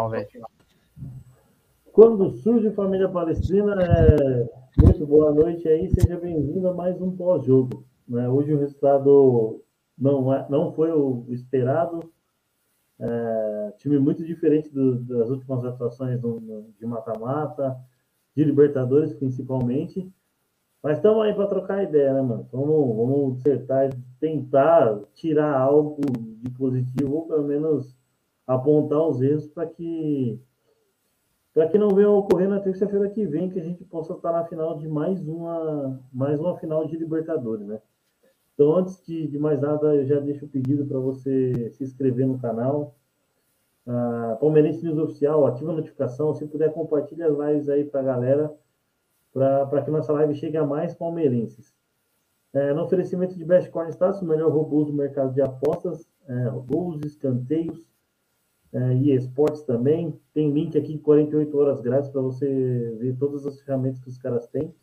final, 0.00 0.08
velho. 0.08 0.28
Quando 1.92 2.30
surge 2.30 2.70
família 2.70 3.08
palestina, 3.08 3.74
é... 3.82 4.48
muito 4.82 5.04
boa 5.06 5.32
noite 5.34 5.68
aí, 5.68 5.90
seja 5.90 6.18
bem-vindo 6.18 6.68
a 6.68 6.72
mais 6.72 7.00
um 7.02 7.14
pós-jogo. 7.14 7.84
Né? 8.08 8.28
Hoje 8.28 8.54
o 8.54 8.58
resultado 8.58 9.62
não, 9.98 10.32
é, 10.32 10.46
não 10.48 10.72
foi 10.72 10.92
o 10.92 11.26
esperado, 11.28 12.00
é... 12.98 13.74
time 13.78 13.98
muito 13.98 14.24
diferente 14.24 14.72
do, 14.72 15.00
das 15.00 15.28
últimas 15.28 15.64
atuações 15.64 16.18
do, 16.20 16.40
de 16.78 16.86
mata-mata, 16.86 17.76
de 18.34 18.44
Libertadores 18.44 19.12
principalmente. 19.12 20.10
Mas 20.82 20.96
estamos 20.96 21.22
aí 21.22 21.34
para 21.34 21.48
trocar 21.48 21.82
ideia, 21.82 22.14
né, 22.14 22.22
mano? 22.22 22.48
Vamos, 22.50 22.96
vamos 22.96 23.36
dissertar, 23.36 23.90
tentar 24.18 24.98
tirar 25.12 25.54
algo 25.54 26.00
de 26.42 26.50
positivo, 26.52 27.16
ou 27.16 27.26
pelo 27.26 27.44
menos 27.44 27.99
apontar 28.54 29.06
os 29.06 29.22
erros 29.22 29.46
para 29.46 29.66
que 29.66 30.40
para 31.52 31.68
que 31.68 31.78
não 31.78 31.90
venha 31.90 32.08
ocorrer 32.08 32.48
na 32.48 32.60
terça-feira 32.60 33.08
que 33.10 33.26
vem, 33.26 33.50
que 33.50 33.58
a 33.58 33.62
gente 33.62 33.84
possa 33.84 34.12
estar 34.14 34.32
na 34.32 34.44
final 34.44 34.78
de 34.78 34.88
mais 34.88 35.26
uma 35.26 36.00
mais 36.12 36.38
uma 36.40 36.56
final 36.58 36.86
de 36.86 36.96
Libertadores, 36.96 37.66
né? 37.66 37.80
Então, 38.54 38.76
antes 38.76 39.04
de, 39.06 39.26
de 39.26 39.38
mais 39.38 39.60
nada, 39.60 39.94
eu 39.94 40.04
já 40.04 40.20
deixo 40.20 40.44
o 40.44 40.48
pedido 40.48 40.84
para 40.84 40.98
você 40.98 41.70
se 41.70 41.82
inscrever 41.82 42.26
no 42.26 42.38
canal. 42.38 42.94
Uh, 43.86 44.36
Palmeirense 44.38 44.84
News 44.84 44.98
Oficial, 44.98 45.46
ativa 45.46 45.70
a 45.70 45.76
notificação. 45.76 46.34
Se 46.34 46.46
puder, 46.46 46.72
compartilha 46.72 47.26
as 47.26 47.38
lives 47.38 47.68
aí 47.68 47.84
para 47.84 48.00
a 48.00 48.04
galera 48.04 48.54
para 49.32 49.82
que 49.82 49.90
nossa 49.90 50.12
live 50.12 50.34
chegue 50.34 50.56
a 50.56 50.66
mais 50.66 50.92
palmeirenses. 50.94 51.72
É, 52.52 52.74
no 52.74 52.82
oferecimento 52.82 53.36
de 53.36 53.44
Best 53.44 53.70
Corn 53.70 53.88
Stats, 53.90 54.20
o 54.20 54.26
melhor 54.26 54.50
robô 54.50 54.84
do 54.84 54.92
mercado 54.92 55.32
de 55.32 55.40
apostas, 55.40 56.04
é, 56.26 56.50
gols, 56.66 57.00
escanteios 57.04 57.88
é, 58.72 58.94
e 58.94 59.12
esportes 59.12 59.62
também. 59.62 60.18
Tem 60.32 60.50
link 60.50 60.76
aqui 60.78 60.98
48 60.98 61.58
horas 61.58 61.80
grátis 61.80 62.10
para 62.10 62.20
você 62.20 62.96
ver 62.98 63.16
todas 63.16 63.46
as 63.46 63.60
ferramentas 63.60 64.00
que 64.00 64.08
os 64.08 64.18
caras 64.18 64.46
têm 64.48 64.74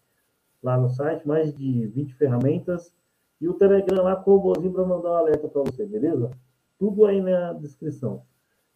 lá 0.62 0.78
no 0.78 0.90
site, 0.90 1.28
mais 1.28 1.54
de 1.54 1.88
20 1.88 2.14
ferramentas. 2.16 2.94
E 3.40 3.48
o 3.48 3.54
Telegram 3.54 4.04
lá 4.04 4.16
com 4.16 4.32
o 4.32 4.38
robôzinho 4.38 4.74
para 4.74 4.86
mandar 4.86 5.12
um 5.12 5.16
alerta 5.16 5.48
para 5.48 5.62
você, 5.62 5.86
beleza? 5.86 6.32
Tudo 6.80 7.06
aí 7.06 7.22
na 7.22 7.54
descrição. 7.54 8.24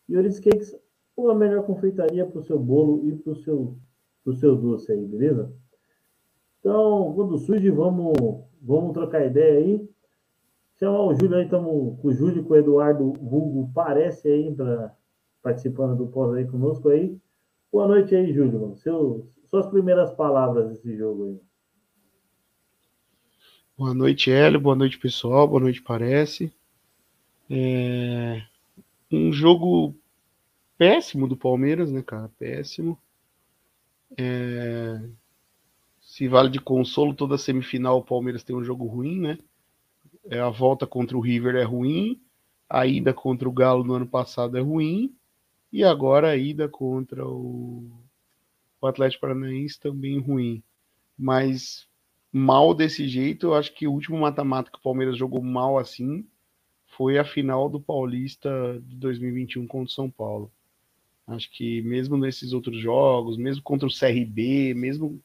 E 0.07 0.15
Oris 0.15 0.39
Cakes, 0.39 0.75
melhor 1.35 1.63
confeitaria 1.63 2.25
para 2.25 2.39
o 2.39 2.43
seu 2.43 2.59
bolo 2.59 3.07
e 3.07 3.15
para 3.15 3.33
o 3.33 3.35
seu, 3.35 3.75
seu 4.39 4.55
doce 4.55 4.91
aí, 4.91 5.05
beleza? 5.05 5.51
Então, 6.59 7.13
quando 7.15 7.37
surge, 7.37 7.69
vamos, 7.69 8.13
vamos 8.61 8.93
trocar 8.93 9.25
ideia 9.25 9.59
aí. 9.59 9.89
Chamar 10.75 11.03
o 11.03 11.13
Júlio 11.13 11.37
aí, 11.37 11.45
estamos 11.45 11.99
com 11.99 12.07
o 12.07 12.13
Júlio, 12.13 12.43
com 12.43 12.53
o 12.53 12.57
Eduardo 12.57 13.09
Hugo, 13.09 13.71
parece 13.73 14.27
aí, 14.27 14.53
pra, 14.53 14.95
participando 15.41 15.95
do 15.95 16.07
pós 16.07 16.33
aí 16.33 16.45
conosco 16.45 16.89
aí. 16.89 17.17
Boa 17.71 17.87
noite 17.87 18.15
aí, 18.15 18.33
Júlio, 18.33 18.59
mano. 18.59 18.77
Seu, 18.77 19.27
suas 19.49 19.67
primeiras 19.67 20.11
palavras 20.11 20.69
desse 20.69 20.95
jogo 20.95 21.25
aí. 21.25 21.39
Boa 23.77 23.93
noite, 23.93 24.29
Hélio. 24.29 24.59
Boa 24.59 24.75
noite, 24.75 24.97
pessoal. 24.97 25.47
Boa 25.47 25.61
noite, 25.61 25.81
parece. 25.81 26.53
É... 27.49 28.43
Um 29.11 29.31
jogo 29.31 29.95
péssimo 30.77 31.27
do 31.27 31.35
Palmeiras, 31.35 31.91
né, 31.91 32.01
cara? 32.01 32.29
Péssimo. 32.37 32.97
É 34.17 35.01
se 36.11 36.27
vale 36.27 36.49
de 36.49 36.59
consolo, 36.59 37.13
toda 37.13 37.37
semifinal 37.37 37.99
o 37.99 38.03
Palmeiras 38.03 38.43
tem 38.43 38.53
um 38.53 38.63
jogo 38.63 38.85
ruim, 38.85 39.17
né? 39.17 39.37
É, 40.25 40.39
a 40.39 40.49
volta 40.49 40.85
contra 40.85 41.15
o 41.15 41.21
River 41.21 41.55
é 41.55 41.63
ruim, 41.63 42.21
a 42.69 42.85
ida 42.85 43.13
contra 43.13 43.47
o 43.47 43.51
Galo 43.51 43.83
no 43.85 43.93
ano 43.93 44.05
passado 44.05 44.57
é 44.57 44.61
ruim, 44.61 45.15
e 45.71 45.83
agora 45.83 46.31
a 46.31 46.37
ida 46.37 46.67
contra 46.67 47.25
o, 47.25 47.89
o 48.81 48.87
Atlético 48.87 49.21
Paranaense 49.21 49.79
também 49.79 50.19
ruim. 50.19 50.61
Mas 51.17 51.87
mal 52.31 52.73
desse 52.73 53.07
jeito, 53.07 53.47
eu 53.47 53.53
acho 53.53 53.73
que 53.73 53.87
o 53.87 53.91
último 53.91 54.19
mata-mata 54.19 54.71
que 54.71 54.77
o 54.77 54.81
Palmeiras 54.81 55.17
jogou 55.17 55.41
mal 55.41 55.77
assim 55.77 56.25
foi 56.97 57.17
a 57.17 57.23
final 57.23 57.69
do 57.69 57.79
Paulista 57.79 58.49
de 58.85 58.95
2021 58.97 59.65
contra 59.65 59.87
o 59.87 59.93
São 59.93 60.09
Paulo. 60.09 60.51
Acho 61.25 61.49
que 61.51 61.81
mesmo 61.83 62.17
nesses 62.17 62.51
outros 62.51 62.79
jogos, 62.79 63.37
mesmo 63.37 63.63
contra 63.63 63.87
o 63.87 63.91
CRB, 63.91 64.73
mesmo 64.73 65.21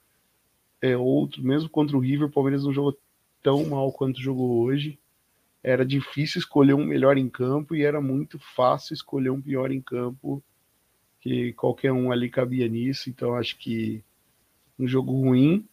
é, 0.81 0.97
outro, 0.97 1.43
mesmo 1.43 1.69
contra 1.69 1.97
o 1.97 2.01
River, 2.01 2.29
o 2.29 2.31
Palmeiras 2.31 2.65
não 2.65 2.73
jogou 2.73 2.97
tão 3.43 3.67
mal 3.67 3.93
quanto 3.93 4.21
jogou 4.21 4.63
hoje. 4.63 4.99
Era 5.67 5.85
difícil 5.85 6.39
escolher 6.39 6.75
um 6.75 6.87
melhor 6.87 7.19
em 7.19 7.29
campo 7.29 7.75
e 7.75 7.83
era 7.83 8.01
muito 8.01 8.39
fácil 8.39 8.95
escolher 8.95 9.31
um 9.31 9.43
pior 9.43 9.73
em 9.73 9.81
campo, 9.81 10.41
que 11.21 11.53
qualquer 11.55 11.91
um 11.91 12.13
ali 12.13 12.31
cabia 12.31 12.69
nisso. 12.69 13.11
Então 13.11 13.35
acho 13.35 13.59
que 13.59 14.01
um 14.79 14.87
jogo 14.87 15.11
ruim, 15.11 15.67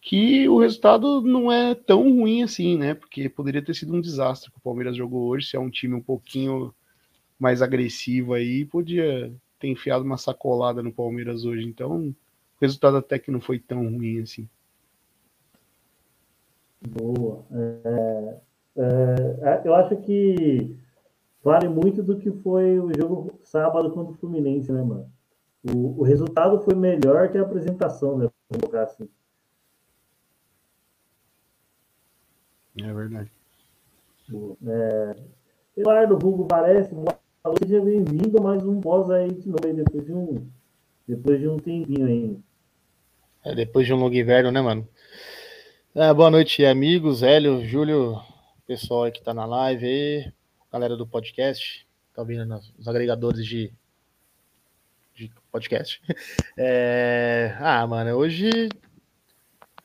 que 0.00 0.48
o 0.48 0.58
resultado 0.58 1.20
não 1.20 1.52
é 1.52 1.76
tão 1.76 2.02
ruim 2.12 2.42
assim, 2.42 2.76
né? 2.76 2.92
Porque 2.92 3.28
poderia 3.28 3.62
ter 3.62 3.72
sido 3.72 3.94
um 3.94 4.00
desastre 4.00 4.50
que 4.50 4.58
o 4.58 4.62
Palmeiras 4.62 4.96
jogou 4.96 5.28
hoje, 5.28 5.46
se 5.46 5.56
é 5.56 5.60
um 5.60 5.70
time 5.70 5.94
um 5.94 6.02
pouquinho 6.02 6.74
mais 7.38 7.62
agressivo 7.62 8.34
aí, 8.34 8.64
podia 8.64 9.32
ter 9.60 9.68
enfiado 9.68 10.04
uma 10.04 10.18
sacolada 10.18 10.82
no 10.82 10.92
Palmeiras 10.92 11.44
hoje. 11.44 11.64
Então, 11.64 12.08
o 12.08 12.14
resultado 12.60 12.96
até 12.96 13.16
que 13.16 13.30
não 13.30 13.40
foi 13.40 13.60
tão 13.60 13.88
ruim 13.88 14.22
assim. 14.22 14.48
Boa. 16.80 17.44
É, 17.52 18.40
é, 18.80 19.48
é, 19.48 19.62
eu 19.64 19.74
acho 19.74 19.94
que 19.96 20.74
vale 21.44 21.68
muito 21.68 22.02
do 22.02 22.18
que 22.18 22.30
foi 22.30 22.80
o 22.80 22.90
jogo 22.96 23.38
sábado 23.42 23.90
contra 23.90 24.12
o 24.12 24.16
Fluminense, 24.16 24.72
né, 24.72 24.82
mano? 24.82 25.10
O, 25.62 26.00
o 26.00 26.02
resultado 26.02 26.60
foi 26.60 26.74
melhor 26.74 27.30
que 27.30 27.36
a 27.36 27.42
apresentação, 27.42 28.16
né? 28.16 28.28
Vou 28.48 28.60
colocar 28.60 28.84
assim. 28.84 29.06
É 32.82 32.92
verdade. 32.92 33.30
É, 34.66 35.16
Eduardo 35.76 36.14
Hugo 36.14 36.46
parece, 36.46 36.94
seja 37.58 37.80
bem-vindo 37.82 38.38
a 38.38 38.42
mais 38.42 38.64
um 38.64 38.80
pós 38.80 39.10
aí 39.10 39.30
de 39.30 39.48
novo, 39.48 39.74
depois 39.74 40.06
de 40.06 40.12
um, 40.12 40.46
depois 41.06 41.40
de 41.40 41.48
um 41.48 41.58
tempinho 41.58 42.06
aí. 42.06 42.38
É, 43.44 43.54
depois 43.54 43.86
de 43.86 43.92
um 43.92 43.98
longo 43.98 44.14
inverno, 44.14 44.50
né, 44.50 44.62
mano? 44.62 44.88
É, 45.94 46.14
boa 46.14 46.30
noite, 46.30 46.64
amigos, 46.64 47.22
Hélio, 47.22 47.64
Júlio, 47.64 48.20
pessoal 48.70 49.02
aí 49.02 49.10
que 49.10 49.20
tá 49.20 49.34
na 49.34 49.44
live 49.44 49.84
aí, 49.84 50.32
galera 50.70 50.96
do 50.96 51.04
podcast, 51.04 51.84
tá 52.14 52.22
ouvindo 52.22 52.46
nos 52.46 52.86
agregadores 52.86 53.44
de, 53.44 53.74
de 55.12 55.28
podcast. 55.50 56.00
É... 56.56 57.56
Ah, 57.58 57.84
mano, 57.84 58.12
hoje 58.12 58.68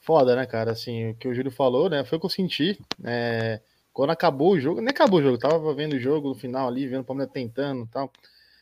foda, 0.01 0.35
né, 0.35 0.45
cara? 0.45 0.71
Assim, 0.71 1.09
o 1.09 1.15
que 1.15 1.27
o 1.27 1.33
Júlio 1.33 1.49
falou, 1.49 1.89
né, 1.89 2.05
foi 2.05 2.19
o 2.19 2.21
que 2.21 2.27
eu 2.27 2.29
senti. 2.29 2.79
É... 3.03 3.59
Quando 3.91 4.11
acabou 4.11 4.51
o 4.51 4.59
jogo, 4.59 4.81
nem 4.81 4.91
acabou 4.91 5.19
o 5.19 5.23
jogo, 5.23 5.39
tava 5.39 5.73
vendo 5.73 5.93
o 5.93 5.99
jogo 5.99 6.29
no 6.29 6.35
final 6.35 6.67
ali, 6.67 6.85
vendo 6.85 7.01
o 7.01 7.05
Palmeiras 7.05 7.33
tentando 7.33 7.85
e 7.85 7.87
tal. 7.87 8.11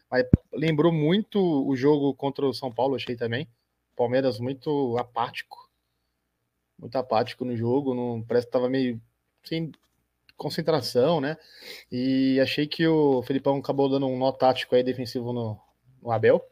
Mas 0.09 0.25
lembrou 0.53 0.93
muito 0.93 1.37
o 1.67 1.75
jogo 1.75 2.13
contra 2.13 2.45
o 2.45 2.53
São 2.53 2.71
Paulo, 2.71 2.95
achei 2.95 3.17
também. 3.17 3.45
Palmeiras 3.93 4.39
muito 4.39 4.97
apático. 4.97 5.69
Muito 6.79 6.95
apático 6.97 7.43
no 7.43 7.57
jogo. 7.57 7.93
Não, 7.93 8.23
parece 8.25 8.45
que 8.45 8.49
estava 8.49 8.69
meio 8.69 9.01
sem 9.43 9.69
concentração, 10.43 11.21
né? 11.21 11.37
E 11.91 12.39
achei 12.41 12.67
que 12.67 12.85
o 12.85 13.23
Felipão 13.23 13.57
acabou 13.57 13.89
dando 13.89 14.07
um 14.07 14.17
nó 14.17 14.31
tático 14.31 14.75
aí 14.75 14.83
defensivo 14.83 15.31
no, 15.31 15.57
no 16.01 16.11
Abel. 16.11 16.45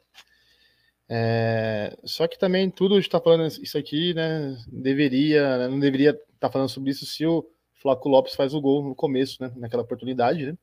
É, 1.10 1.96
só 2.06 2.26
que 2.26 2.40
também 2.40 2.70
tudo 2.70 2.98
está 2.98 3.20
falando 3.20 3.46
isso 3.62 3.78
aqui, 3.78 4.14
né? 4.14 4.58
Deveria, 4.68 5.58
né, 5.58 5.68
não 5.68 5.80
deveria 5.80 6.12
estar 6.12 6.24
tá 6.40 6.50
falando 6.50 6.70
sobre 6.70 6.92
isso 6.92 7.06
se 7.06 7.26
o 7.26 7.46
Flaco 7.76 8.08
Lopes 8.08 8.34
faz 8.34 8.54
o 8.54 8.62
gol 8.62 8.82
no 8.82 8.96
começo, 8.96 9.44
né? 9.44 9.52
Naquela 9.58 9.84
oportunidade, 9.84 10.46
né? 10.46 10.58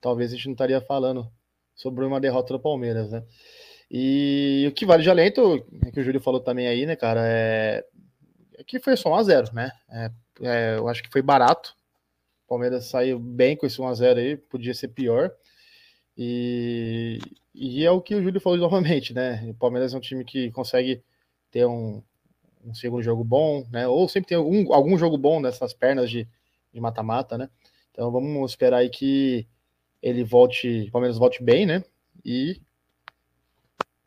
Talvez 0.00 0.32
a 0.32 0.36
gente 0.36 0.46
não 0.46 0.54
estaria 0.54 0.80
falando 0.80 1.30
sobre 1.74 2.04
uma 2.04 2.20
derrota 2.20 2.52
do 2.52 2.60
Palmeiras, 2.60 3.12
né? 3.12 3.22
E 3.90 4.66
o 4.68 4.72
que 4.72 4.84
vale 4.84 5.02
de 5.02 5.10
alento, 5.10 5.64
é 5.86 5.90
que 5.92 6.00
o 6.00 6.02
Júlio 6.02 6.20
falou 6.20 6.40
também 6.40 6.66
aí, 6.66 6.84
né, 6.86 6.96
cara, 6.96 7.20
é, 7.24 7.84
é 8.58 8.64
que 8.64 8.80
foi 8.80 8.96
só 8.96 9.10
1x0, 9.10 9.52
né? 9.52 9.70
É, 9.90 10.10
é, 10.42 10.76
eu 10.76 10.88
acho 10.88 11.02
que 11.02 11.10
foi 11.10 11.22
barato. 11.22 11.76
Palmeiras 12.54 12.84
saiu 12.86 13.18
bem 13.18 13.56
com 13.56 13.66
esse 13.66 13.78
1x0 13.78 14.16
aí, 14.16 14.36
podia 14.36 14.72
ser 14.72 14.88
pior. 14.88 15.32
E, 16.16 17.18
e 17.52 17.84
é 17.84 17.90
o 17.90 18.00
que 18.00 18.14
o 18.14 18.22
Júlio 18.22 18.40
falou 18.40 18.58
novamente, 18.60 19.12
né? 19.12 19.44
O 19.50 19.54
Palmeiras 19.54 19.92
é 19.92 19.96
um 19.96 20.00
time 20.00 20.24
que 20.24 20.50
consegue 20.52 21.02
ter 21.50 21.66
um, 21.66 22.00
um 22.64 22.72
segundo 22.72 23.02
jogo 23.02 23.24
bom, 23.24 23.66
né? 23.72 23.88
Ou 23.88 24.08
sempre 24.08 24.28
tem 24.28 24.38
algum, 24.38 24.72
algum 24.72 24.96
jogo 24.96 25.18
bom 25.18 25.40
nessas 25.40 25.74
pernas 25.74 26.08
de 26.10 26.28
mata-mata, 26.74 27.36
né? 27.36 27.50
Então 27.90 28.10
vamos 28.10 28.52
esperar 28.52 28.78
aí 28.78 28.88
que 28.88 29.46
ele 30.00 30.22
volte, 30.22 30.86
o 30.88 30.92
Palmeiras 30.92 31.18
volte 31.18 31.42
bem, 31.42 31.66
né? 31.66 31.82
E 32.24 32.60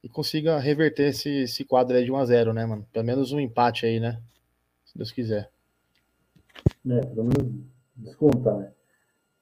e 0.03 0.07
consiga 0.07 0.57
reverter 0.57 1.09
esse, 1.09 1.29
esse 1.29 1.65
quadro 1.65 1.97
aí 1.97 2.05
de 2.05 2.11
1x0, 2.11 2.53
né, 2.53 2.65
mano? 2.65 2.88
Pelo 2.94 3.05
menos 3.05 3.33
um 3.33 3.41
empate 3.41 3.85
aí, 3.85 3.99
né? 3.99 4.21
Se 4.85 4.97
Deus 4.97 5.11
quiser. 5.11 5.49
É, 6.89 7.01
pelo 7.07 7.25
menos 7.25 7.76
descontar, 7.97 8.57
né? 8.57 8.71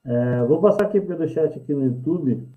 É, 0.06 0.44
vou 0.46 0.62
passar 0.62 0.86
aqui 0.86 1.02
pelo 1.02 1.28
chat 1.28 1.58
aqui 1.58 1.74
no 1.74 1.86
YouTube. 1.86 2.48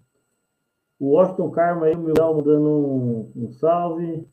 O 0.99 1.11
Washington 1.11 1.51
Karma 1.51 1.87
aí, 1.87 1.95
o 1.95 2.01
meu 2.01 2.15
mandando 2.15 2.69
um, 2.69 3.33
um 3.35 3.51
salve. 3.51 4.27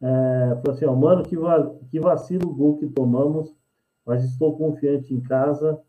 É, 0.00 0.56
falou 0.56 0.74
assim, 0.74 0.84
ó, 0.84 0.94
mano, 0.94 1.22
que, 1.22 1.36
va 1.36 1.74
que 1.90 1.98
vacilo 2.00 2.50
o 2.50 2.54
gol 2.54 2.76
que 2.76 2.86
tomamos, 2.86 3.54
mas 4.04 4.24
estou 4.24 4.56
confiante 4.56 5.14
em 5.14 5.20
casa. 5.20 5.80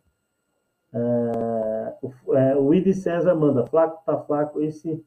É, 0.94 1.96
o, 2.02 2.36
é, 2.36 2.78
Idi 2.78 2.94
César 2.94 3.36
manda, 3.36 3.66
flaco 3.66 4.04
tá 4.06 4.18
flaco, 4.18 4.62
esse, 4.62 5.04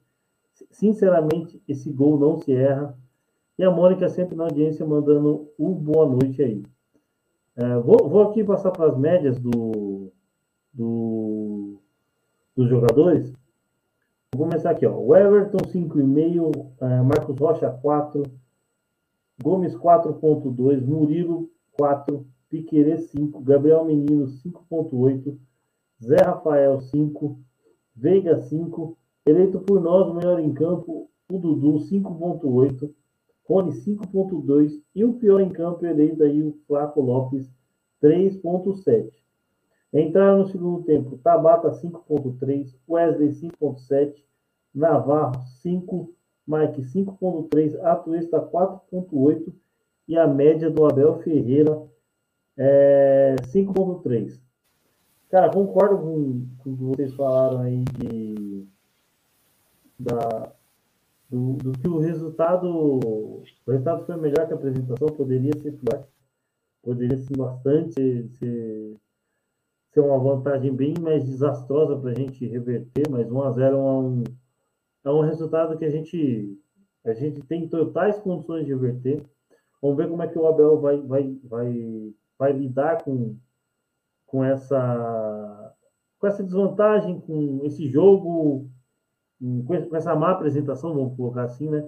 sinceramente, 0.71 1.63
esse 1.67 1.91
gol 1.91 2.19
não 2.19 2.37
se 2.37 2.53
erra. 2.53 2.97
E 3.59 3.65
a 3.65 3.71
Mônica 3.71 4.09
sempre 4.09 4.37
na 4.37 4.45
audiência 4.45 4.87
mandando 4.87 5.51
um 5.59 5.73
boa 5.73 6.07
noite 6.07 6.43
aí. 6.43 6.63
É, 7.57 7.79
vou, 7.79 8.09
vou, 8.09 8.23
aqui 8.23 8.45
passar 8.45 8.71
para 8.71 8.87
as 8.87 8.97
médias 8.97 9.39
do, 9.39 10.13
do, 10.73 11.81
dos 12.57 12.69
jogadores. 12.69 13.33
Vou 14.35 14.47
começar 14.47 14.71
aqui, 14.71 14.87
ó. 14.87 14.97
O 14.97 15.15
Everton 15.17 15.59
5,5, 15.59 16.73
é, 16.81 17.03
Marcos 17.03 17.37
Rocha 17.39 17.71
4, 17.71 18.23
Gomes 19.43 19.75
4,2, 19.75 20.85
Murilo 20.87 21.51
4, 21.73 22.27
Piquerê 22.49 22.99
5, 22.99 23.41
Gabriel 23.43 23.85
Menino 23.85 24.27
5,8, 24.27 25.37
Zé 26.03 26.17
Rafael 26.17 26.81
5, 26.81 27.39
Veiga 27.95 28.41
5, 28.41 28.97
eleito 29.27 29.61
por 29.61 29.81
nós 29.81 30.09
o 30.09 30.15
melhor 30.15 30.41
em 30.41 30.53
campo, 30.53 31.11
o 31.31 31.39
Dudu 31.39 31.79
5,8, 31.79 32.91
Rony 33.51 33.73
5.2 33.73 34.81
e 34.95 35.05
o 35.05 35.15
pior 35.15 35.41
em 35.41 35.49
campo 35.49 35.85
eleito 35.85 36.23
aí 36.23 36.41
o 36.41 36.57
Flaco 36.69 37.01
Lopes 37.01 37.51
3.7. 38.01 39.11
Entraram 39.93 40.39
no 40.39 40.47
segundo 40.47 40.85
tempo 40.85 41.19
Tabata 41.19 41.73
5.3, 41.73 42.73
Wesley 42.89 43.31
5.7, 43.31 44.15
Navarro 44.73 45.43
5, 45.63 46.15
Mike 46.47 46.83
5.3, 46.83 47.77
Atuesta 47.83 48.41
4.8 48.41 49.53
e 50.07 50.17
a 50.17 50.29
média 50.29 50.71
do 50.71 50.85
Abel 50.85 51.19
Ferreira 51.19 51.83
é 52.57 53.35
5.3. 53.53 54.41
Cara, 55.29 55.51
concordo 55.51 55.99
com, 55.99 56.47
o 56.71 56.77
que 56.77 56.85
vocês 56.85 57.13
falaram 57.15 57.63
aí 57.63 57.83
de, 57.99 58.65
da, 59.99 60.53
do, 61.31 61.53
do 61.55 61.73
que 61.73 61.89
o 61.89 61.99
resultado. 61.99 62.69
O 62.69 63.45
resultado 63.67 64.05
foi 64.05 64.17
melhor 64.17 64.47
que 64.47 64.53
a 64.53 64.57
apresentação, 64.57 65.09
poderia 65.09 65.57
ser 65.57 65.73
pior. 65.73 66.07
Poderia 66.83 67.17
ser 67.19 67.37
bastante 67.37 68.29
ser, 68.39 68.97
ser 69.91 70.01
uma 70.01 70.19
vantagem 70.19 70.75
bem 70.75 70.95
mais 71.01 71.25
desastrosa 71.25 71.97
para 71.97 72.11
a 72.11 72.15
gente 72.15 72.47
reverter, 72.47 73.09
mas 73.09 73.29
1x0 73.29 73.61
é 73.61 73.77
um, 73.77 74.25
é 75.05 75.11
um 75.11 75.21
resultado 75.21 75.79
que 75.79 75.85
a 75.85 75.91
gente, 75.91 76.59
a 77.05 77.13
gente 77.13 77.43
tem 77.43 77.69
totais 77.69 78.19
condições 78.19 78.65
de 78.65 78.73
reverter. 78.73 79.23
Vamos 79.81 79.97
ver 79.97 80.09
como 80.09 80.23
é 80.23 80.29
que 80.29 80.39
o 80.39 80.47
Abel 80.47 80.81
vai, 80.81 81.01
vai, 81.01 81.39
vai, 81.45 82.15
vai 82.39 82.53
lidar 82.53 83.03
com, 83.05 83.37
com, 84.27 84.43
essa, 84.45 85.75
com 86.19 86.27
essa 86.27 86.43
desvantagem, 86.43 87.21
com 87.21 87.61
esse 87.65 87.89
jogo 87.89 88.71
com 89.67 89.97
essa 89.97 90.15
má 90.15 90.33
apresentação, 90.33 90.95
vamos 90.95 91.17
colocar 91.17 91.45
assim, 91.45 91.69
né? 91.69 91.87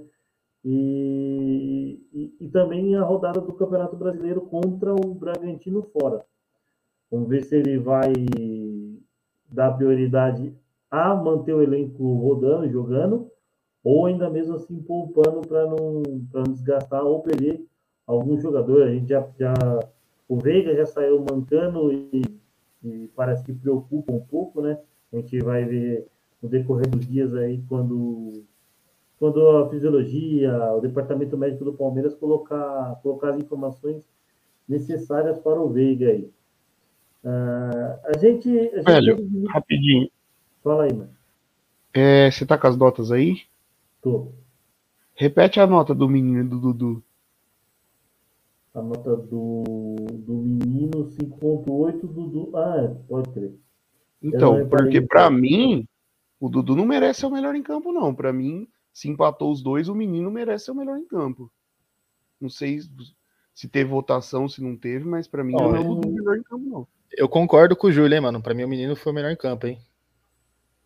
E, 0.65 2.01
e, 2.13 2.37
e, 2.41 2.49
também 2.49 2.95
a 2.95 3.03
rodada 3.03 3.41
do 3.41 3.53
Campeonato 3.53 3.97
Brasileiro 3.97 4.43
contra 4.43 4.95
o 4.95 5.15
Bragantino 5.15 5.83
fora. 5.83 6.25
Vamos 7.11 7.29
ver 7.29 7.43
se 7.43 7.57
ele 7.57 7.79
vai 7.79 8.13
dar 9.51 9.73
prioridade 9.73 10.55
a 10.91 11.15
manter 11.15 11.53
o 11.53 11.63
elenco 11.63 12.15
rodando, 12.15 12.71
jogando, 12.71 13.31
ou 13.83 14.07
ainda 14.07 14.31
mesmo 14.31 14.55
assim 14.55 14.81
poupando 14.81 15.41
para 15.41 15.67
não, 15.67 16.03
não 16.33 16.43
desgastar 16.45 17.05
ou 17.05 17.21
perder 17.23 17.67
algum 18.07 18.39
jogador. 18.39 18.85
A 18.85 18.91
gente 18.91 19.09
já, 19.09 19.27
já 19.37 19.55
o 20.29 20.37
Veiga 20.39 20.75
já 20.77 20.87
saiu 20.87 21.25
mancando 21.29 21.93
e, 21.93 22.23
e 22.85 23.11
parece 23.17 23.43
que 23.43 23.53
preocupa 23.53 24.13
um 24.13 24.21
pouco, 24.21 24.63
né? 24.63 24.79
A 25.13 25.17
gente 25.17 25.39
vai 25.41 25.65
ver 25.65 26.07
no 26.43 26.49
decorrer 26.49 26.89
dos 26.89 27.07
dias 27.07 27.35
aí, 27.35 27.63
quando, 27.69 28.45
quando 29.19 29.47
a 29.49 29.71
fisiologia, 29.71 30.53
o 30.73 30.81
departamento 30.81 31.39
médico 31.39 31.65
do 31.65 31.73
Palmeiras 31.73 32.15
colocar, 32.15 32.99
colocar 33.03 33.31
as 33.31 33.39
informações 33.39 34.03
necessárias 34.69 35.39
para 35.39 35.61
o 35.61 35.69
Veiga 35.69 36.09
aí. 36.09 36.29
Uh, 37.25 37.99
a 38.05 38.19
gente. 38.19 38.49
A 38.49 38.77
gente 38.77 38.85
Velho, 38.85 39.47
rapidinho. 39.47 40.11
Fala 40.63 40.85
aí, 40.85 40.93
mano. 40.93 41.11
É, 41.95 42.31
você 42.31 42.45
tá 42.45 42.59
com 42.59 42.67
as 42.67 42.77
notas 42.77 43.13
aí? 43.13 43.43
Tô. 44.01 44.33
Repete 45.15 45.61
a 45.61 45.67
nota 45.67 45.95
do 45.95 46.09
menino 46.09 46.49
do 46.49 46.59
Dudu. 46.59 47.03
A 48.75 48.83
nota 48.83 49.15
do, 49.15 49.95
do 50.11 50.33
menino 50.33 51.05
5.8, 51.05 52.01
Dudu. 52.01 52.57
Ah, 52.57 52.77
é, 52.79 52.89
pode 53.07 53.29
crer. 53.31 53.55
Então, 54.23 54.67
porque 54.69 55.01
para 55.01 55.31
mim, 55.31 55.87
o 56.43 56.49
Dudu 56.49 56.75
não 56.75 56.85
merece 56.85 57.21
ser 57.21 57.27
o 57.27 57.31
melhor 57.31 57.55
em 57.55 57.63
campo, 57.63 57.93
não. 57.93 58.13
Para 58.13 58.33
mim, 58.33 58.67
se 58.93 59.09
empatou 59.09 59.53
os 59.53 59.63
dois, 59.63 59.89
o 59.89 59.95
menino 59.95 60.29
merece 60.29 60.65
ser 60.65 60.71
o 60.73 60.75
melhor 60.75 60.99
em 60.99 61.07
campo. 61.07 61.49
Não 62.41 62.51
sei 62.51 62.81
se 63.55 63.69
teve 63.69 63.89
votação, 63.89 64.49
se 64.49 64.61
não 64.61 64.77
teve, 64.77 65.05
mas 65.05 65.29
para 65.29 65.45
mim 65.45 65.53
não 65.53 65.77
é 65.77 65.79
o 65.79 65.95
Dudu 65.95 66.11
melhor 66.11 66.37
em 66.37 66.43
campo, 66.43 66.67
não. 66.69 66.89
Eu 67.13 67.29
concordo 67.29 67.77
com 67.77 67.87
o 67.87 67.93
Júlio, 67.93 68.13
hein, 68.13 68.21
mano. 68.21 68.43
Para 68.43 68.55
mim, 68.55 68.65
o 68.65 68.69
menino 68.69 68.97
foi 68.97 69.13
o 69.13 69.15
melhor 69.15 69.31
em 69.31 69.37
campo, 69.37 69.69
hein? 69.69 69.79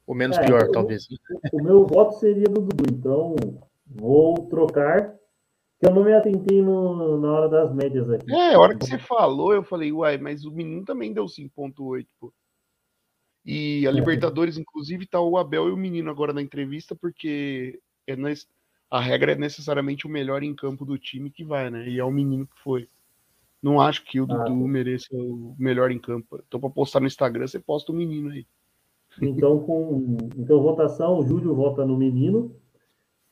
O 0.06 0.12
menos 0.12 0.36
é, 0.36 0.44
pior, 0.44 0.60
eu, 0.60 0.72
talvez. 0.72 1.08
O 1.50 1.62
meu 1.62 1.86
voto 1.86 2.18
seria 2.18 2.44
do 2.44 2.60
Dudu, 2.60 2.84
então 2.92 3.34
vou 3.86 4.34
trocar. 4.50 5.14
Que 5.80 5.86
eu 5.88 5.94
não 5.94 6.04
me 6.04 6.12
atentei 6.12 6.60
no, 6.60 7.18
na 7.18 7.32
hora 7.32 7.48
das 7.48 7.74
médias 7.74 8.10
aqui. 8.10 8.30
É, 8.30 8.54
a 8.54 8.58
hora 8.58 8.76
que 8.76 8.84
você 8.84 8.98
falou, 8.98 9.54
eu 9.54 9.62
falei, 9.62 9.90
uai, 9.90 10.18
mas 10.18 10.44
o 10.44 10.50
menino 10.50 10.84
também 10.84 11.14
deu 11.14 11.24
5,8, 11.24 12.06
pô. 12.20 12.30
E 13.46 13.86
a 13.86 13.92
Libertadores, 13.92 14.58
inclusive, 14.58 15.06
tá 15.06 15.20
o 15.20 15.38
Abel 15.38 15.68
e 15.68 15.72
o 15.72 15.76
menino 15.76 16.10
agora 16.10 16.32
na 16.32 16.42
entrevista, 16.42 16.96
porque 16.96 17.78
é 18.04 18.16
a 18.90 19.00
regra 19.00 19.32
é 19.32 19.36
necessariamente 19.36 20.04
o 20.04 20.10
melhor 20.10 20.42
em 20.42 20.54
campo 20.54 20.84
do 20.84 20.98
time 20.98 21.30
que 21.30 21.44
vai, 21.44 21.70
né? 21.70 21.88
E 21.88 21.98
é 21.98 22.04
o 22.04 22.10
menino 22.10 22.46
que 22.46 22.60
foi. 22.62 22.88
Não 23.62 23.80
acho 23.80 24.04
que 24.04 24.20
o 24.20 24.24
ah, 24.24 24.26
Dudu 24.26 24.64
ah, 24.64 24.68
mereça 24.68 25.08
o 25.12 25.54
melhor 25.58 25.92
em 25.92 25.98
campo. 25.98 26.40
Então, 26.46 26.58
para 26.58 26.70
postar 26.70 26.98
no 26.98 27.06
Instagram, 27.06 27.46
você 27.46 27.60
posta 27.60 27.92
o 27.92 27.94
menino 27.94 28.30
aí. 28.30 28.46
Então, 29.22 29.60
com 29.60 30.16
então, 30.36 30.60
votação, 30.60 31.18
o 31.18 31.26
Júlio 31.26 31.54
vota 31.54 31.86
no 31.86 31.96
menino. 31.96 32.54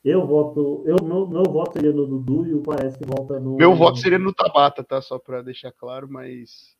Eu 0.04 0.26
voto. 0.26 0.82
Eu, 0.86 0.96
meu, 1.02 1.26
meu 1.26 1.44
voto 1.44 1.72
seria 1.72 1.92
no 1.92 2.06
Dudu 2.06 2.46
e 2.46 2.54
o 2.54 2.62
Parece 2.62 2.98
vota 3.04 3.40
no. 3.40 3.56
Meu 3.56 3.74
voto 3.74 3.98
seria 3.98 4.18
no 4.18 4.32
Tabata, 4.32 4.84
tá? 4.84 5.00
Só 5.00 5.18
para 5.18 5.42
deixar 5.42 5.72
claro, 5.72 6.08
mas 6.08 6.76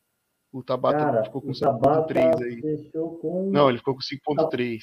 o 0.55 0.63
Tabata 0.63 0.97
Cara, 0.97 1.23
ficou 1.25 1.41
com 1.41 1.51
5.3 1.51 2.41
aí. 2.41 2.61
Fechou 2.61 3.17
com... 3.17 3.49
Não, 3.51 3.67
ele 3.67 3.77
ficou 3.77 3.93
com 3.93 3.99
5.3. 3.99 4.79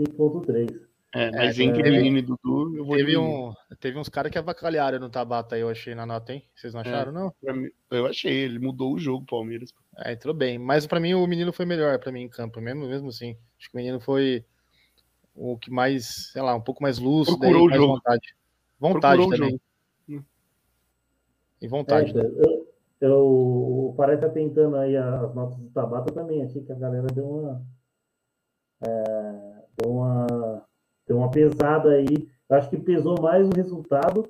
5.3. 0.00 0.86
É, 1.14 1.30
mas 1.30 1.58
é, 1.58 1.62
entre 1.62 1.82
teve, 1.82 1.96
menino 1.96 2.18
e 2.18 2.22
Dudu, 2.22 2.76
eu 2.76 2.84
vou 2.84 2.96
teve, 2.96 3.16
um, 3.16 3.52
teve 3.78 3.98
uns 3.98 4.08
caras 4.08 4.32
que 4.32 4.38
avacalharam 4.38 4.98
no 4.98 5.08
Tabata 5.08 5.54
aí, 5.54 5.60
eu 5.60 5.68
achei 5.68 5.94
na 5.94 6.04
nota, 6.04 6.32
hein? 6.32 6.42
Vocês 6.54 6.74
não 6.74 6.80
é, 6.80 6.82
acharam, 6.82 7.10
é, 7.10 7.14
não? 7.14 7.54
Mim, 7.54 7.70
eu 7.90 8.06
achei, 8.06 8.32
ele 8.32 8.58
mudou 8.58 8.94
o 8.94 8.98
jogo, 8.98 9.24
Palmeiras. 9.24 9.72
É, 9.98 10.12
entrou 10.12 10.34
bem. 10.34 10.58
Mas 10.58 10.86
para 10.86 11.00
mim 11.00 11.14
o 11.14 11.26
menino 11.26 11.52
foi 11.52 11.66
melhor 11.66 11.98
para 11.98 12.10
mim 12.10 12.22
em 12.22 12.28
campo, 12.28 12.60
mesmo, 12.60 12.86
mesmo 12.86 13.08
assim. 13.08 13.36
Acho 13.58 13.70
que 13.70 13.76
o 13.76 13.78
menino 13.78 14.00
foi 14.00 14.44
o 15.34 15.58
que 15.58 15.70
mais, 15.70 16.32
sei 16.32 16.40
lá, 16.40 16.54
um 16.54 16.60
pouco 16.60 16.82
mais 16.82 16.98
lúcido, 16.98 17.38
Procurou 17.38 17.66
mais 17.66 17.78
o 17.78 17.82
jogo. 17.82 17.94
vontade. 17.94 18.36
Vontade 18.80 19.16
Procurou 19.16 19.38
também. 19.38 19.60
E 21.60 21.68
vontade. 21.68 22.18
É, 22.18 22.20
eu, 22.20 22.65
eu, 23.00 23.90
o 23.90 23.94
Pará 23.96 24.16
tá 24.16 24.28
tentando 24.28 24.76
aí 24.76 24.96
as 24.96 25.34
notas 25.34 25.56
do 25.58 25.70
Tabata 25.70 26.12
também. 26.12 26.42
Achei 26.42 26.62
que 26.62 26.72
a 26.72 26.76
galera 26.76 27.06
deu 27.08 27.28
uma. 27.28 27.66
É, 28.82 29.64
deu 29.76 29.92
uma. 29.92 30.66
Deu 31.06 31.18
uma 31.18 31.30
pesada 31.30 31.90
aí. 31.90 32.28
Acho 32.48 32.70
que 32.70 32.78
pesou 32.78 33.20
mais 33.20 33.46
o 33.46 33.54
resultado 33.54 34.28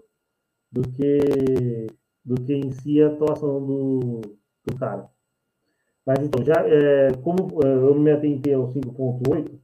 do 0.73 0.83
que, 0.83 1.87
do 2.25 2.35
que 2.35 2.55
em 2.55 2.71
si 2.71 3.03
a 3.03 3.09
atuação 3.09 3.65
do, 3.65 4.21
do 4.65 4.77
cara. 4.79 5.09
Mas 6.05 6.21
então, 6.21 6.45
já, 6.45 6.55
é, 6.67 7.13
como 7.23 7.65
é, 7.65 7.67
eu 7.67 7.95
não 7.95 8.01
me 8.01 8.13
atentei 8.13 8.55
ao 8.55 8.69
5.8, 8.69 9.59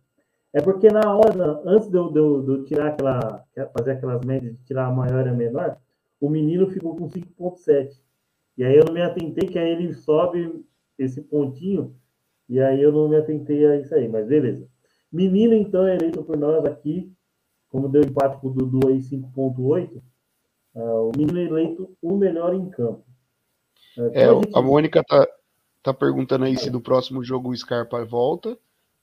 é 0.54 0.60
porque 0.60 0.88
na 0.88 1.16
hora, 1.16 1.62
antes 1.64 1.88
de 1.88 1.96
eu, 1.96 2.10
de 2.10 2.18
eu, 2.18 2.42
de 2.42 2.50
eu 2.50 2.64
tirar 2.64 2.88
aquela, 2.88 3.44
fazer 3.76 3.92
aquelas 3.92 4.24
médias, 4.24 4.52
de 4.52 4.64
tirar 4.64 4.86
a 4.86 4.90
maior 4.90 5.26
e 5.26 5.30
a 5.30 5.32
menor, 5.32 5.78
o 6.20 6.28
menino 6.28 6.68
ficou 6.68 6.96
com 6.96 7.08
5.7. 7.08 8.02
E 8.62 8.64
aí 8.64 8.76
eu 8.76 8.84
não 8.84 8.94
me 8.94 9.02
atentei 9.02 9.48
que 9.48 9.58
aí 9.58 9.72
ele 9.72 9.92
sobe 9.92 10.64
esse 10.96 11.20
pontinho, 11.20 11.96
e 12.48 12.60
aí 12.60 12.80
eu 12.80 12.92
não 12.92 13.08
me 13.08 13.16
atentei 13.16 13.66
a 13.66 13.74
isso 13.74 13.92
aí, 13.92 14.06
mas 14.06 14.28
beleza. 14.28 14.68
Menino, 15.10 15.52
então, 15.52 15.84
é 15.84 15.96
eleito 15.96 16.22
por 16.22 16.36
nós 16.36 16.64
aqui, 16.64 17.12
como 17.68 17.88
deu 17.88 18.02
empate 18.02 18.40
com 18.40 18.46
o 18.46 18.52
Dudu 18.52 18.86
aí 18.86 18.98
5.8, 18.98 19.96
uh, 19.96 20.02
ah, 20.76 21.02
o 21.02 21.10
menino 21.16 21.40
é 21.40 21.42
eleito 21.42 21.96
o 22.00 22.16
melhor 22.16 22.54
em 22.54 22.70
campo. 22.70 23.04
Uh, 23.98 24.10
é, 24.12 24.26
a, 24.26 24.34
gente... 24.34 24.56
a, 24.56 24.62
Mônica 24.62 25.02
tá, 25.02 25.26
tá 25.82 25.92
perguntando 25.92 26.44
aí 26.44 26.56
se 26.56 26.70
do 26.70 26.80
próximo 26.80 27.24
jogo 27.24 27.50
o 27.50 27.56
Scarpa 27.56 28.04
volta. 28.04 28.56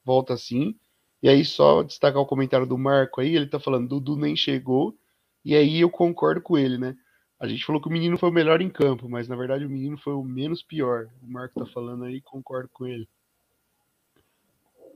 Volta 0.05 0.37
sim. 0.37 0.73
E 1.21 1.27
aí, 1.27 1.43
só 1.43 1.83
destacar 1.83 2.21
o 2.21 2.25
comentário 2.25 2.65
do 2.65 2.77
Marco 2.77 3.19
aí, 3.19 3.35
ele 3.35 3.47
tá 3.47 3.59
falando, 3.59 3.89
Dudu 3.89 4.15
nem 4.15 4.37
chegou, 4.37 4.95
e 5.43 5.53
aí 5.53 5.81
eu 5.81 5.89
concordo 5.89 6.41
com 6.41 6.57
ele, 6.57 6.77
né? 6.77 6.95
A 7.39 7.47
gente 7.47 7.65
falou 7.65 7.81
que 7.81 7.87
o 7.87 7.91
menino 7.91 8.17
foi 8.17 8.29
o 8.29 8.33
melhor 8.33 8.61
em 8.61 8.69
campo, 8.69 9.07
mas 9.07 9.29
na 9.29 9.35
verdade 9.35 9.65
o 9.65 9.69
menino 9.69 9.97
foi 9.97 10.13
o 10.13 10.23
menos 10.23 10.61
pior. 10.61 11.07
O 11.23 11.31
Marco 11.31 11.57
tá 11.57 11.65
falando 11.65 12.03
aí, 12.03 12.21
concordo 12.21 12.69
com 12.73 12.85
ele. 12.85 13.07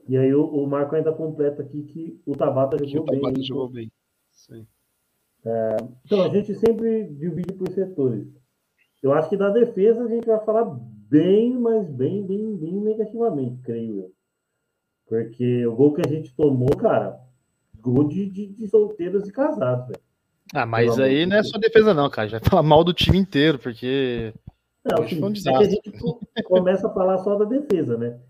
E 0.06 0.16
aí 0.18 0.34
o, 0.34 0.44
o 0.44 0.66
Marco 0.66 0.94
ainda 0.94 1.12
completa 1.12 1.62
aqui 1.62 1.82
que 1.84 2.20
o 2.26 2.36
Tabata 2.36 2.76
jogou 2.86 3.02
o 3.02 3.18
Tabata 3.18 3.34
bem. 3.34 3.42
jogou 3.44 3.68
bem. 3.70 3.92
Sim. 4.30 4.66
É, 5.42 5.76
então 6.04 6.22
a 6.22 6.28
gente 6.28 6.54
sempre 6.54 7.04
divide 7.04 7.54
por 7.54 7.70
setores. 7.70 8.28
Eu 9.02 9.14
acho 9.14 9.30
que 9.30 9.36
da 9.36 9.48
defesa 9.48 10.04
a 10.04 10.08
gente 10.08 10.26
vai 10.26 10.44
falar 10.44 10.64
bem, 10.64 11.58
mas 11.58 11.88
bem, 11.88 12.26
bem, 12.26 12.56
bem 12.56 12.72
negativamente, 12.72 13.62
creio 13.62 14.00
eu. 14.00 14.12
Porque 15.06 15.66
o 15.66 15.74
gol 15.74 15.94
que 15.94 16.02
a 16.06 16.10
gente 16.10 16.34
tomou, 16.34 16.74
cara, 16.76 17.18
gol 17.80 18.04
de, 18.04 18.26
de, 18.26 18.46
de 18.48 18.68
solteiros 18.68 19.26
e 19.28 19.32
casados, 19.32 19.88
velho. 19.88 20.03
Ah, 20.54 20.64
mas 20.64 21.00
aí 21.00 21.26
não 21.26 21.36
é 21.36 21.42
só 21.42 21.58
defesa, 21.58 21.92
não, 21.92 22.08
cara. 22.08 22.28
Já 22.28 22.38
vai 22.38 22.48
falar 22.48 22.62
mal 22.62 22.84
do 22.84 22.94
time 22.94 23.18
inteiro, 23.18 23.58
porque. 23.58 24.32
Não, 24.84 25.02
assim, 25.02 25.20
um 25.20 25.28
é 25.28 25.56
a 25.56 25.64
gente 25.64 25.92
começa 26.44 26.86
a 26.86 26.92
falar 26.92 27.18
só 27.18 27.36
da 27.36 27.44
defesa, 27.44 27.98
né? 27.98 28.20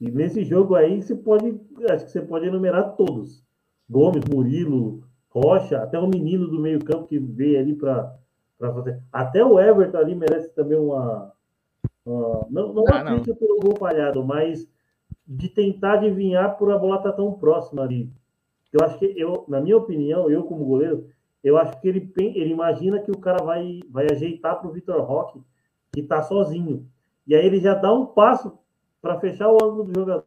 E 0.00 0.10
nesse 0.10 0.44
jogo 0.44 0.74
aí, 0.74 1.02
você 1.02 1.14
pode. 1.14 1.60
Acho 1.90 2.06
que 2.06 2.10
você 2.10 2.22
pode 2.22 2.46
enumerar 2.46 2.96
todos. 2.96 3.44
Gomes, 3.88 4.24
Murilo, 4.24 5.02
Rocha, 5.28 5.82
até 5.82 5.98
o 5.98 6.06
menino 6.06 6.48
do 6.48 6.58
meio-campo 6.58 7.06
que 7.06 7.18
veio 7.18 7.58
ali 7.60 7.74
para 7.74 8.16
fazer. 8.58 9.02
Até 9.12 9.44
o 9.44 9.60
Everton 9.60 9.98
ali 9.98 10.14
merece 10.14 10.48
também 10.54 10.78
uma. 10.78 11.34
uma 12.06 12.46
não 12.48 12.72
não 12.72 12.84
ah, 12.88 13.02
uma 13.02 13.04
crítica 13.12 13.34
pelo 13.34 13.60
gol 13.60 13.76
falhado, 13.76 14.24
mas 14.24 14.66
de 15.26 15.50
tentar 15.50 15.94
adivinhar 15.94 16.56
por 16.56 16.70
a 16.72 16.78
bola 16.78 16.96
estar 16.96 17.10
tá 17.10 17.16
tão 17.16 17.32
próxima 17.34 17.82
ali. 17.82 18.10
Eu 18.72 18.84
acho 18.84 18.98
que, 18.98 19.12
eu, 19.16 19.44
na 19.48 19.60
minha 19.60 19.76
opinião, 19.76 20.30
eu 20.30 20.44
como 20.44 20.64
goleiro, 20.64 21.06
eu 21.44 21.58
acho 21.58 21.78
que 21.80 21.86
ele, 21.86 22.10
ele 22.16 22.50
imagina 22.50 22.98
que 22.98 23.10
o 23.10 23.18
cara 23.18 23.44
vai, 23.44 23.80
vai 23.90 24.06
ajeitar 24.10 24.58
para 24.58 24.66
o 24.66 24.72
Vitor 24.72 25.02
Roque, 25.02 25.42
que 25.92 26.00
está 26.00 26.22
sozinho. 26.22 26.88
E 27.26 27.34
aí 27.34 27.44
ele 27.44 27.60
já 27.60 27.74
dá 27.74 27.92
um 27.92 28.06
passo 28.06 28.58
para 29.02 29.20
fechar 29.20 29.50
o 29.50 29.62
ângulo 29.62 29.84
do 29.84 30.00
jogador. 30.00 30.24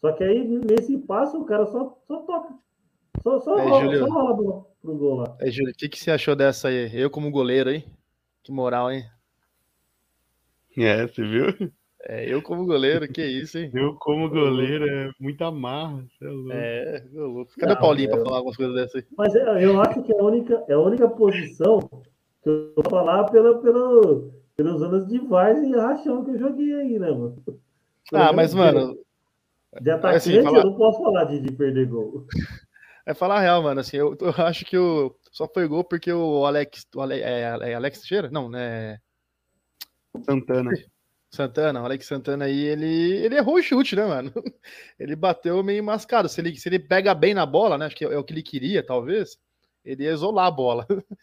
Só 0.00 0.12
que 0.12 0.24
aí, 0.24 0.48
nesse 0.48 0.96
passo, 0.98 1.38
o 1.38 1.44
cara 1.44 1.66
só, 1.66 1.98
só 2.08 2.20
toca. 2.22 2.54
Só, 3.22 3.40
só, 3.40 3.58
é, 3.58 3.68
rola, 3.68 3.84
Júlio, 3.84 3.98
só 3.98 4.12
rola 4.12 4.66
pro 4.80 4.96
gol 4.96 5.14
lá. 5.16 5.36
É, 5.40 5.50
Júlio, 5.50 5.72
o 5.72 5.76
que, 5.76 5.88
que 5.88 5.98
você 5.98 6.10
achou 6.10 6.34
dessa 6.34 6.68
aí? 6.68 6.90
Eu 6.94 7.10
como 7.10 7.30
goleiro, 7.30 7.70
hein? 7.70 7.84
Que 8.42 8.50
moral, 8.50 8.90
hein? 8.90 9.04
É, 10.78 11.06
você 11.06 11.22
viu? 11.22 11.72
É, 12.08 12.32
eu 12.32 12.40
como 12.40 12.64
goleiro, 12.64 13.08
que 13.08 13.24
isso, 13.24 13.58
hein? 13.58 13.68
Eu 13.74 13.96
como 13.96 14.30
goleiro, 14.30 14.88
é 14.88 15.10
muita 15.18 15.50
marra. 15.50 16.04
É, 16.52 17.02
é 17.04 17.20
louco. 17.20 17.50
Cadê 17.58 17.72
o 17.72 17.78
Paulinho 17.78 18.10
para 18.10 18.22
falar 18.22 18.36
algumas 18.36 18.56
coisas 18.56 18.74
dessas 18.76 18.94
aí? 18.96 19.04
Mas 19.18 19.34
é, 19.34 19.64
eu 19.64 19.80
acho 19.80 20.02
que 20.02 20.12
é 20.12 20.20
a 20.20 20.22
única, 20.22 20.64
é 20.68 20.74
a 20.74 20.78
única 20.78 21.08
posição 21.08 21.80
que 22.42 22.48
eu 22.48 22.72
vou 22.76 22.88
falar 22.88 23.24
pela, 23.24 23.60
pela, 23.60 24.22
pelos 24.56 24.82
anos 24.82 25.08
de 25.08 25.18
Vars 25.18 25.58
e 25.60 25.72
rachão 25.72 26.24
que 26.24 26.30
eu 26.30 26.38
joguei 26.38 26.74
aí, 26.74 26.98
né, 26.98 27.10
mano? 27.10 27.42
ah, 28.12 28.32
mas, 28.32 28.54
mano. 28.54 28.96
De 29.80 29.90
atacante, 29.90 30.16
assim, 30.16 30.42
falar... 30.42 30.58
eu 30.60 30.64
não 30.66 30.74
posso 30.74 31.02
falar 31.02 31.24
de, 31.24 31.40
de 31.40 31.52
perder 31.52 31.88
gol. 31.88 32.24
É 33.04 33.14
falar 33.14 33.40
real, 33.40 33.62
mano. 33.64 33.80
Assim, 33.80 33.96
eu, 33.96 34.16
eu 34.20 34.44
acho 34.44 34.64
que 34.64 34.78
o, 34.78 35.12
só 35.32 35.48
foi 35.52 35.66
gol 35.66 35.82
porque 35.82 36.12
o 36.12 36.46
Alex. 36.46 36.86
O 36.94 37.00
Ale, 37.00 37.20
é, 37.20 37.40
é 37.62 37.74
Alex 37.74 37.98
Teixeira? 37.98 38.30
Não, 38.30 38.48
né? 38.48 38.98
Santana. 40.24 40.70
Santana, 41.30 41.82
o 41.82 41.84
Alex 41.84 42.06
Santana 42.06 42.44
aí, 42.46 42.64
ele, 42.64 43.16
ele 43.16 43.36
errou 43.36 43.56
o 43.56 43.62
chute, 43.62 43.96
né, 43.96 44.06
mano? 44.06 44.32
Ele 44.98 45.14
bateu 45.14 45.62
meio 45.62 45.82
mascado. 45.84 46.28
Se 46.28 46.40
ele, 46.40 46.56
se 46.56 46.68
ele 46.68 46.78
pega 46.78 47.14
bem 47.14 47.34
na 47.34 47.44
bola, 47.44 47.76
né? 47.76 47.86
Acho 47.86 47.96
que 47.96 48.04
é, 48.04 48.14
é 48.14 48.18
o 48.18 48.24
que 48.24 48.32
ele 48.32 48.42
queria, 48.42 48.84
talvez. 48.84 49.38
Ele 49.84 50.04
ia 50.04 50.12
isolar 50.12 50.46
a 50.46 50.50
bola. 50.50 50.86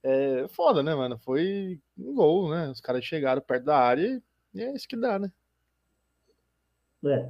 É 0.00 0.46
foda, 0.48 0.80
né, 0.80 0.94
mano? 0.94 1.18
Foi 1.18 1.80
um 1.98 2.14
gol, 2.14 2.50
né? 2.50 2.70
Os 2.70 2.80
caras 2.80 3.04
chegaram 3.04 3.42
perto 3.42 3.64
da 3.64 3.76
área 3.76 4.22
e 4.54 4.62
é 4.62 4.72
isso 4.72 4.86
que 4.86 4.96
dá, 4.96 5.18
né? 5.18 5.30
É. 7.04 7.28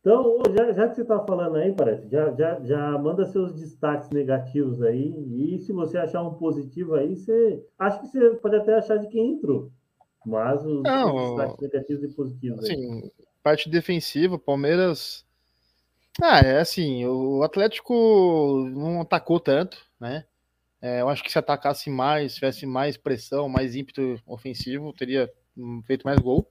Então, 0.00 0.42
já, 0.54 0.72
já 0.72 0.88
que 0.88 0.94
você 0.94 1.04
tá 1.04 1.18
falando 1.24 1.56
aí, 1.56 1.72
parece, 1.72 2.08
já, 2.08 2.32
já, 2.34 2.60
já 2.60 2.98
manda 2.98 3.24
seus 3.24 3.52
destaques 3.52 4.10
negativos 4.10 4.80
aí. 4.82 5.14
E 5.54 5.58
se 5.58 5.72
você 5.72 5.98
achar 5.98 6.22
um 6.22 6.34
positivo 6.34 6.94
aí, 6.94 7.16
você. 7.16 7.64
Acho 7.78 8.00
que 8.00 8.08
você 8.08 8.30
pode 8.36 8.56
até 8.56 8.74
achar 8.74 8.98
de 8.98 9.08
quem 9.08 9.32
entrou. 9.32 9.72
Mas 10.26 10.60
os 10.66 10.82
Não, 10.82 11.14
destaques 11.14 11.60
negativos 11.60 12.02
e 12.02 12.08
positivos. 12.08 12.64
Assim, 12.64 13.02
aí. 13.04 13.12
parte 13.44 13.70
defensiva, 13.70 14.36
Palmeiras. 14.36 15.24
Ah, 16.20 16.40
é 16.40 16.58
assim, 16.58 17.06
o 17.06 17.44
Atlético 17.44 18.68
não 18.74 19.00
atacou 19.00 19.38
tanto, 19.38 19.78
né? 20.00 20.24
É, 20.82 21.00
eu 21.00 21.08
acho 21.08 21.22
que 21.22 21.30
se 21.30 21.38
atacasse 21.38 21.88
mais, 21.88 22.34
tivesse 22.34 22.66
mais 22.66 22.96
pressão, 22.96 23.48
mais 23.48 23.76
ímpeto 23.76 24.20
ofensivo, 24.26 24.92
teria 24.92 25.30
feito 25.86 26.04
mais 26.04 26.18
gol. 26.18 26.50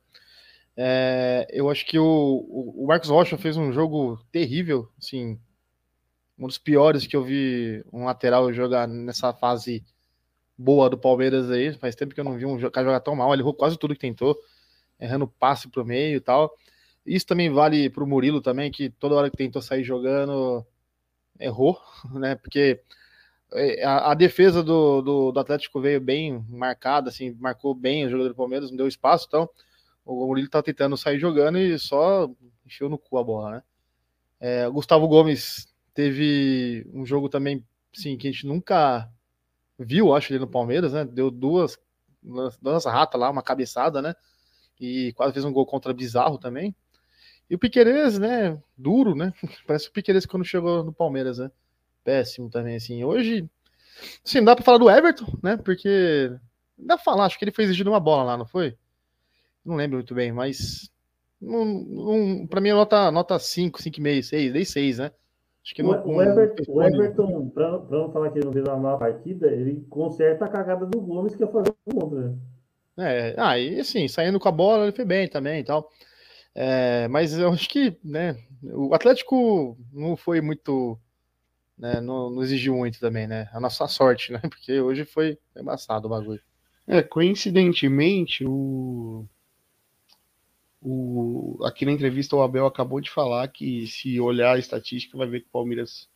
É, 0.77 1.47
eu 1.51 1.69
acho 1.69 1.85
que 1.85 1.99
o, 1.99 2.73
o, 2.77 2.85
Marcos 2.87 3.09
Rocha 3.09 3.37
fez 3.37 3.57
um 3.57 3.71
jogo 3.71 4.19
terrível, 4.31 4.89
assim, 4.97 5.39
um 6.37 6.47
dos 6.47 6.57
piores 6.57 7.07
que 7.07 7.15
eu 7.15 7.23
vi 7.23 7.83
um 7.91 8.05
lateral 8.05 8.51
jogar 8.53 8.87
nessa 8.87 9.33
fase 9.33 9.83
boa 10.57 10.89
do 10.89 10.97
Palmeiras 10.97 11.49
aí. 11.51 11.73
Faz 11.73 11.95
tempo 11.95 12.13
que 12.13 12.19
eu 12.19 12.25
não 12.25 12.37
vi 12.37 12.45
um 12.45 12.57
cara 12.69 12.87
jogar 12.87 12.99
tão 13.01 13.15
mal. 13.15 13.33
Ele 13.33 13.41
errou 13.41 13.53
quase 13.53 13.77
tudo 13.77 13.93
que 13.93 13.99
tentou, 13.99 14.37
errando 14.99 15.27
passe 15.27 15.69
pro 15.69 15.85
meio 15.85 16.17
e 16.17 16.21
tal. 16.21 16.55
Isso 17.05 17.25
também 17.25 17.51
vale 17.51 17.89
pro 17.89 18.07
Murilo 18.07 18.41
também, 18.41 18.71
que 18.71 18.89
toda 18.89 19.15
hora 19.15 19.29
que 19.29 19.37
tentou 19.37 19.61
sair 19.61 19.83
jogando, 19.83 20.65
errou, 21.39 21.79
né? 22.13 22.35
Porque 22.35 22.81
é, 23.53 23.83
a, 23.83 24.11
a 24.11 24.13
defesa 24.13 24.63
do, 24.63 25.01
do, 25.01 25.31
do, 25.31 25.39
Atlético 25.39 25.79
veio 25.79 26.01
bem 26.01 26.43
marcada, 26.49 27.09
assim, 27.09 27.31
marcou 27.39 27.75
bem 27.75 28.05
o 28.05 28.09
jogador 28.09 28.29
do 28.29 28.35
Palmeiras, 28.35 28.69
não 28.69 28.77
deu 28.77 28.87
espaço, 28.87 29.25
então 29.27 29.49
o 30.03 30.27
Murilo 30.27 30.49
tá 30.49 30.61
tentando 30.61 30.97
sair 30.97 31.19
jogando 31.19 31.57
e 31.57 31.77
só 31.79 32.29
encheu 32.65 32.89
no 32.89 32.97
cu 32.97 33.17
a 33.17 33.23
bola, 33.23 33.51
né? 33.51 33.63
É, 34.39 34.67
o 34.67 34.73
Gustavo 34.73 35.07
Gomes 35.07 35.67
teve 35.93 36.85
um 36.93 37.05
jogo 37.05 37.29
também, 37.29 37.63
sim, 37.93 38.17
que 38.17 38.27
a 38.27 38.31
gente 38.31 38.45
nunca 38.45 39.09
viu, 39.77 40.13
acho, 40.13 40.31
ele 40.31 40.39
no 40.39 40.47
Palmeiras, 40.47 40.93
né? 40.93 41.05
Deu 41.05 41.29
duas, 41.29 41.77
duas 42.61 42.85
ratas 42.85 43.19
lá, 43.19 43.29
uma 43.29 43.43
cabeçada, 43.43 44.01
né? 44.01 44.15
E 44.79 45.13
quase 45.13 45.33
fez 45.33 45.45
um 45.45 45.53
gol 45.53 45.65
contra 45.65 45.93
Bizarro 45.93 46.37
também. 46.37 46.75
E 47.49 47.55
o 47.55 47.59
Piqueires, 47.59 48.17
né? 48.17 48.59
Duro, 48.77 49.15
né? 49.15 49.33
Parece 49.67 49.89
o 49.89 49.91
Piqueires 49.91 50.25
quando 50.25 50.45
chegou 50.45 50.83
no 50.83 50.93
Palmeiras, 50.93 51.37
né? 51.37 51.51
Péssimo 52.03 52.49
também, 52.49 52.75
assim. 52.75 53.03
Hoje, 53.03 53.49
assim, 54.25 54.43
dá 54.43 54.55
pra 54.55 54.65
falar 54.65 54.77
do 54.77 54.89
Everton, 54.89 55.25
né? 55.43 55.57
Porque 55.57 56.31
dá 56.77 56.95
pra 56.95 57.03
falar, 57.03 57.25
acho 57.25 57.37
que 57.37 57.45
ele 57.45 57.51
foi 57.51 57.63
exigido 57.63 57.89
uma 57.89 57.99
bola 57.99 58.23
lá, 58.23 58.37
não 58.37 58.45
foi? 58.45 58.77
Não 59.63 59.75
lembro 59.75 59.97
muito 59.97 60.13
bem, 60.13 60.31
mas 60.31 60.89
um, 61.41 62.41
um, 62.41 62.47
para 62.47 62.61
mim 62.61 62.69
é 62.69 62.73
nota, 62.73 63.11
nota 63.11 63.39
5, 63.39 63.79
5,5, 63.81 64.23
6, 64.23 64.53
dei 64.53 64.65
6, 64.65 64.97
né? 64.99 65.11
Acho 65.65 65.73
que 65.73 65.81
o, 65.81 65.91
não, 65.91 66.07
o 66.07 66.21
Everton, 66.21 66.63
o 66.67 66.83
Everton 66.83 67.49
para 67.49 67.71
não 67.89 68.11
falar 68.11 68.29
que 68.29 68.37
ele 68.37 68.45
não 68.45 68.53
fez 68.53 68.63
uma 68.67 68.77
má 68.77 68.97
partida, 68.97 69.47
ele 69.47 69.83
conserta 69.89 70.45
a 70.45 70.47
cagada 70.47 70.85
do 70.85 71.01
Gomes 71.01 71.35
que 71.35 71.43
é 71.43 71.47
fazer 71.47 71.73
o 71.87 71.95
contra, 71.95 72.29
né? 72.29 72.37
É, 72.97 73.35
ah, 73.35 73.57
e 73.57 73.79
assim, 73.79 74.07
saindo 74.07 74.39
com 74.39 74.47
a 74.47 74.51
bola, 74.51 74.83
ele 74.83 74.95
foi 74.95 75.03
bem 75.03 75.27
também 75.27 75.61
e 75.61 75.63
tal. 75.63 75.89
É, 76.53 77.07
mas 77.07 77.37
eu 77.37 77.51
acho 77.51 77.67
que, 77.67 77.97
né, 78.03 78.37
o 78.61 78.93
Atlético 78.93 79.75
não 79.91 80.15
foi 80.15 80.39
muito, 80.39 80.99
né, 81.77 81.99
não, 81.99 82.29
não, 82.29 82.43
exigiu 82.43 82.75
muito 82.75 82.99
também, 82.99 83.25
né? 83.27 83.49
A 83.51 83.59
nossa 83.59 83.87
sorte, 83.87 84.31
né? 84.31 84.39
Porque 84.47 84.79
hoje 84.79 85.03
foi 85.03 85.37
embaçado 85.57 86.05
o 86.05 86.09
bagulho. 86.11 86.41
É, 86.87 87.01
coincidentemente, 87.01 88.45
o 88.45 89.25
o, 90.87 91.57
aqui 91.63 91.83
na 91.83 91.91
entrevista 91.91 92.35
o 92.35 92.43
Abel 92.43 92.67
acabou 92.67 93.01
de 93.01 93.09
falar 93.09 93.47
que 93.47 93.87
se 93.87 94.19
olhar 94.19 94.55
a 94.55 94.59
estatística 94.59 95.17
vai 95.17 95.27
ver 95.27 95.41
que 95.41 95.47
o 95.47 95.51
Palmeiras 95.51 96.07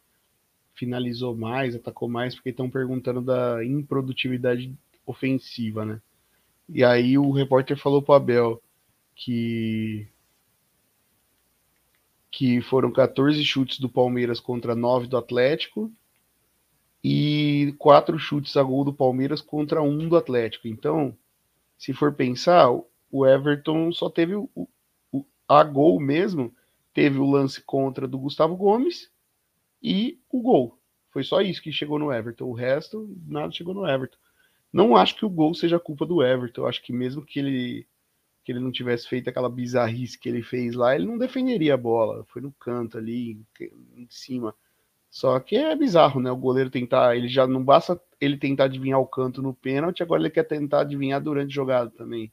finalizou 0.75 1.35
mais, 1.35 1.75
atacou 1.75 2.07
mais, 2.07 2.35
porque 2.35 2.51
estão 2.51 2.69
perguntando 2.69 3.19
da 3.19 3.65
improdutividade 3.65 4.71
ofensiva, 5.07 5.83
né? 5.83 5.99
E 6.69 6.83
aí 6.83 7.17
o 7.17 7.31
repórter 7.31 7.77
falou 7.77 7.99
para 7.99 8.13
o 8.13 8.15
Abel 8.15 8.61
que 9.15 10.07
que 12.31 12.61
foram 12.61 12.91
14 12.91 13.43
chutes 13.43 13.79
do 13.79 13.89
Palmeiras 13.89 14.39
contra 14.39 14.75
9 14.75 15.07
do 15.07 15.17
Atlético 15.17 15.91
e 17.03 17.73
quatro 17.79 18.19
chutes 18.19 18.55
a 18.55 18.61
gol 18.61 18.85
do 18.85 18.93
Palmeiras 18.93 19.41
contra 19.41 19.81
um 19.81 20.07
do 20.07 20.15
Atlético. 20.15 20.67
Então, 20.67 21.17
se 21.75 21.91
for 21.91 22.13
pensar, 22.13 22.69
o 23.11 23.25
Everton 23.25 23.91
só 23.91 24.09
teve 24.09 24.35
o, 24.35 24.49
o, 25.11 25.25
a 25.47 25.63
gol 25.63 25.99
mesmo, 25.99 26.53
teve 26.93 27.17
o 27.17 27.29
lance 27.29 27.61
contra 27.61 28.07
do 28.07 28.19
Gustavo 28.19 28.55
Gomes 28.55 29.11
e 29.81 30.19
o 30.29 30.41
gol. 30.41 30.79
Foi 31.11 31.23
só 31.23 31.41
isso 31.41 31.61
que 31.61 31.71
chegou 31.71 31.97
no 31.97 32.13
Everton. 32.13 32.45
O 32.45 32.53
resto, 32.53 33.15
nada 33.25 33.51
chegou 33.51 33.73
no 33.73 33.87
Everton. 33.87 34.17
Não 34.71 34.95
acho 34.95 35.15
que 35.15 35.25
o 35.25 35.29
gol 35.29 35.53
seja 35.55 35.79
culpa 35.79 36.05
do 36.05 36.23
Everton. 36.23 36.67
Acho 36.67 36.83
que 36.83 36.93
mesmo 36.93 37.25
que 37.25 37.39
ele, 37.39 37.87
que 38.43 38.51
ele 38.51 38.59
não 38.59 38.71
tivesse 38.71 39.07
feito 39.07 39.29
aquela 39.29 39.49
bizarrice 39.49 40.19
que 40.19 40.29
ele 40.29 40.43
fez 40.43 40.75
lá, 40.75 40.95
ele 40.95 41.05
não 41.05 41.17
defenderia 41.17 41.73
a 41.73 41.77
bola. 41.77 42.23
Foi 42.25 42.41
no 42.41 42.51
canto 42.51 42.97
ali, 42.97 43.41
em 43.95 44.07
cima. 44.09 44.53
Só 45.09 45.39
que 45.39 45.55
é 45.55 45.75
bizarro, 45.75 46.21
né? 46.21 46.31
O 46.31 46.37
goleiro 46.37 46.69
tentar, 46.69 47.15
ele 47.17 47.27
já 47.27 47.47
não 47.47 47.63
basta 47.63 47.99
ele 48.21 48.37
tentar 48.37 48.65
adivinhar 48.65 48.99
o 48.99 49.07
canto 49.07 49.41
no 49.41 49.53
pênalti, 49.53 50.03
agora 50.03 50.21
ele 50.21 50.29
quer 50.29 50.43
tentar 50.43 50.81
adivinhar 50.81 51.21
durante 51.21 51.49
a 51.51 51.55
jogada 51.55 51.89
também. 51.89 52.31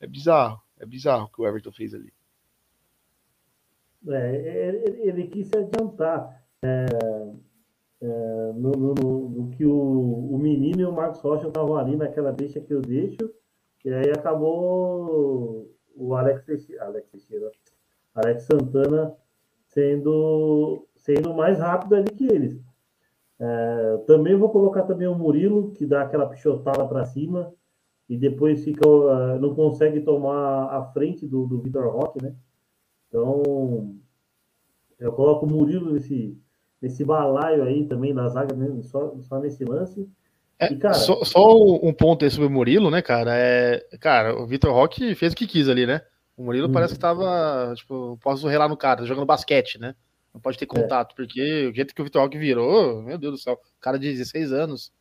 É 0.00 0.06
bizarro, 0.06 0.60
é 0.78 0.86
bizarro 0.86 1.26
o 1.26 1.28
que 1.28 1.42
o 1.42 1.46
Everton 1.46 1.72
fez 1.72 1.94
ali. 1.94 2.12
É, 4.08 4.68
ele, 4.68 5.02
ele 5.02 5.26
quis 5.28 5.48
se 5.48 5.58
adiantar 5.58 6.42
é, 6.62 6.86
é, 8.00 8.52
no, 8.54 8.70
no, 8.72 8.94
no, 8.94 9.50
que 9.50 9.66
o, 9.66 10.34
o 10.34 10.38
menino 10.38 10.80
e 10.80 10.84
o 10.86 10.92
Marcos 10.92 11.20
Rocha 11.20 11.48
estavam 11.48 11.76
ali 11.76 11.96
naquela 11.96 12.32
deixa 12.32 12.60
que 12.60 12.72
eu 12.72 12.80
deixo, 12.80 13.30
e 13.84 13.92
aí 13.92 14.10
acabou 14.10 15.70
o 15.94 16.14
Alex 16.14 16.46
Alex, 16.80 17.28
Alex 18.14 18.42
Santana 18.44 19.14
sendo, 19.66 20.88
sendo 20.96 21.34
mais 21.34 21.58
rápido 21.58 21.94
ali 21.94 22.10
que 22.10 22.24
eles. 22.24 22.58
É, 23.38 23.96
também 24.06 24.34
vou 24.34 24.50
colocar 24.50 24.82
também 24.84 25.06
o 25.06 25.14
Murilo, 25.14 25.72
que 25.72 25.86
dá 25.86 26.02
aquela 26.02 26.26
pichotada 26.26 26.86
para 26.86 27.04
cima 27.04 27.54
e 28.10 28.16
depois 28.16 28.64
fica, 28.64 28.86
uh, 28.88 29.38
não 29.38 29.54
consegue 29.54 30.00
tomar 30.00 30.64
a 30.64 30.82
frente 30.92 31.24
do, 31.28 31.46
do 31.46 31.60
Vitor 31.60 31.88
Roque, 31.88 32.20
né? 32.20 32.34
Então, 33.06 33.94
eu 34.98 35.12
coloco 35.12 35.46
o 35.46 35.48
Murilo 35.48 35.92
nesse, 35.92 36.36
nesse 36.82 37.04
balaio 37.04 37.62
aí 37.62 37.86
também 37.86 38.12
na 38.12 38.28
zaga, 38.28 38.52
né? 38.56 38.82
só, 38.82 39.16
só 39.20 39.38
nesse 39.38 39.64
lance. 39.64 40.10
É, 40.58 40.72
e, 40.72 40.76
cara, 40.76 40.94
só, 40.94 41.24
só, 41.24 41.56
um 41.56 41.92
ponto 41.92 42.24
aí 42.24 42.30
sobre 42.32 42.48
o 42.48 42.50
Murilo, 42.50 42.90
né, 42.90 43.00
cara? 43.00 43.30
É, 43.32 43.86
cara, 44.00 44.36
o 44.36 44.44
Vitor 44.44 44.74
Roque 44.74 45.14
fez 45.14 45.32
o 45.32 45.36
que 45.36 45.46
quis 45.46 45.68
ali, 45.68 45.86
né? 45.86 46.02
O 46.36 46.42
Murilo 46.42 46.66
hum. 46.66 46.72
parece 46.72 46.94
que 46.94 47.00
tava, 47.00 47.72
tipo, 47.76 48.18
posso 48.20 48.48
relar 48.48 48.68
no 48.68 48.76
cara, 48.76 49.04
jogando 49.04 49.24
basquete, 49.24 49.78
né? 49.78 49.94
Não 50.34 50.40
pode 50.40 50.58
ter 50.58 50.64
é. 50.64 50.68
contato, 50.68 51.12
é. 51.12 51.14
porque 51.14 51.68
o 51.68 51.72
jeito 51.72 51.94
que 51.94 52.02
o 52.02 52.04
Vitor 52.04 52.22
Roque 52.22 52.38
virou, 52.38 53.02
meu 53.02 53.16
Deus 53.16 53.34
do 53.34 53.38
céu, 53.38 53.56
cara 53.80 54.00
de 54.00 54.10
16 54.10 54.52
anos, 54.52 54.92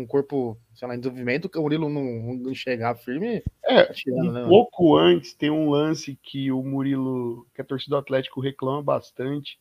um 0.00 0.06
corpo, 0.06 0.58
sei 0.74 0.86
lá, 0.86 0.94
em 0.94 0.98
desenvolvimento, 0.98 1.50
o 1.54 1.62
Murilo 1.62 1.88
não, 1.88 2.34
não 2.34 2.54
chegar 2.54 2.96
firme. 2.96 3.42
É, 3.64 3.84
tá 3.84 3.94
tirando, 3.94 4.28
um 4.28 4.32
né, 4.32 4.46
pouco 4.46 4.96
antes 4.96 5.34
tem 5.34 5.50
um 5.50 5.70
lance 5.70 6.18
que 6.22 6.50
o 6.52 6.62
Murilo, 6.62 7.46
que 7.54 7.60
a 7.60 7.64
torcida 7.64 7.96
do 7.96 8.00
Atlético 8.00 8.40
reclama 8.40 8.82
bastante, 8.82 9.58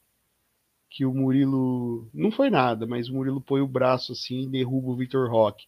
que 0.89 1.05
o 1.05 1.13
Murilo, 1.13 2.09
não 2.13 2.31
foi 2.31 2.49
nada, 2.49 2.85
mas 2.85 3.09
o 3.09 3.13
Murilo 3.13 3.41
põe 3.41 3.61
o 3.61 3.67
braço 3.67 4.11
assim 4.11 4.43
e 4.43 4.47
derruba 4.47 4.89
o 4.89 4.95
Vitor 4.95 5.29
Roque. 5.29 5.65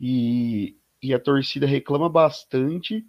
E, 0.00 0.76
e 1.02 1.14
a 1.14 1.18
torcida 1.18 1.66
reclama 1.66 2.08
bastante 2.08 3.04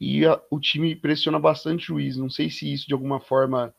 e 0.00 0.24
a, 0.26 0.40
o 0.50 0.60
time 0.60 0.94
pressiona 0.94 1.38
bastante 1.38 1.84
o 1.84 1.98
juiz. 1.98 2.16
Não 2.16 2.30
sei 2.30 2.50
se 2.50 2.72
isso 2.72 2.86
de 2.86 2.94
alguma 2.94 3.20
forma 3.20 3.74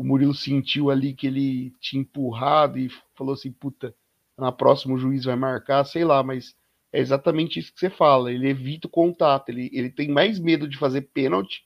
o 0.00 0.04
Murilo 0.04 0.34
sentiu 0.34 0.90
ali 0.90 1.12
que 1.12 1.26
ele 1.26 1.74
tinha 1.78 2.00
empurrado 2.00 2.78
e 2.78 2.88
falou 3.14 3.34
assim, 3.34 3.52
puta, 3.52 3.94
na 4.40 4.50
próxima 4.50 4.94
o 4.94 4.98
juiz 4.98 5.24
vai 5.24 5.36
marcar, 5.36 5.84
sei 5.84 6.04
lá, 6.04 6.22
mas 6.22 6.54
é 6.92 6.98
exatamente 6.98 7.58
isso 7.58 7.72
que 7.72 7.78
você 7.80 7.90
fala, 7.90 8.32
ele 8.32 8.48
evita 8.48 8.88
o 8.88 8.90
contato, 8.90 9.50
ele, 9.50 9.70
ele 9.72 9.90
tem 9.90 10.08
mais 10.08 10.38
medo 10.40 10.66
de 10.68 10.78
fazer 10.78 11.02
pênalti 11.02 11.62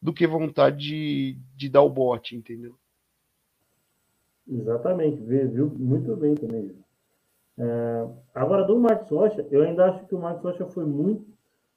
do 0.00 0.12
que 0.12 0.26
vontade 0.26 0.78
de, 0.78 1.38
de 1.54 1.68
dar 1.68 1.82
o 1.82 1.90
bote, 1.90 2.36
entendeu? 2.36 2.74
Exatamente, 4.46 5.22
viu 5.22 5.70
muito 5.78 6.14
bem 6.16 6.34
também. 6.34 6.74
É, 7.56 8.08
agora, 8.34 8.64
do 8.64 8.78
Marcos 8.78 9.10
Rocha, 9.10 9.46
eu 9.50 9.62
ainda 9.62 9.86
acho 9.86 10.06
que 10.06 10.14
o 10.14 10.20
Marcos 10.20 10.42
Rocha 10.42 10.66
foi 10.66 10.84
muito, 10.84 11.24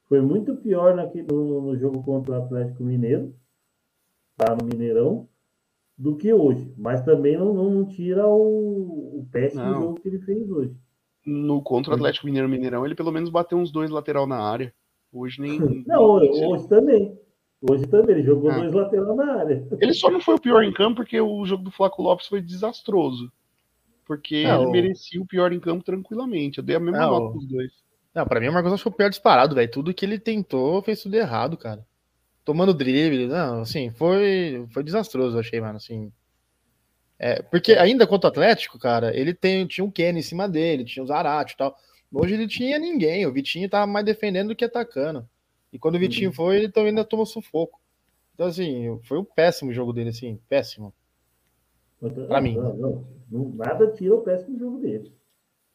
foi 0.09 0.21
muito 0.21 0.55
pior 0.55 0.95
naquele, 0.95 1.27
no, 1.31 1.61
no 1.61 1.77
jogo 1.77 2.03
contra 2.03 2.33
o 2.33 2.43
Atlético 2.43 2.83
Mineiro, 2.83 3.33
tá 4.35 4.55
no 4.55 4.65
Mineirão, 4.65 5.27
do 5.97 6.15
que 6.15 6.31
hoje. 6.31 6.71
Mas 6.77 7.01
também 7.03 7.37
não, 7.37 7.53
não, 7.53 7.69
não 7.71 7.85
tira 7.85 8.27
o, 8.27 9.19
o 9.19 9.27
péssimo 9.31 9.63
não. 9.63 9.81
jogo 9.81 10.01
que 10.01 10.07
ele 10.07 10.19
fez 10.19 10.49
hoje. 10.49 10.75
No 11.25 11.61
contra 11.61 11.91
o 11.91 11.95
Atlético 11.95 12.27
Mineiro 12.27 12.47
Mineirão, 12.47 12.85
ele 12.85 12.95
pelo 12.95 13.11
menos 13.11 13.29
bateu 13.29 13.57
uns 13.57 13.71
dois 13.71 13.89
lateral 13.89 14.27
na 14.27 14.39
área. 14.39 14.73
Hoje 15.11 15.41
nem. 15.41 15.59
não, 15.87 16.19
nem 16.19 16.45
hoje 16.45 16.67
também. 16.67 17.17
Hoje 17.59 17.87
também, 17.87 18.15
ele 18.15 18.23
jogou 18.23 18.51
ah. 18.51 18.59
dois 18.59 18.71
lateral 18.71 19.15
na 19.15 19.33
área. 19.33 19.67
Ele 19.81 19.91
só 19.91 20.11
não 20.11 20.21
foi 20.21 20.35
o 20.35 20.39
pior 20.39 20.61
em 20.61 20.71
campo 20.71 20.97
porque 20.97 21.19
o 21.19 21.43
jogo 21.43 21.63
do 21.63 21.71
Flaco 21.71 22.03
Lopes 22.03 22.27
foi 22.27 22.39
desastroso. 22.39 23.31
Porque 24.05 24.43
não, 24.43 24.61
ele 24.61 24.71
merecia 24.71 25.19
o 25.19 25.25
pior 25.25 25.51
em 25.51 25.59
campo 25.59 25.83
tranquilamente. 25.83 26.59
Eu 26.59 26.63
dei 26.63 26.75
a 26.75 26.79
mesma 26.79 26.99
não, 26.99 27.09
nota 27.09 27.31
pros 27.31 27.47
dois. 27.47 27.71
Não, 28.13 28.27
pra 28.27 28.39
mim 28.39 28.49
o 28.49 28.53
Marcos 28.53 28.79
foi 28.79 28.91
o 28.91 28.95
pior 28.95 29.09
disparado, 29.09 29.55
velho. 29.55 29.71
Tudo 29.71 29.91
que 29.91 30.05
ele 30.05 30.19
tentou 30.19 30.83
fez 30.83 31.01
tudo 31.01 31.15
errado, 31.15 31.57
cara 31.57 31.83
tomando 32.47 32.73
drible, 32.73 33.27
não, 33.27 33.59
assim, 33.59 33.91
foi, 33.91 34.65
foi 34.71 34.81
desastroso, 34.81 35.37
achei, 35.37 35.59
mano, 35.59 35.75
assim. 35.75 36.09
É, 37.19 37.41
porque 37.41 37.73
ainda 37.73 38.07
contra 38.07 38.29
o 38.29 38.31
Atlético, 38.31 38.79
cara, 38.79 39.13
ele 39.13 39.33
tem, 39.33 39.67
tinha 39.67 39.83
um 39.83 39.91
Kenny 39.91 40.19
em 40.19 40.23
cima 40.23 40.47
dele, 40.47 40.85
tinha 40.85 41.03
o 41.03 41.07
Zarate 41.07 41.55
e 41.55 41.57
tal. 41.57 41.75
Hoje 42.09 42.35
ele 42.35 42.47
tinha 42.47 42.79
ninguém, 42.79 43.25
o 43.25 43.33
Vitinho 43.33 43.69
tava 43.69 43.85
mais 43.85 44.05
defendendo 44.05 44.47
do 44.47 44.55
que 44.55 44.63
atacando. 44.63 45.27
E 45.73 45.77
quando 45.77 45.95
o 45.95 45.99
Vitinho 45.99 46.29
uhum. 46.29 46.35
foi, 46.35 46.55
ele 46.55 46.69
também 46.69 46.91
ainda 46.91 47.03
tomou 47.03 47.25
sufoco. 47.25 47.81
Então, 48.33 48.47
assim, 48.47 48.97
foi 49.03 49.17
um 49.17 49.25
péssimo 49.25 49.73
jogo 49.73 49.91
dele, 49.91 50.11
assim, 50.11 50.39
péssimo. 50.47 50.93
Pra 52.29 52.39
mim. 52.39 52.55
Não, 52.55 53.05
não, 53.29 53.49
nada 53.55 53.91
tira 53.91 54.15
o 54.15 54.21
péssimo 54.21 54.57
jogo 54.57 54.79
dele. 54.79 55.11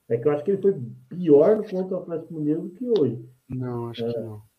É 0.08 0.16
que 0.16 0.26
eu 0.26 0.32
acho 0.32 0.42
que 0.42 0.52
ele 0.52 0.62
foi 0.62 0.74
pior 1.10 1.68
contra 1.68 1.98
o 1.98 2.00
Atlético 2.00 2.32
Mineiro 2.32 2.62
do 2.62 2.70
que 2.70 2.88
hoje. 2.98 3.22
Não, 3.46 3.90
acho 3.90 4.06
é. 4.06 4.10
que 4.10 4.18
não. 4.18 4.51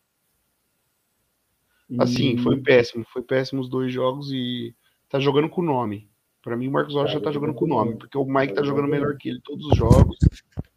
Assim, 1.98 2.38
foi 2.38 2.60
péssimo. 2.60 3.04
Foi 3.12 3.22
péssimo 3.22 3.60
os 3.60 3.68
dois 3.68 3.92
jogos 3.92 4.32
e 4.32 4.74
tá 5.08 5.18
jogando 5.18 5.48
com 5.48 5.60
o 5.60 5.64
nome. 5.64 6.08
Para 6.42 6.56
mim, 6.56 6.68
o 6.68 6.72
Marcos 6.72 6.94
Rocha 6.94 7.14
já 7.14 7.20
tá 7.20 7.32
jogando 7.32 7.54
com 7.54 7.64
o 7.64 7.68
nome, 7.68 7.96
porque 7.96 8.18
o 8.18 8.24
Mike 8.24 8.54
tá 8.54 8.62
jogando 8.62 8.88
melhor 8.88 9.16
que 9.16 9.30
ele 9.30 9.40
todos 9.40 9.64
os 9.66 9.76
jogos 9.76 10.18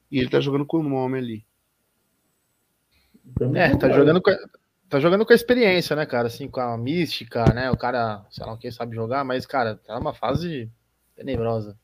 e 0.09 0.19
ele 0.19 0.29
tá 0.29 0.39
jogando 0.39 0.65
com 0.65 0.79
o 0.79 0.83
nome 0.83 1.17
ali. 1.17 1.45
É, 3.53 3.75
tá 3.75 3.89
jogando 3.89 4.21
com, 4.21 4.31
tá 4.89 4.99
jogando 4.99 5.25
com 5.25 5.33
a 5.33 5.35
experiência, 5.35 5.95
né, 5.95 6.05
cara? 6.05 6.27
Assim, 6.27 6.47
com 6.47 6.61
a 6.61 6.77
mística, 6.77 7.43
né? 7.53 7.69
O 7.69 7.77
cara, 7.77 8.25
sei 8.31 8.45
lá, 8.45 8.57
quem 8.57 8.71
sabe 8.71 8.95
jogar, 8.95 9.25
mas, 9.25 9.45
cara, 9.45 9.75
tá 9.75 9.99
numa 9.99 10.13
fase 10.13 10.71
tenebrosa. 11.15 11.77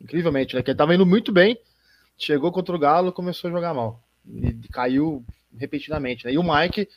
Incrivelmente, 0.00 0.56
né? 0.56 0.62
Que 0.62 0.70
ele 0.70 0.78
tava 0.78 0.94
indo 0.94 1.04
muito 1.04 1.30
bem, 1.30 1.58
chegou 2.16 2.50
contra 2.50 2.74
o 2.74 2.78
Galo 2.78 3.12
começou 3.12 3.48
a 3.48 3.52
jogar 3.52 3.74
mal. 3.74 4.02
E 4.26 4.54
caiu 4.72 5.24
repetidamente, 5.56 6.24
né? 6.24 6.32
E 6.32 6.38
o 6.38 6.42
Mike 6.42 6.88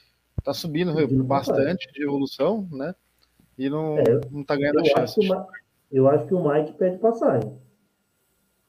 tá 0.44 0.54
subindo 0.54 0.94
bastante 1.24 1.92
de 1.92 2.04
evolução, 2.04 2.68
né? 2.72 2.94
E 3.58 3.70
não, 3.70 3.98
é, 3.98 4.04
não 4.30 4.44
tá 4.44 4.56
ganhando 4.56 4.82
a 4.82 4.86
chance. 4.86 5.20
Acho 5.20 5.48
eu 5.92 6.10
acho 6.10 6.28
que 6.28 6.34
o 6.34 6.48
Mike 6.48 6.74
pede 6.74 6.98
passagem. 6.98 7.58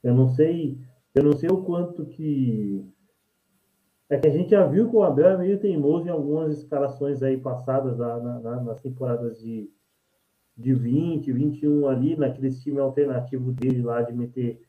Eu 0.02 0.14
não 0.14 0.29
sei, 0.29 0.79
eu 1.14 1.24
não 1.24 1.33
sei 1.33 1.50
o 1.50 1.62
quanto 1.62 2.07
que. 2.07 2.85
É 4.09 4.16
que 4.16 4.29
a 4.29 4.31
gente 4.31 4.50
já 4.50 4.64
viu 4.64 4.88
que 4.88 4.94
o 4.94 5.02
Abel 5.02 5.31
é 5.31 5.37
meio 5.37 5.59
teimoso 5.59 6.07
em 6.07 6.11
algumas 6.11 6.57
escalações 6.57 7.22
aí 7.22 7.37
passadas 7.37 7.98
na, 7.98 8.18
na, 8.18 8.61
nas 8.62 8.81
temporadas 8.81 9.40
de, 9.40 9.68
de 10.57 10.72
20, 10.72 11.33
21 11.33 11.88
ali, 11.88 12.16
naquele 12.16 12.55
time 12.55 12.79
alternativo 12.79 13.50
dele 13.50 13.83
lá 13.83 14.02
de 14.02 14.12
meter 14.12 14.62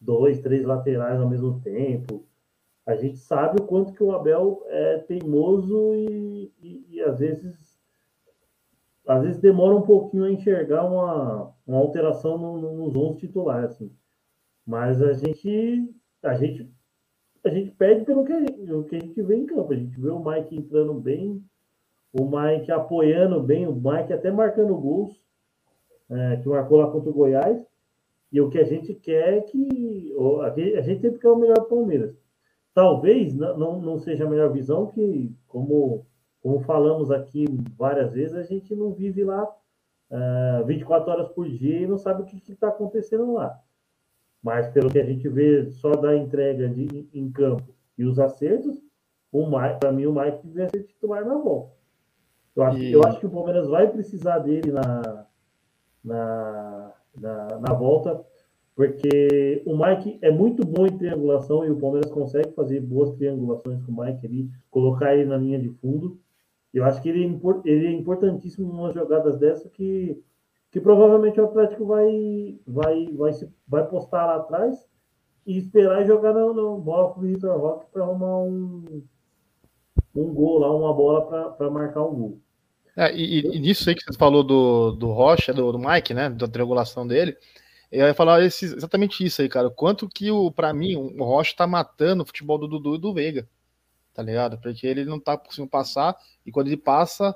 dois, 0.00 0.40
três 0.40 0.64
laterais 0.64 1.20
ao 1.20 1.28
mesmo 1.28 1.60
tempo 1.60 2.24
a 2.86 2.96
gente 2.96 3.18
sabe 3.18 3.60
o 3.60 3.66
quanto 3.66 3.92
que 3.92 4.02
o 4.02 4.12
Abel 4.12 4.64
é 4.66 4.98
teimoso 4.98 5.94
e, 5.94 6.52
e, 6.62 6.86
e 6.90 7.00
às 7.02 7.18
vezes 7.18 7.78
às 9.06 9.22
vezes 9.22 9.40
demora 9.40 9.74
um 9.74 9.82
pouquinho 9.82 10.24
a 10.24 10.30
enxergar 10.30 10.84
uma, 10.84 11.52
uma 11.66 11.78
alteração 11.78 12.38
no, 12.38 12.58
no, 12.58 12.86
nos 12.86 12.94
11 12.94 13.18
titulares, 13.18 13.72
assim. 13.72 13.92
Mas 14.64 15.02
a 15.02 15.12
gente 15.12 15.92
a 16.22 16.34
gente 16.34 16.70
a 17.42 17.48
gente 17.48 17.70
pede 17.72 18.04
pelo 18.04 18.24
que, 18.24 18.32
o 18.70 18.84
que 18.84 18.96
a 18.96 19.00
gente 19.00 19.22
vê 19.22 19.36
em 19.36 19.46
campo. 19.46 19.72
A 19.72 19.76
gente 19.76 19.98
vê 19.98 20.10
o 20.10 20.22
Mike 20.22 20.56
entrando 20.56 20.94
bem, 20.94 21.42
o 22.12 22.24
Mike 22.24 22.70
apoiando 22.70 23.42
bem, 23.42 23.66
o 23.66 23.74
Mike 23.74 24.12
até 24.12 24.30
marcando 24.30 24.76
gols, 24.76 25.18
é, 26.10 26.36
que 26.36 26.48
marcou 26.48 26.78
lá 26.78 26.90
contra 26.90 27.10
o 27.10 27.14
Goiás. 27.14 27.66
E 28.30 28.40
o 28.40 28.48
que 28.48 28.58
a 28.58 28.64
gente 28.64 28.94
quer 28.94 29.38
é 29.38 29.40
que 29.40 30.14
a 30.76 30.80
gente 30.82 31.00
sempre 31.00 31.18
quer 31.18 31.30
o 31.30 31.36
melhor 31.36 31.64
Palmeiras 31.66 32.14
talvez 32.74 33.34
não, 33.34 33.80
não 33.80 33.98
seja 33.98 34.24
a 34.24 34.30
melhor 34.30 34.52
visão, 34.52 34.86
que, 34.86 35.34
como, 35.48 36.06
como 36.42 36.60
falamos 36.60 37.10
aqui 37.10 37.46
várias 37.76 38.12
vezes, 38.12 38.34
a 38.34 38.42
gente 38.42 38.74
não 38.74 38.92
vive 38.92 39.24
lá 39.24 39.44
uh, 39.44 40.60
eh, 40.60 40.64
24 40.66 41.10
horas 41.10 41.28
por 41.28 41.48
dia 41.48 41.80
e 41.80 41.86
não 41.86 41.98
sabe 41.98 42.22
o 42.22 42.26
que 42.26 42.36
está 42.50 42.68
acontecendo 42.68 43.32
lá. 43.32 43.58
Mas 44.42 44.68
pelo 44.68 44.90
que 44.90 44.98
a 44.98 45.04
gente 45.04 45.28
vê 45.28 45.70
só 45.70 45.92
da 45.92 46.16
entrega 46.16 46.68
de, 46.68 47.08
em 47.12 47.30
campo 47.30 47.74
e 47.98 48.04
os 48.04 48.18
acertos, 48.18 48.80
o 49.32 49.48
para 49.78 49.92
mim 49.92 50.06
o 50.06 50.12
Mike 50.12 50.46
devia 50.46 50.68
ser 50.68 50.82
titular 50.84 51.24
na 51.24 51.36
volta. 51.36 51.74
Eu 52.56 52.62
acho, 52.64 52.78
e... 52.78 52.92
eu 52.92 53.04
acho 53.04 53.20
que 53.20 53.26
o 53.26 53.30
Palmeiras 53.30 53.68
vai 53.68 53.88
precisar 53.88 54.38
dele 54.38 54.72
na, 54.72 55.26
na, 56.02 56.92
na, 57.16 57.58
na 57.58 57.74
volta 57.74 58.24
porque 58.74 59.62
o 59.66 59.76
Mike 59.76 60.18
é 60.22 60.30
muito 60.30 60.64
bom 60.64 60.86
em 60.86 60.96
triangulação 60.96 61.64
e 61.64 61.70
o 61.70 61.76
Palmeiras 61.76 62.10
consegue 62.10 62.52
fazer 62.52 62.80
boas 62.80 63.10
triangulações 63.12 63.82
com 63.82 63.92
o 63.92 64.04
Mike 64.04 64.26
ali, 64.26 64.50
colocar 64.70 65.14
ele 65.14 65.26
na 65.26 65.36
linha 65.36 65.58
de 65.58 65.68
fundo. 65.68 66.18
Eu 66.72 66.84
acho 66.84 67.02
que 67.02 67.08
ele 67.08 67.24
é, 67.24 67.68
ele 67.68 67.86
é 67.86 67.90
importantíssimo 67.92 68.66
em 68.66 68.70
umas 68.70 68.94
jogadas 68.94 69.38
dessa 69.38 69.68
que, 69.68 70.22
que 70.70 70.80
provavelmente 70.80 71.40
o 71.40 71.44
Atlético 71.44 71.84
vai, 71.84 72.58
vai, 72.66 73.08
vai, 73.12 73.32
se, 73.32 73.48
vai 73.66 73.86
postar 73.86 74.26
lá 74.26 74.36
atrás 74.36 74.88
e 75.46 75.58
esperar 75.58 76.06
jogar 76.06 76.32
no, 76.32 76.54
no 76.54 76.78
bola 76.78 77.12
pro 77.12 77.22
Vitor 77.22 77.58
Roque 77.58 77.86
para 77.92 78.04
arrumar 78.04 78.38
um, 78.38 79.02
um 80.14 80.32
gol 80.32 80.58
lá, 80.58 80.74
uma 80.74 80.94
bola 80.94 81.52
para 81.56 81.70
marcar 81.70 82.02
um 82.02 82.14
gol. 82.14 82.38
É, 82.96 83.14
e, 83.14 83.40
e, 83.40 83.58
nisso 83.58 83.88
aí 83.88 83.94
que 83.94 84.02
você 84.02 84.18
falou 84.18 84.42
do, 84.42 84.92
do 84.92 85.10
Rocha, 85.12 85.52
do, 85.52 85.72
do 85.72 85.78
Mike, 85.78 86.12
né? 86.12 86.28
Da 86.28 86.46
triangulação 86.46 87.06
dele, 87.06 87.36
eu 87.90 88.06
ia 88.06 88.14
falar 88.14 88.42
esse, 88.42 88.66
exatamente 88.66 89.24
isso 89.24 89.42
aí, 89.42 89.48
cara. 89.48 89.68
Quanto 89.70 90.08
que 90.08 90.30
o, 90.30 90.50
para 90.50 90.72
mim, 90.72 90.96
o 90.96 91.24
Rocha 91.24 91.54
tá 91.56 91.66
matando 91.66 92.22
o 92.22 92.26
futebol 92.26 92.56
do 92.56 92.68
Dudu 92.68 92.94
e 92.94 92.98
do 92.98 93.12
Veiga. 93.12 93.48
Tá 94.14 94.22
ligado? 94.22 94.58
Porque 94.58 94.86
ele 94.86 95.04
não 95.04 95.18
tá 95.18 95.36
conseguindo 95.36 95.70
passar, 95.70 96.16
e 96.44 96.50
quando 96.50 96.66
ele 96.68 96.76
passa, 96.76 97.34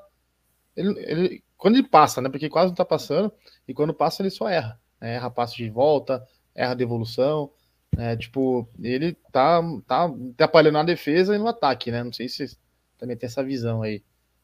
ele, 0.77 0.99
ele, 1.01 1.45
quando 1.57 1.77
ele 1.77 1.89
passa, 1.89 2.21
né? 2.21 2.29
Porque 2.29 2.49
quase 2.49 2.69
não 2.69 2.75
tá 2.75 2.85
passando, 2.85 3.33
e 3.67 3.75
quando 3.75 3.95
passa 3.95 4.23
ele 4.23 4.31
só 4.31 4.49
erra. 4.49 4.81
Né? 5.01 5.15
Erra 5.15 5.31
passo 5.31 5.57
de 5.57 5.69
volta, 5.71 6.27
erra 6.55 6.75
devolução. 6.75 7.51
Né? 7.97 8.17
Tipo, 8.17 8.69
ele 8.81 9.17
tá, 9.33 9.63
tá 9.87 10.13
atrapalhando 10.33 10.75
na 10.75 10.85
defesa 10.85 11.35
e 11.35 11.39
no 11.39 11.49
ataque, 11.49 11.91
né? 11.91 12.03
Não 12.03 12.13
sei 12.13 12.29
se 12.29 12.57
também 12.99 13.17
tem 13.17 13.27
essa 13.27 13.43
visão 13.43 13.83
aí. 13.83 14.03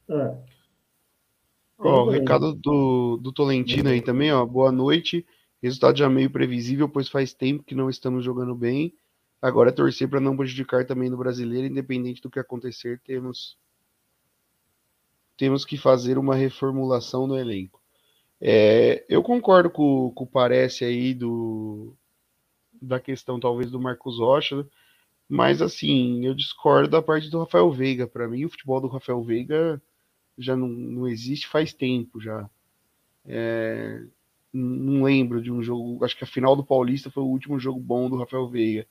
É. 0.09 0.37
Ó, 1.79 2.05
o 2.05 2.11
recado 2.11 2.55
do, 2.55 3.17
do 3.17 3.33
Tolentino 3.33 3.89
aí 3.89 4.03
também, 4.03 4.33
ó. 4.33 4.45
Boa 4.45 4.71
noite. 4.71 5.27
Resultado 5.63 5.99
já 5.99 6.09
meio 6.09 6.31
previsível, 6.31 6.89
pois 6.89 7.09
faz 7.09 7.35
tempo 7.35 7.63
que 7.63 7.75
não 7.75 7.91
estamos 7.91 8.25
jogando 8.25 8.55
bem. 8.55 8.95
Agora 9.43 9.71
é 9.71 9.73
torcer 9.73 10.09
para 10.09 10.21
não 10.21 10.37
prejudicar 10.37 10.87
também 10.87 11.11
no 11.11 11.17
brasileiro, 11.17 11.67
independente 11.67 12.21
do 12.21 12.31
que 12.31 12.39
acontecer, 12.39 13.01
temos 13.05 13.59
temos 15.37 15.65
que 15.65 15.79
fazer 15.79 16.19
uma 16.19 16.35
reformulação 16.35 17.27
no 17.27 17.39
elenco. 17.39 17.81
É, 18.39 19.07
eu 19.09 19.23
concordo 19.23 19.71
com, 19.71 20.13
com 20.15 20.25
o 20.25 20.27
parece 20.27 20.85
aí 20.85 21.15
do 21.15 21.97
da 22.81 23.01
questão 23.01 23.41
talvez 23.41 23.71
do 23.71 23.81
Marcos 23.81 24.19
Rocha, 24.19 24.67
mas 25.29 25.63
assim, 25.63 26.27
eu 26.27 26.35
discordo 26.35 26.89
da 26.89 27.01
parte 27.01 27.31
do 27.31 27.39
Rafael 27.39 27.71
Veiga. 27.71 28.07
Para 28.07 28.29
mim, 28.29 28.45
o 28.45 28.51
futebol 28.51 28.81
do 28.81 28.89
Rafael 28.89 29.23
Veiga 29.23 29.81
já 30.37 30.57
não, 30.57 30.69
não 30.69 31.09
existe 31.09 31.47
faz 31.47 31.73
tempo 31.73 32.21
já. 32.21 32.49
É, 33.25 34.03
não 34.53 35.05
lembro 35.05 35.41
de 35.41 35.53
um 35.53 35.63
jogo, 35.63 36.05
acho 36.05 36.17
que 36.17 36.25
a 36.25 36.27
final 36.27 36.57
do 36.57 36.65
Paulista 36.65 37.11
foi 37.11 37.23
o 37.23 37.29
último 37.29 37.59
jogo 37.59 37.79
bom 37.79 38.09
do 38.09 38.17
Rafael 38.17 38.49
Veiga. 38.49 38.87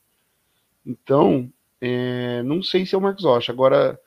Então, 0.84 1.52
é, 1.80 2.42
não 2.42 2.62
sei 2.62 2.86
se 2.86 2.94
é 2.94 2.98
o 2.98 3.00
Marcos 3.00 3.24
Rocha. 3.24 3.52
Agora, 3.52 4.00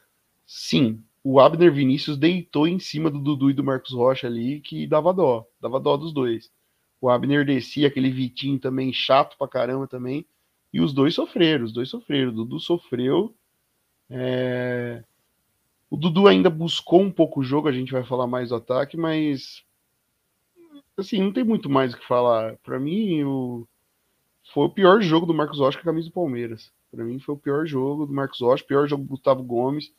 sim, 0.46 1.04
o 1.24 1.40
Abner 1.40 1.72
Vinícius 1.72 2.18
deitou 2.18 2.68
em 2.68 2.80
cima 2.80 3.10
do 3.10 3.20
Dudu 3.20 3.50
e 3.50 3.54
do 3.54 3.64
Marcos 3.64 3.94
Rocha 3.94 4.28
ali, 4.28 4.60
que 4.60 4.88
dava 4.88 5.14
dó, 5.14 5.48
dava 5.62 5.80
dó 5.80 5.96
dos 5.96 6.14
dois. 6.14 6.52
O 7.00 7.10
Abner 7.10 7.46
descia, 7.46 7.88
aquele 7.88 8.10
Vitinho 8.10 8.60
também 8.60 8.92
chato 8.92 9.38
pra 9.38 9.48
caramba 9.48 9.88
também, 9.88 10.26
e 10.74 10.82
os 10.82 10.94
dois 10.94 11.14
sofreram, 11.14 11.66
os 11.66 11.72
dois 11.72 11.90
sofreram. 11.90 12.30
O 12.32 12.36
Dudu 12.36 12.60
sofreu. 12.60 13.34
É... 14.10 15.04
O 15.90 15.96
Dudu 15.96 16.28
ainda 16.28 16.50
buscou 16.50 17.02
um 17.02 17.12
pouco 17.12 17.42
o 17.42 17.44
jogo, 17.44 17.68
a 17.68 17.72
gente 17.72 17.92
vai 17.92 18.04
falar 18.04 18.26
mais 18.26 18.50
do 18.50 18.56
ataque, 18.56 18.98
mas 18.98 19.64
assim, 20.98 21.22
não 21.22 21.32
tem 21.34 21.44
muito 21.44 21.70
mais 21.70 21.94
o 21.94 21.98
que 21.98 22.08
falar. 22.08 22.58
Para 22.64 22.80
mim, 22.80 23.24
o... 23.24 23.68
foi 24.54 24.66
o 24.66 24.70
pior 24.70 25.02
jogo 25.02 25.26
do 25.26 25.34
Marcos 25.34 25.60
Rocha 25.60 25.78
com 25.78 25.84
a 25.84 25.92
camisa 25.92 26.10
do 26.10 26.14
Palmeiras. 26.14 26.72
Para 26.92 27.04
mim, 27.04 27.20
foi 27.20 27.36
o 27.36 27.38
pior 27.38 27.66
jogo 27.66 28.06
do 28.06 28.14
Marcos 28.14 28.40
Rocha, 28.42 28.64
pior 28.64 28.88
jogo 28.88 29.04
do 29.04 29.10
Gustavo 29.10 29.44
Gomes. 29.44 29.94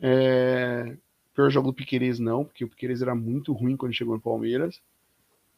É... 0.00 0.96
Pior 1.34 1.50
jogo 1.50 1.68
do 1.68 1.74
Piqueires, 1.74 2.18
não, 2.18 2.44
porque 2.44 2.64
o 2.64 2.68
Piqueires 2.68 3.02
era 3.02 3.14
muito 3.14 3.52
ruim 3.52 3.76
quando 3.76 3.94
chegou 3.94 4.14
no 4.14 4.20
Palmeiras. 4.20 4.80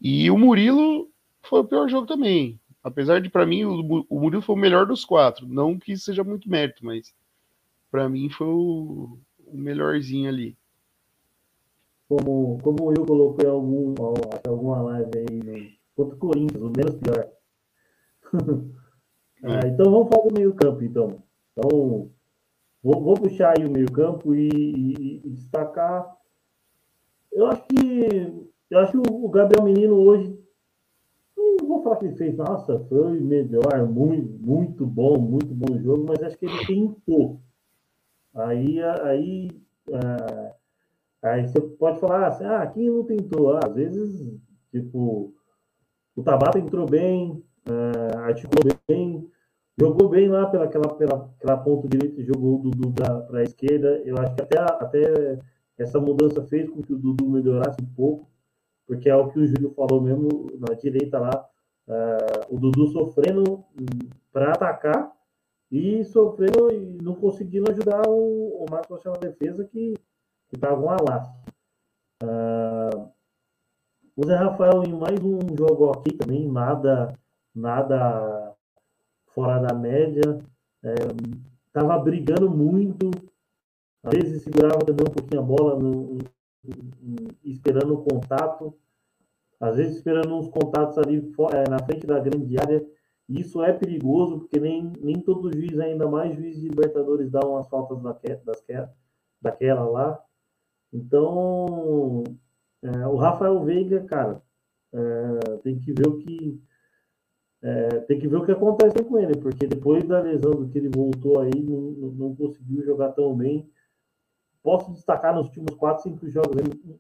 E 0.00 0.31
o 0.31 0.38
Murilo 0.38 1.11
foi 1.42 1.61
o 1.61 1.64
pior 1.64 1.88
jogo 1.88 2.07
também. 2.07 2.59
Apesar 2.83 3.20
de, 3.20 3.29
para 3.29 3.44
mim, 3.44 3.64
o, 3.64 4.07
Murilo 4.11 4.42
foi 4.42 4.55
o 4.55 4.59
melhor 4.59 4.87
dos 4.87 5.05
quatro. 5.05 5.46
Não 5.46 5.79
que 5.79 5.96
seja 5.96 6.24
muito 6.24 6.48
mérito, 6.48 6.85
mas 6.85 7.14
para 7.90 8.09
mim 8.09 8.31
foi 8.31 8.46
o 8.46 9.18
melhorzinho 9.52 10.29
ali 10.29 10.57
como, 12.09 12.59
como 12.62 12.92
eu 12.92 13.05
coloquei 13.05 13.49
algum, 13.49 13.95
alguma 14.47 14.83
live 14.83 15.11
aí 15.19 15.38
no, 15.38 15.77
contra 15.97 16.14
o 16.14 16.19
Corinthians, 16.19 16.62
o 16.62 16.73
menos 16.77 16.97
pior. 16.97 17.29
ah, 19.42 19.66
então 19.66 19.90
vamos 19.90 20.09
falar 20.09 20.29
do 20.29 20.35
meio 20.35 20.55
campo, 20.55 20.83
então. 20.85 21.23
Então, 21.53 22.11
vou, 22.83 23.03
vou 23.03 23.14
puxar 23.14 23.55
aí 23.59 23.66
o 23.66 23.71
meio 23.71 23.90
campo 23.90 24.35
e, 24.35 24.49
e, 24.49 25.21
e, 25.25 25.31
destacar. 25.31 26.16
Eu 27.33 27.47
acho 27.47 27.64
que 27.64 28.47
eu 28.71 28.79
acho 28.79 28.92
que 28.92 28.99
o 28.99 29.29
Gabriel 29.29 29.64
Menino 29.64 29.95
hoje 29.97 30.37
não 31.37 31.69
vou 31.69 31.83
falar 31.83 31.97
que 31.97 32.07
ele 32.07 32.16
fez, 32.16 32.37
nossa, 32.37 32.79
foi 32.88 33.21
melhor, 33.21 33.87
muito, 33.88 34.33
muito 34.38 34.87
bom, 34.87 35.19
muito 35.19 35.55
bom 35.55 35.79
jogo, 35.79 36.07
mas 36.09 36.23
acho 36.23 36.38
que 36.38 36.47
ele 36.47 36.66
tentou. 36.66 37.40
Aí, 38.35 38.83
aí 38.83 39.51
ah, 39.92 40.55
Aí 41.22 41.46
você 41.46 41.61
pode 41.61 42.00
falar 42.00 42.29
assim, 42.29 42.44
ah, 42.44 42.66
quem 42.66 42.90
não 42.90 43.05
tentou? 43.05 43.57
Ah, 43.57 43.61
às 43.64 43.74
vezes, 43.74 44.38
tipo, 44.70 45.35
o 46.14 46.22
Tabata 46.22 46.59
entrou 46.59 46.87
bem, 46.87 47.42
uh, 47.68 48.18
articulou 48.18 48.76
bem, 48.88 49.29
jogou 49.79 50.09
bem 50.09 50.29
lá 50.29 50.46
pela, 50.46 50.68
pela, 50.68 50.94
pela, 50.94 51.29
pela 51.38 51.57
ponta 51.59 51.88
direita, 51.88 52.22
jogou 52.22 52.61
o 52.61 52.70
Dudu 52.70 52.92
para 52.92 53.38
a 53.38 53.42
esquerda. 53.42 54.02
Eu 54.05 54.16
acho 54.18 54.35
que 54.35 54.42
até, 54.42 54.59
até 54.59 55.38
essa 55.79 56.00
mudança 56.00 56.42
fez 56.46 56.70
com 56.70 56.83
que 56.83 56.92
o 56.92 56.98
Dudu 56.98 57.29
melhorasse 57.29 57.81
um 57.83 57.94
pouco, 57.94 58.31
porque 58.87 59.09
é 59.09 59.16
o 59.16 59.29
que 59.29 59.38
o 59.38 59.46
Júlio 59.46 59.74
falou 59.74 60.00
mesmo 60.00 60.46
na 60.59 60.74
direita 60.74 61.18
lá, 61.18 61.46
uh, 61.88 62.55
o 62.55 62.59
Dudu 62.59 62.87
sofrendo 62.88 63.64
para 64.33 64.52
atacar 64.52 65.12
e 65.70 66.05
sofrendo 66.05 66.70
e 66.70 67.02
não 67.02 67.14
conseguindo 67.14 67.70
ajudar 67.70 68.09
o, 68.09 68.64
o 68.64 68.66
Marcos 68.70 69.05
na 69.05 69.12
defesa 69.12 69.64
que 69.64 69.94
que 70.49 70.57
estavam 70.57 70.91
a 70.91 70.97
lá. 70.97 71.35
Uh, 72.23 73.11
o 74.17 74.25
Zé 74.25 74.37
Rafael 74.37 74.83
em 74.85 74.95
mais 74.95 75.23
um 75.23 75.41
jogo 75.57 75.91
aqui 75.91 76.13
também, 76.13 76.49
nada, 76.49 77.13
nada 77.55 78.55
fora 79.35 79.59
da 79.59 79.75
média. 79.75 80.39
Estava 81.67 81.95
é, 81.95 82.03
brigando 82.03 82.51
muito, 82.51 83.11
às 84.03 84.15
vezes 84.15 84.43
segurava 84.43 84.79
também 84.79 85.05
um 85.07 85.13
pouquinho 85.13 85.43
a 85.43 85.45
bola, 85.45 85.79
no, 85.79 86.19
esperando 87.45 87.95
o 87.95 88.03
contato, 88.03 88.75
às 89.61 89.77
vezes 89.77 89.97
esperando 89.97 90.35
uns 90.35 90.49
contatos 90.49 90.97
ali 90.97 91.33
é, 91.53 91.69
na 91.69 91.79
frente 91.81 92.07
da 92.07 92.19
grande 92.19 92.59
área. 92.59 92.87
Isso 93.29 93.63
é 93.63 93.73
perigoso, 93.73 94.39
porque 94.39 94.61
nem, 94.61 94.93
nem 95.01 95.21
todo 95.21 95.53
juiz, 95.53 95.79
ainda 95.79 96.09
mais 96.09 96.37
juiz 96.37 96.61
de 96.61 96.69
Libertadores, 96.69 97.31
dá 97.31 97.41
umas 97.41 97.69
faltas 97.69 98.01
daquela, 98.01 98.95
daquela 99.43 99.85
lá. 99.85 100.26
Então, 100.97 102.25
é, 102.83 103.07
o 103.07 103.17
Rafael 103.17 103.63
Veiga, 103.63 104.03
cara, 104.05 104.43
é, 104.93 105.57
tem 105.59 105.79
que 105.79 105.93
ver 105.93 106.09
o 106.09 106.17
que 106.17 106.59
é, 107.63 107.89
tem 108.01 108.19
que 108.19 108.29
ver 108.29 108.37
o 108.37 108.45
que 108.45 108.53
acontece 108.53 109.03
com 109.05 109.19
ele, 109.19 109.37
porque 109.37 109.67
depois 109.67 110.05
da 110.05 110.21
lesão 110.21 110.53
do 110.53 110.69
que 110.69 110.79
ele 110.79 110.89
voltou 110.89 111.41
aí, 111.41 111.63
não, 111.63 112.11
não 112.13 112.37
conseguiu 112.37 112.83
jogar 112.85 113.11
tão 113.13 113.35
bem. 113.35 113.69
Posso 114.63 114.93
destacar 114.93 115.35
nos 115.35 115.47
últimos 115.47 115.75
4, 115.75 116.03
5 116.05 116.29
jogos, 116.29 116.57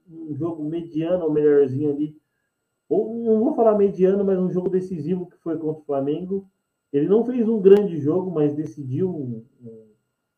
um, 0.08 0.30
um 0.30 0.34
jogo 0.34 0.64
mediano 0.64 1.24
ou 1.24 1.32
melhorzinho 1.32 1.90
ali, 1.90 2.16
ou 2.88 3.14
não 3.14 3.40
vou 3.40 3.54
falar 3.54 3.78
mediano, 3.78 4.24
mas 4.24 4.38
um 4.38 4.50
jogo 4.50 4.68
decisivo 4.68 5.26
que 5.26 5.36
foi 5.38 5.56
contra 5.56 5.82
o 5.82 5.84
Flamengo. 5.84 6.48
Ele 6.92 7.08
não 7.08 7.24
fez 7.24 7.48
um 7.48 7.60
grande 7.60 7.98
jogo, 7.98 8.30
mas 8.30 8.54
decidiu 8.54 9.10
um, 9.10 9.44
um, 9.62 9.92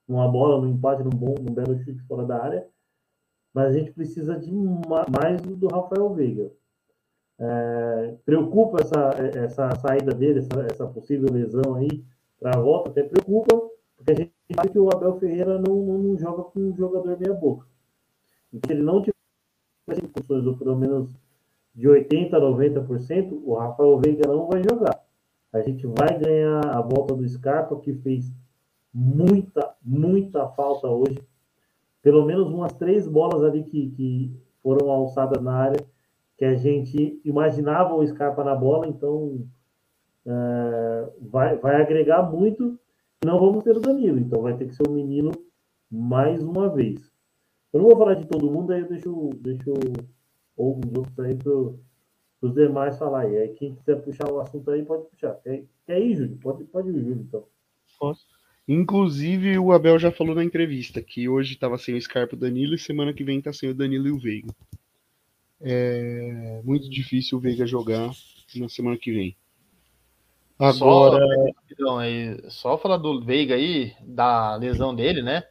uma 0.09 0.29
bola 0.29 0.61
no 0.61 0.69
empate, 0.69 1.03
num 1.03 1.11
bom, 1.11 1.35
num 1.41 1.55
belo 1.55 1.79
chute 1.79 2.03
fora 2.03 2.25
da 2.25 2.43
área 2.43 2.67
mas 3.53 3.67
a 3.67 3.73
gente 3.79 3.93
precisa 3.93 4.39
de 4.39 4.53
mais 4.53 5.41
do 5.41 5.67
Rafael 5.69 6.13
Veiga. 6.15 6.51
É, 7.41 8.15
preocupa 8.25 8.79
essa, 8.81 9.11
essa 9.39 9.75
saída 9.77 10.13
dele, 10.13 10.41
essa, 10.41 10.61
essa 10.71 10.87
possível 10.87 11.33
lesão 11.33 11.77
aí 11.77 12.05
para 12.39 12.59
a 12.59 12.61
volta, 12.61 12.91
até 12.91 13.03
preocupa, 13.03 13.55
porque 13.97 14.13
a 14.13 14.15
gente 14.15 14.33
sabe 14.55 14.71
que 14.71 14.79
o 14.79 14.89
Abel 14.93 15.19
Ferreira 15.19 15.59
não, 15.59 15.77
não 15.77 16.19
joga 16.19 16.45
com 16.45 16.61
um 16.61 16.77
jogador 16.77 17.19
meia-boca. 17.19 17.67
Se 18.53 18.73
ele 18.73 18.83
não 18.83 19.03
tiver 19.03 19.15
funções, 20.17 20.47
ou 20.47 20.57
pelo 20.57 20.77
menos 20.77 21.15
de 21.75 21.87
80% 21.87 22.35
a 22.35 22.41
90%, 22.41 23.41
o 23.45 23.55
Rafael 23.55 23.99
Veiga 23.99 24.27
não 24.27 24.49
vai 24.49 24.63
jogar. 24.69 25.05
A 25.53 25.61
gente 25.63 25.87
vai 25.87 26.19
ganhar 26.19 26.61
a 26.67 26.81
volta 26.81 27.15
do 27.15 27.29
Scarpa, 27.29 27.79
que 27.81 27.95
fez 27.95 28.33
muita, 28.93 29.75
muita 29.83 30.49
falta 30.49 30.89
hoje 30.89 31.19
pelo 32.09 32.25
menos 32.25 32.49
umas 32.49 32.73
três 32.73 33.07
bolas 33.07 33.45
ali 33.45 33.63
que, 33.65 33.91
que 33.91 34.33
foram 34.63 34.91
alçadas 34.91 35.43
na 35.43 35.53
área, 35.53 35.87
que 36.39 36.45
a 36.47 36.55
gente 36.55 37.21
imaginava 37.23 37.95
o 37.95 38.07
Scarpa 38.07 38.43
na 38.43 38.55
bola, 38.55 38.87
então 38.87 39.47
é, 40.25 41.13
vai, 41.21 41.59
vai 41.59 41.83
agregar 41.83 42.23
muito. 42.23 42.81
Não 43.23 43.39
vamos 43.39 43.63
ter 43.63 43.77
o 43.77 43.81
Danilo, 43.81 44.19
então 44.19 44.41
vai 44.41 44.57
ter 44.57 44.69
que 44.69 44.75
ser 44.75 44.89
o 44.89 44.91
menino 44.91 45.33
mais 45.91 46.43
uma 46.43 46.71
vez. 46.71 47.13
Eu 47.75 47.81
não 47.81 47.91
vou 47.91 47.99
falar 47.99 48.15
de 48.15 48.27
todo 48.27 48.51
mundo, 48.51 48.73
aí 48.73 48.81
eu 48.81 48.89
deixo, 48.89 49.31
deixo 49.43 49.75
alguns 50.59 50.97
outros 50.97 51.19
aí 51.19 51.35
para 51.35 51.53
os 52.41 52.55
demais 52.55 52.99
falar 52.99 53.25
aí. 53.25 53.49
Quem 53.49 53.75
quiser 53.75 53.97
puxar 53.97 54.33
o 54.33 54.41
assunto 54.41 54.71
aí, 54.71 54.83
pode 54.83 55.05
puxar. 55.11 55.35
Quer, 55.43 55.67
quer 55.85 56.01
ir, 56.01 56.17
Júlio? 56.17 56.39
Pode, 56.39 56.65
pode 56.65 56.89
ir, 56.89 57.03
Júlio, 57.03 57.21
então. 57.21 57.45
Posso. 57.99 58.38
Inclusive, 58.69 59.59
o 59.59 59.73
Abel 59.73 59.99
já 59.99 60.13
falou 60.13 60.35
na 60.35 60.45
entrevista 60.45 61.01
que 61.01 61.27
hoje 61.27 61.55
estava 61.55 61.79
sem 61.79 61.95
o 61.95 62.01
Scarpa 62.01 62.37
o 62.37 62.39
Danilo 62.39 62.75
e 62.75 62.79
semana 62.79 63.15
que 63.15 63.25
vem 63.25 63.39
está 63.39 63.51
sem 63.51 63.71
o 63.71 63.75
Danilo 63.75 64.09
e 64.09 64.13
o 64.13 64.19
Veiga. 64.19 64.55
É 65.59 66.61
muito 66.63 66.89
difícil 66.91 67.39
o 67.39 67.41
Veiga 67.41 67.67
jogar 67.67 68.11
na 68.57 68.69
semana 68.69 68.99
que 68.99 69.11
vem. 69.11 69.37
Agora. 70.59 71.25
Só, 71.79 71.99
aí, 71.99 72.51
só 72.51 72.77
falar 72.77 72.99
do 72.99 73.25
Veiga 73.25 73.55
aí, 73.55 73.95
da 74.03 74.57
lesão 74.57 74.95
dele, 74.95 75.23
né? 75.23 75.45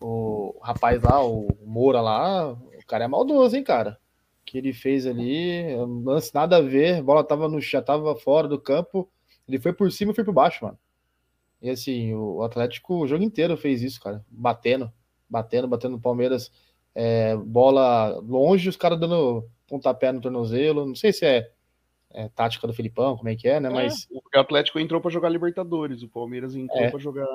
O 0.00 0.56
rapaz 0.62 1.02
lá, 1.02 1.24
o 1.24 1.48
Moura 1.64 2.00
lá, 2.00 2.52
o 2.52 2.86
cara 2.86 3.04
é 3.04 3.08
maldoso, 3.08 3.56
hein, 3.56 3.64
cara? 3.64 3.98
O 4.42 4.44
que 4.44 4.58
ele 4.58 4.72
fez 4.72 5.06
ali, 5.06 5.74
lance 6.04 6.32
nada 6.32 6.58
a 6.58 6.60
ver, 6.60 6.98
a 6.98 7.02
bola 7.02 7.24
tava 7.24 7.48
no 7.48 7.60
já 7.60 7.82
tava 7.82 8.14
fora 8.14 8.46
do 8.46 8.60
campo, 8.60 9.10
ele 9.48 9.58
foi 9.58 9.72
por 9.72 9.90
cima 9.90 10.12
e 10.12 10.14
foi 10.14 10.22
por 10.22 10.34
baixo, 10.34 10.64
mano. 10.64 10.78
E 11.64 11.70
assim, 11.70 12.14
o 12.14 12.42
Atlético 12.42 13.00
o 13.00 13.06
jogo 13.06 13.24
inteiro 13.24 13.56
fez 13.56 13.82
isso, 13.82 14.00
cara, 14.00 14.24
batendo, 14.28 14.92
batendo, 15.28 15.66
batendo 15.66 15.92
no 15.92 16.00
Palmeiras, 16.00 16.52
é, 16.94 17.34
bola 17.36 18.20
longe, 18.20 18.68
os 18.68 18.76
caras 18.76 19.00
dando 19.00 19.48
pontapé 19.66 20.12
no 20.12 20.20
tornozelo, 20.20 20.86
não 20.86 20.94
sei 20.94 21.12
se 21.12 21.24
é 21.24 21.50
é, 22.14 22.28
tática 22.28 22.66
do 22.66 22.72
Filipão, 22.72 23.16
como 23.16 23.28
é 23.28 23.34
que 23.34 23.48
é, 23.48 23.58
né? 23.58 23.68
É, 23.68 23.72
Mas 23.72 24.06
o 24.10 24.38
Atlético 24.38 24.78
entrou 24.78 25.00
para 25.00 25.10
jogar 25.10 25.28
Libertadores, 25.28 26.02
o 26.02 26.08
Palmeiras 26.08 26.54
entrou 26.54 26.80
é. 26.80 26.90
para 26.90 27.00
jogar 27.00 27.26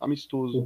amistoso. 0.00 0.64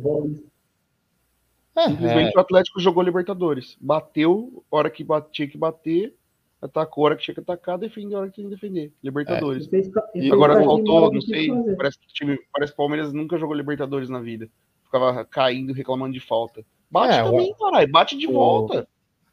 É, 1.75 1.89
Simplesmente 1.89 2.37
é. 2.37 2.39
o 2.39 2.41
Atlético 2.41 2.79
jogou 2.79 3.03
Libertadores. 3.03 3.77
Bateu, 3.81 4.63
hora 4.71 4.91
que 4.91 5.07
tinha 5.33 5.49
que 5.49 5.57
bater, 5.57 6.15
atacou 6.61 7.05
a 7.05 7.07
hora 7.07 7.17
que 7.17 7.23
tinha 7.23 7.35
que 7.35 7.41
atacar, 7.41 7.79
defendeu 7.79 8.19
a 8.19 8.21
hora 8.23 8.31
que 8.31 8.37
tinha 8.37 8.49
que 8.49 8.55
defender. 8.55 8.93
Libertadores. 9.03 9.69
É. 9.73 9.81
E 10.15 10.33
agora 10.33 10.63
faltou, 10.63 11.13
não 11.13 11.21
sei, 11.21 11.49
parece 11.77 11.99
que, 11.99 12.07
time, 12.09 12.39
parece 12.53 12.73
que 12.73 12.75
o 12.75 12.85
Palmeiras 12.85 13.13
nunca 13.13 13.39
jogou 13.39 13.55
Libertadores 13.55 14.09
na 14.09 14.21
vida. 14.21 14.49
Ficava 14.85 15.25
caindo, 15.25 15.73
reclamando 15.73 16.13
de 16.13 16.21
falta. 16.21 16.65
Bate 16.91 17.15
é, 17.15 17.23
também, 17.23 17.53
o... 17.53 17.55
caralho, 17.57 17.91
bate 17.91 18.17
de 18.17 18.27
o... 18.27 18.33
volta. 18.33 18.89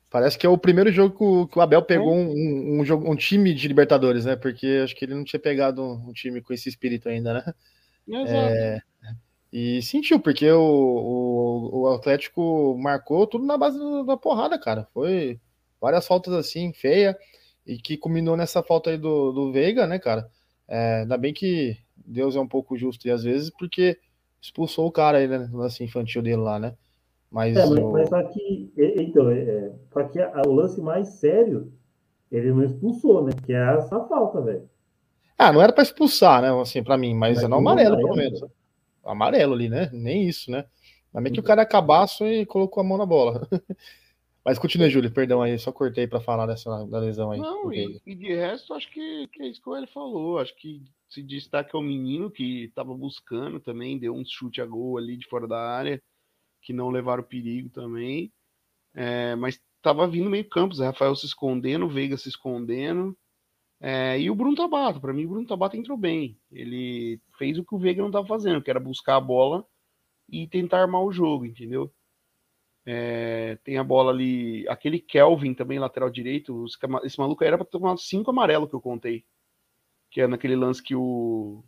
Parece 0.10 0.38
que 0.38 0.46
é 0.46 0.50
o 0.50 0.58
primeiro 0.58 0.92
jogo 0.92 1.48
que 1.48 1.58
o 1.58 1.62
Abel 1.62 1.82
pegou 1.82 2.14
é. 2.14 2.18
um, 2.18 2.80
um, 2.80 2.86
jogo, 2.86 3.10
um 3.10 3.16
time 3.16 3.54
de 3.54 3.68
Libertadores, 3.68 4.24
né? 4.24 4.36
Porque 4.36 4.82
acho 4.84 4.96
que 4.96 5.04
ele 5.04 5.16
não 5.16 5.24
tinha 5.24 5.40
pegado 5.40 5.84
um, 5.84 6.14
time 6.14 6.42
com 6.42 6.54
esse 6.54 6.70
espírito 6.70 7.10
ainda, 7.10 7.34
né? 7.34 7.54
Exato. 8.08 8.30
É, 8.32 8.82
e 9.52 9.82
sentiu, 9.82 10.20
porque 10.20 10.50
o, 10.52 10.62
o, 10.62 11.82
o, 11.82 11.88
Atlético 11.96 12.78
marcou 12.78 13.26
tudo 13.26 13.46
na 13.46 13.58
base 13.58 13.80
da 14.06 14.16
porrada, 14.16 14.60
cara. 14.60 14.88
Foi 14.94 15.40
várias 15.86 16.08
faltas 16.08 16.34
assim, 16.34 16.74
feia, 16.74 17.16
e 17.66 17.78
que 17.78 17.96
culminou 17.96 18.36
nessa 18.36 18.64
falta 18.64 18.90
aí 18.90 18.98
do, 18.98 19.32
do 19.32 19.52
Veiga, 19.52 19.86
né, 19.86 20.00
cara? 20.00 20.28
É, 20.68 21.02
ainda 21.02 21.16
bem 21.16 21.32
que 21.32 21.78
Deus 21.96 22.36
é 22.36 22.40
um 22.40 22.48
pouco 22.48 22.76
justo 22.76 23.08
e 23.08 23.12
às 23.12 23.24
vezes, 23.24 23.52
porque 23.52 23.96
expulsou 24.42 24.88
o 24.88 24.92
cara 24.92 25.20
aí, 25.20 25.28
né? 25.28 25.48
No 25.52 25.60
lance 25.60 25.84
infantil 25.84 26.24
dele 26.24 26.38
lá, 26.38 26.58
né? 26.58 26.74
Mas, 27.30 27.56
é, 27.56 27.66
mas, 27.68 27.80
o... 27.80 27.92
mas 27.92 28.14
aqui, 28.14 28.74
então, 28.76 29.30
é, 29.30 29.40
é 29.40 29.72
aqui 29.96 30.20
o 30.48 30.52
lance 30.52 30.82
mais 30.82 31.08
sério, 31.20 31.72
ele 32.32 32.52
não 32.52 32.64
expulsou, 32.64 33.24
né? 33.24 33.32
Que 33.46 33.54
é 33.54 33.76
essa 33.76 34.00
falta, 34.06 34.42
velho. 34.42 34.68
Ah, 35.38 35.54
não 35.54 35.62
era 35.62 35.72
para 35.72 35.84
expulsar, 35.84 36.42
né? 36.42 36.50
Assim, 36.60 36.82
para 36.82 36.98
mim, 36.98 37.14
mas, 37.14 37.36
mas 37.36 37.44
é 37.44 37.48
no 37.48 37.58
amarelo, 37.58 37.98
pelo 37.98 38.16
menos. 38.16 38.44
Amarelo 39.04 39.54
ali, 39.54 39.70
né? 39.70 39.92
Nem 39.94 40.28
isso, 40.28 40.50
né? 40.50 40.66
Também 41.14 41.32
que 41.32 41.40
o 41.40 41.44
cara 41.44 41.62
é 41.62 41.66
cabaço 41.66 42.26
e 42.26 42.44
colocou 42.46 42.82
a 42.82 42.84
mão 42.84 42.98
na 42.98 43.06
bola. 43.06 43.48
Mas 44.46 44.60
continue, 44.60 44.92
Júlio, 44.92 45.12
perdão 45.12 45.42
aí, 45.42 45.58
só 45.58 45.72
cortei 45.72 46.06
para 46.06 46.22
falar 46.22 46.46
dessa 46.46 46.86
da 46.86 47.00
lesão 47.00 47.32
aí. 47.32 47.40
Não, 47.40 47.74
e, 47.74 48.00
e, 48.06 48.14
de 48.14 48.36
resto, 48.36 48.76
acho 48.76 48.92
que, 48.92 49.28
que 49.30 49.42
é 49.42 49.48
isso 49.48 49.60
que 49.60 49.70
ele 49.72 49.88
falou. 49.88 50.38
Acho 50.38 50.56
que 50.56 50.84
se 51.10 51.24
destaca 51.24 51.76
o 51.76 51.82
menino 51.82 52.30
que 52.30 52.66
estava 52.66 52.94
buscando 52.94 53.60
também, 53.60 53.98
deu 53.98 54.14
um 54.14 54.24
chute 54.24 54.62
a 54.62 54.66
gol 54.66 55.00
ali 55.00 55.18
de 55.18 55.28
fora 55.28 55.48
da 55.48 55.60
área 55.60 56.00
que 56.62 56.74
não 56.74 56.90
levaram 56.90 57.24
perigo 57.24 57.70
também. 57.70 58.32
É, 58.94 59.36
mas 59.36 59.60
estava 59.78 60.08
vindo 60.08 60.30
meio 60.30 60.48
campo, 60.50 60.76
Zé 60.76 60.86
Rafael 60.86 61.16
se 61.16 61.26
escondendo, 61.26 61.88
Veiga 61.88 62.18
se 62.18 62.30
escondendo. 62.30 63.16
É, 63.80 64.20
e 64.20 64.30
o 64.30 64.36
Bruno 64.36 64.56
Tabata, 64.56 65.00
para 65.00 65.14
mim 65.14 65.26
o 65.26 65.30
Bruno 65.30 65.48
Tabata 65.48 65.78
entrou 65.78 65.98
bem. 65.98 66.40
Ele 66.52 67.22
fez 67.38 67.58
o 67.58 67.64
que 67.64 67.76
o 67.76 67.80
Veiga 67.80 68.02
não 68.02 68.10
estava 68.10 68.26
fazendo, 68.26 68.62
que 68.62 68.70
era 68.70 68.80
buscar 68.80 69.18
a 69.18 69.22
bola 69.22 69.66
e 70.30 70.48
tentar 70.48 70.82
armar 70.82 71.04
o 71.04 71.12
jogo, 71.12 71.46
entendeu? 71.46 71.94
É, 72.86 73.58
tem 73.64 73.78
a 73.78 73.84
bola 73.84 74.12
ali, 74.12 74.68
aquele 74.68 75.00
Kelvin 75.00 75.54
também, 75.54 75.80
lateral 75.80 76.10
direito. 76.10 76.66
Esse 77.04 77.20
maluco 77.20 77.44
era 77.44 77.58
para 77.58 77.66
tomar 77.66 77.98
cinco 77.98 78.30
amarelo 78.32 78.68
que 78.68 78.76
eu 78.76 78.82
contei. 78.82 79.26
Que 80.12 80.22
é 80.22 80.28
naquele 80.28 80.56
lance 80.56 80.82
que 80.82 80.96
o, 80.96 81.64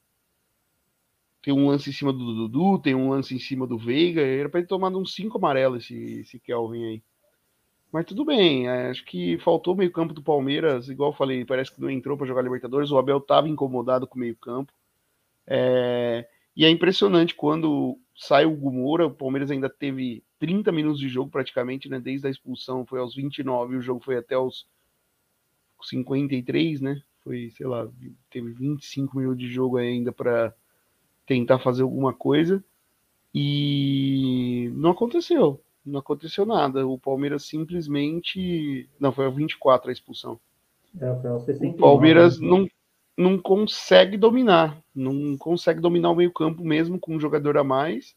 tem 1.47 1.53
um 1.53 1.69
lance 1.69 1.89
em 1.89 1.93
cima 1.93 2.11
do 2.11 2.47
Dudu, 2.47 2.77
tem 2.77 2.93
um 2.93 3.09
lance 3.09 3.33
em 3.33 3.39
cima 3.39 3.65
do 3.65 3.77
Veiga. 3.77 4.21
Era 4.21 4.49
para 4.49 4.59
ele 4.59 4.67
tomar 4.67 4.89
uns 4.89 5.13
cinco 5.13 5.37
amarelos 5.37 5.85
esse, 5.85 6.19
esse 6.19 6.39
Kelvin 6.39 6.83
aí. 6.83 7.03
Mas 7.89 8.05
tudo 8.05 8.25
bem, 8.25 8.67
é, 8.67 8.89
acho 8.89 9.05
que 9.05 9.37
faltou 9.39 9.73
o 9.73 9.77
meio-campo 9.77 10.13
do 10.13 10.21
Palmeiras, 10.21 10.89
igual 10.89 11.11
eu 11.11 11.15
falei, 11.15 11.45
parece 11.45 11.73
que 11.73 11.79
não 11.79 11.89
entrou 11.89 12.17
para 12.17 12.27
jogar 12.27 12.41
Libertadores. 12.41 12.91
O 12.91 12.97
Abel 12.97 13.19
estava 13.19 13.47
incomodado 13.47 14.05
com 14.05 14.17
o 14.17 14.19
meio-campo. 14.19 14.73
É, 15.47 16.27
e 16.53 16.65
é 16.65 16.69
impressionante 16.69 17.33
quando 17.33 17.97
sai 18.13 18.45
o 18.45 18.53
Gumora, 18.53 19.07
o 19.07 19.11
Palmeiras 19.11 19.49
ainda 19.49 19.69
teve 19.69 20.25
30 20.39 20.71
minutos 20.71 20.99
de 20.99 21.09
jogo 21.09 21.29
praticamente, 21.29 21.89
né? 21.89 21.99
Desde 21.99 22.27
a 22.27 22.29
expulsão 22.29 22.85
foi 22.85 22.99
aos 22.99 23.15
29 23.15 23.75
e 23.75 23.77
o 23.77 23.81
jogo 23.81 24.03
foi 24.03 24.17
até 24.17 24.35
aos 24.35 24.67
53, 25.81 26.81
né? 26.81 27.01
Foi, 27.23 27.49
sei 27.51 27.67
lá, 27.67 27.87
teve 28.29 28.51
25 28.51 29.17
minutos 29.17 29.39
de 29.39 29.51
jogo 29.51 29.77
ainda 29.77 30.11
para 30.11 30.53
tentar 31.25 31.59
fazer 31.59 31.83
alguma 31.83 32.13
coisa 32.13 32.63
e 33.33 34.71
não 34.73 34.91
aconteceu. 34.91 35.61
Não 35.85 35.99
aconteceu 35.99 36.45
nada. 36.45 36.87
O 36.87 36.97
Palmeiras 36.97 37.43
simplesmente. 37.43 38.89
Não, 38.99 39.11
foi 39.11 39.25
a 39.25 39.29
24 39.29 39.89
a 39.89 39.93
expulsão. 39.93 40.39
É, 40.99 41.11
o 41.11 41.73
Palmeiras 41.73 42.39
não, 42.39 42.67
não 43.15 43.37
consegue 43.37 44.17
dominar. 44.17 44.81
Não 44.93 45.37
consegue 45.37 45.79
dominar 45.79 46.09
o 46.09 46.15
meio-campo 46.15 46.63
mesmo 46.63 46.99
com 46.99 47.15
um 47.15 47.19
jogador 47.19 47.57
a 47.57 47.63
mais. 47.63 48.15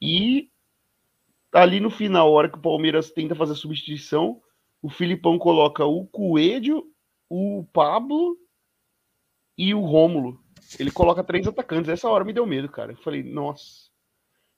E 0.00 0.50
ali 1.52 1.80
no 1.80 1.90
final, 1.90 2.28
a 2.28 2.30
hora 2.30 2.48
que 2.48 2.58
o 2.58 2.62
Palmeiras 2.62 3.10
tenta 3.10 3.34
fazer 3.34 3.52
a 3.52 3.56
substituição, 3.56 4.40
o 4.82 4.88
Filipão 4.88 5.38
coloca 5.38 5.84
o 5.84 6.06
Coelho, 6.06 6.84
o 7.28 7.64
Pablo 7.72 8.36
e 9.56 9.74
o 9.74 9.80
Rômulo. 9.80 10.40
Ele 10.78 10.90
coloca 10.90 11.24
três 11.24 11.46
atacantes. 11.46 11.88
Essa 11.88 12.08
hora 12.08 12.24
me 12.24 12.32
deu 12.32 12.46
medo, 12.46 12.68
cara. 12.68 12.92
Eu 12.92 12.96
falei, 12.96 13.22
nossa. 13.22 13.88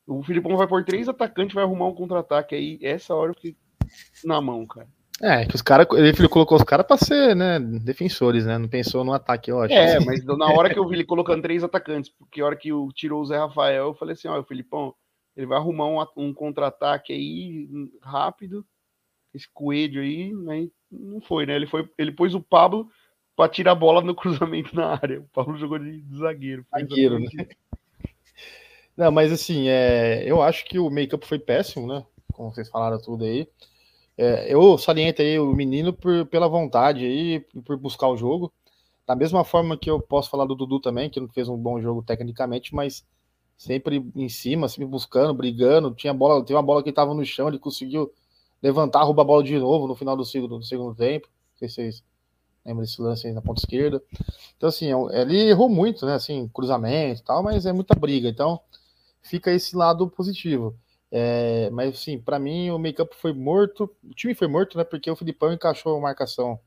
O 0.07 0.22
Filipão 0.22 0.57
vai 0.57 0.66
por 0.66 0.85
três 0.85 1.09
atacantes, 1.09 1.55
vai 1.55 1.62
arrumar 1.62 1.87
um 1.87 1.94
contra-ataque. 1.94 2.55
Aí, 2.55 2.79
essa 2.83 3.14
hora 3.14 3.31
eu 3.31 3.35
fiquei 3.35 3.57
na 4.24 4.40
mão, 4.40 4.66
cara. 4.66 4.88
É, 5.22 5.44
que 5.44 5.55
os 5.55 5.62
caras. 5.62 5.87
Ele 5.92 6.29
colocou 6.29 6.57
os 6.57 6.64
caras 6.64 6.87
pra 6.87 6.96
ser, 6.96 7.37
né? 7.37 7.61
Defensores, 7.61 8.46
né? 8.46 8.57
Não 8.57 8.68
pensou 8.68 9.05
no 9.05 9.12
ataque, 9.12 9.50
eu 9.50 9.61
acho. 9.61 9.74
É, 9.74 10.00
mas 10.00 10.24
na 10.24 10.46
hora 10.46 10.72
que 10.72 10.79
eu 10.79 10.88
vi 10.88 10.96
ele 10.96 11.05
colocando 11.05 11.42
três 11.42 11.62
atacantes, 11.62 12.11
porque 12.11 12.40
a 12.40 12.46
hora 12.46 12.57
que 12.57 12.72
o, 12.72 12.88
tirou 12.92 13.20
o 13.20 13.26
Zé 13.26 13.37
Rafael, 13.37 13.88
eu 13.88 13.94
falei 13.94 14.14
assim: 14.14 14.29
ó, 14.29 14.40
o 14.40 14.44
Filipão, 14.44 14.94
ele 15.40 15.46
vai 15.46 15.57
arrumar 15.57 15.87
um, 15.87 16.29
um 16.29 16.35
contra-ataque 16.35 17.14
aí 17.14 17.66
rápido. 18.03 18.64
Esse 19.33 19.48
coelho 19.48 20.03
aí? 20.03 20.33
Não 20.90 21.20
foi, 21.20 21.46
né? 21.46 21.57
Ele, 21.57 21.66
foi, 21.66 21.88
ele 21.96 22.12
pôs 22.12 22.35
o 22.35 22.42
Pablo 22.42 22.90
para 23.35 23.50
tirar 23.50 23.72
a 23.72 23.76
bola 23.76 24.03
no 24.03 24.14
cruzamento 24.16 24.76
na 24.76 24.88
área. 24.88 25.20
O 25.20 25.29
Paulo 25.29 25.57
jogou 25.57 25.79
de 25.79 26.05
zagueiro. 26.14 26.66
Zagueiro, 26.70 27.18
né? 27.18 27.29
Não, 28.94 29.11
mas 29.11 29.33
assim, 29.33 29.66
é, 29.68 30.22
eu 30.26 30.42
acho 30.42 30.66
que 30.66 30.79
o 30.79 30.90
make-up 30.90 31.26
foi 31.26 31.38
péssimo, 31.38 31.87
né? 31.87 32.05
Como 32.35 32.53
vocês 32.53 32.68
falaram 32.68 33.00
tudo 33.00 33.24
aí. 33.24 33.48
É, 34.18 34.53
eu 34.53 34.76
saliento 34.76 35.22
aí 35.22 35.38
o 35.38 35.55
menino 35.55 35.90
por, 35.90 36.26
pela 36.26 36.48
vontade 36.48 37.07
aí, 37.07 37.40
por 37.64 37.79
buscar 37.79 38.09
o 38.09 38.16
jogo. 38.16 38.53
Da 39.07 39.16
mesma 39.16 39.42
forma 39.42 39.79
que 39.79 39.90
eu 39.90 39.98
posso 40.00 40.29
falar 40.29 40.44
do 40.44 40.55
Dudu 40.55 40.81
também, 40.81 41.09
que 41.09 41.18
não 41.18 41.29
fez 41.29 41.48
um 41.48 41.57
bom 41.57 41.81
jogo 41.81 42.03
tecnicamente, 42.03 42.74
mas 42.74 43.07
sempre 43.61 44.11
em 44.16 44.29
cima, 44.31 44.68
sempre 44.68 44.87
buscando, 44.87 45.35
brigando. 45.35 45.94
Tinha 45.94 46.14
bola, 46.14 46.42
tem 46.42 46.57
uma 46.57 46.62
bola 46.62 46.83
que 46.83 46.88
estava 46.88 47.12
no 47.12 47.25
chão, 47.27 47.46
ele 47.46 47.59
conseguiu 47.59 48.11
levantar, 48.62 49.03
roubar 49.03 49.23
a 49.23 49.27
bola 49.27 49.44
de 49.44 49.59
novo 49.59 49.87
no 49.87 49.94
final 49.94 50.16
do 50.16 50.25
segundo, 50.25 50.59
do 50.59 50.64
segundo 50.64 50.94
tempo. 50.94 51.29
Não 51.29 51.59
sei 51.59 51.68
se 51.68 51.75
vocês 51.75 52.05
Lembra 52.64 52.85
desse 52.85 53.01
lance 53.01 53.27
aí 53.27 53.33
na 53.33 53.40
ponta 53.40 53.61
esquerda. 53.61 54.03
Então, 54.57 54.68
assim, 54.68 54.90
é 55.12 55.23
ele 55.23 55.49
errou 55.49 55.68
muito, 55.68 56.05
né? 56.05 56.14
Assim, 56.14 56.46
cruzamento 56.49 57.20
e 57.20 57.25
tal, 57.25 57.42
mas 57.42 57.64
é 57.64 57.73
muita 57.73 57.94
briga. 57.94 58.29
Então, 58.29 58.61
fica 59.23 59.51
esse 59.51 59.75
lado 59.75 60.09
positivo. 60.11 60.77
É, 61.11 61.70
mas, 61.70 61.94
assim, 61.94 62.18
para 62.18 62.38
mim, 62.38 62.70
o 62.70 62.79
make-up 62.79 63.14
foi 63.16 63.33
morto. 63.33 63.90
O 64.05 64.14
time 64.14 64.35
foi 64.35 64.46
morto, 64.46 64.77
né? 64.77 64.85
Porque 64.85 65.11
o 65.11 65.16
Filipão 65.16 65.53
encaixou 65.53 65.96
a 65.96 66.01
marcação 66.01 66.61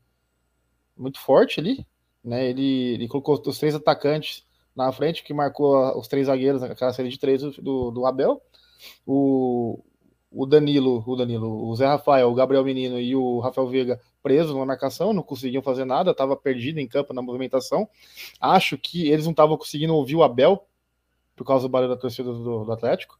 muito 0.96 1.20
forte 1.20 1.60
ali. 1.60 1.86
Né? 2.24 2.48
Ele, 2.50 2.94
ele 2.94 3.08
colocou 3.08 3.40
os 3.46 3.58
três 3.58 3.74
atacantes 3.74 4.44
na 4.74 4.90
frente, 4.92 5.22
que 5.22 5.32
marcou 5.32 5.98
os 5.98 6.08
três 6.08 6.26
zagueiros 6.26 6.60
naquela 6.60 6.92
série 6.92 7.08
de 7.08 7.18
três 7.18 7.42
do, 7.42 7.90
do 7.90 8.06
Abel. 8.06 8.42
O, 9.06 9.82
o 10.30 10.46
Danilo, 10.46 11.02
o 11.06 11.16
Danilo, 11.16 11.68
o 11.68 11.76
Zé 11.76 11.86
Rafael, 11.86 12.28
o 12.28 12.34
Gabriel 12.34 12.64
Menino 12.64 12.98
e 12.98 13.14
o 13.14 13.38
Rafael 13.38 13.68
Veiga 13.68 14.00
presos 14.22 14.56
na 14.56 14.64
marcação, 14.64 15.12
não 15.12 15.22
conseguiam 15.22 15.62
fazer 15.62 15.84
nada, 15.84 16.10
estava 16.10 16.34
perdido 16.34 16.80
em 16.80 16.88
campo 16.88 17.12
na 17.12 17.22
movimentação. 17.22 17.88
Acho 18.40 18.76
que 18.76 19.08
eles 19.08 19.26
não 19.26 19.32
estavam 19.32 19.56
conseguindo 19.56 19.94
ouvir 19.94 20.16
o 20.16 20.22
Abel 20.22 20.66
por 21.36 21.44
causa 21.44 21.68
do 21.68 21.70
barulho 21.70 21.94
da 21.94 22.00
torcida 22.00 22.32
do, 22.32 22.64
do 22.64 22.72
Atlético. 22.72 23.18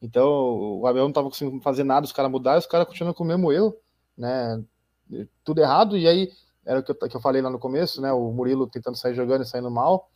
Então 0.00 0.80
o 0.80 0.86
Abel 0.86 1.02
não 1.02 1.10
estava 1.10 1.28
conseguindo 1.28 1.60
fazer 1.60 1.84
nada, 1.84 2.06
os 2.06 2.12
caras 2.12 2.30
mudaram, 2.30 2.58
os 2.58 2.66
caras 2.66 2.86
continuam 2.86 3.12
com 3.12 3.24
o 3.24 3.26
mesmo 3.26 3.52
erro, 3.52 3.76
né? 4.16 4.62
Tudo 5.42 5.60
errado, 5.60 5.98
e 5.98 6.06
aí 6.06 6.30
era 6.64 6.80
o 6.80 6.82
que 6.82 6.90
eu, 6.92 6.94
que 6.94 7.16
eu 7.16 7.20
falei 7.20 7.42
lá 7.42 7.50
no 7.50 7.58
começo, 7.58 8.00
né? 8.00 8.12
O 8.12 8.30
Murilo 8.30 8.66
tentando 8.66 8.96
sair 8.96 9.14
jogando 9.14 9.42
e 9.42 9.46
saindo 9.46 9.70
mal. 9.70 10.08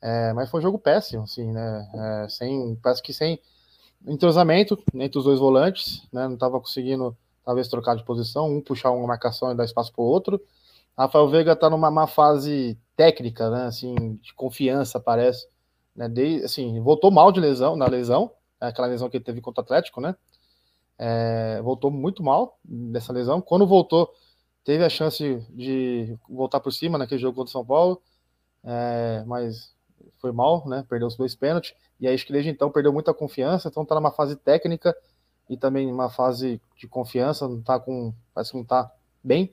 É, 0.00 0.32
mas 0.32 0.50
foi 0.50 0.60
um 0.60 0.62
jogo 0.62 0.78
péssimo, 0.78 1.22
assim, 1.22 1.50
né? 1.50 1.88
É, 2.24 2.28
sem, 2.28 2.76
parece 2.82 3.02
que 3.02 3.12
sem 3.12 3.40
entrosamento 4.06 4.78
entre 4.94 5.18
os 5.18 5.24
dois 5.24 5.38
volantes, 5.38 6.06
né? 6.12 6.26
Não 6.26 6.34
estava 6.34 6.60
conseguindo, 6.60 7.16
talvez, 7.44 7.68
trocar 7.68 7.96
de 7.96 8.04
posição, 8.04 8.50
um 8.50 8.60
puxar 8.60 8.90
uma 8.90 9.06
marcação 9.06 9.50
e 9.50 9.54
dar 9.54 9.64
espaço 9.64 9.92
para 9.92 10.02
o 10.02 10.06
outro. 10.06 10.40
Rafael 10.96 11.28
Veiga 11.28 11.52
está 11.52 11.68
numa 11.68 11.90
má 11.90 12.06
fase 12.06 12.78
técnica, 12.96 13.50
né? 13.50 13.66
Assim, 13.66 13.94
de 14.22 14.32
confiança, 14.34 15.00
parece. 15.00 15.46
Né? 15.94 16.08
De, 16.08 16.44
assim, 16.44 16.80
voltou 16.80 17.10
mal 17.10 17.32
de 17.32 17.40
lesão, 17.40 17.76
na 17.76 17.86
lesão, 17.86 18.30
né? 18.60 18.68
aquela 18.68 18.86
lesão 18.88 19.08
que 19.08 19.16
ele 19.16 19.24
teve 19.24 19.40
contra 19.40 19.62
o 19.62 19.64
Atlético, 19.64 20.00
né? 20.00 20.14
É, 20.98 21.60
voltou 21.62 21.90
muito 21.90 22.22
mal 22.22 22.58
dessa 22.64 23.12
lesão. 23.12 23.40
Quando 23.40 23.66
voltou, 23.66 24.10
teve 24.64 24.84
a 24.84 24.88
chance 24.88 25.44
de 25.50 26.18
voltar 26.28 26.60
por 26.60 26.72
cima 26.72 26.96
naquele 26.98 27.20
jogo 27.20 27.36
contra 27.36 27.48
o 27.48 27.52
São 27.52 27.64
Paulo, 27.64 28.00
é, 28.64 29.22
mas 29.26 29.75
foi 30.18 30.32
mal, 30.32 30.66
né? 30.66 30.84
Perdeu 30.88 31.08
os 31.08 31.16
dois 31.16 31.34
pênaltis. 31.34 31.74
E 32.00 32.08
acho 32.08 32.26
que 32.26 32.32
desde 32.32 32.50
então 32.50 32.70
perdeu 32.70 32.92
muita 32.92 33.14
confiança, 33.14 33.68
então 33.68 33.84
tá 33.84 33.94
numa 33.94 34.10
fase 34.10 34.36
técnica 34.36 34.94
e 35.48 35.56
também 35.56 35.86
numa 35.86 36.10
fase 36.10 36.60
de 36.76 36.88
confiança, 36.88 37.48
não 37.48 37.62
tá 37.62 37.78
com. 37.78 38.12
Parece 38.34 38.50
que 38.50 38.56
não 38.56 38.64
tá 38.64 38.90
bem. 39.22 39.52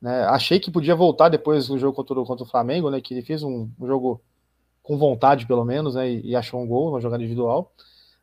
Né? 0.00 0.24
Achei 0.24 0.58
que 0.58 0.70
podia 0.70 0.94
voltar 0.96 1.28
depois 1.28 1.68
do 1.68 1.78
jogo 1.78 1.94
contra 1.94 2.18
o, 2.18 2.24
contra 2.24 2.44
o 2.44 2.48
Flamengo, 2.48 2.90
né? 2.90 3.00
Que 3.00 3.14
ele 3.14 3.22
fez 3.22 3.42
um, 3.42 3.68
um 3.78 3.86
jogo 3.86 4.20
com 4.82 4.96
vontade, 4.98 5.46
pelo 5.46 5.64
menos, 5.64 5.94
né? 5.94 6.10
E, 6.10 6.30
e, 6.30 6.36
achou 6.36 6.60
um 6.60 6.66
gol, 6.66 6.88
uma 6.90 7.00
jogada 7.00 7.22
individual, 7.22 7.72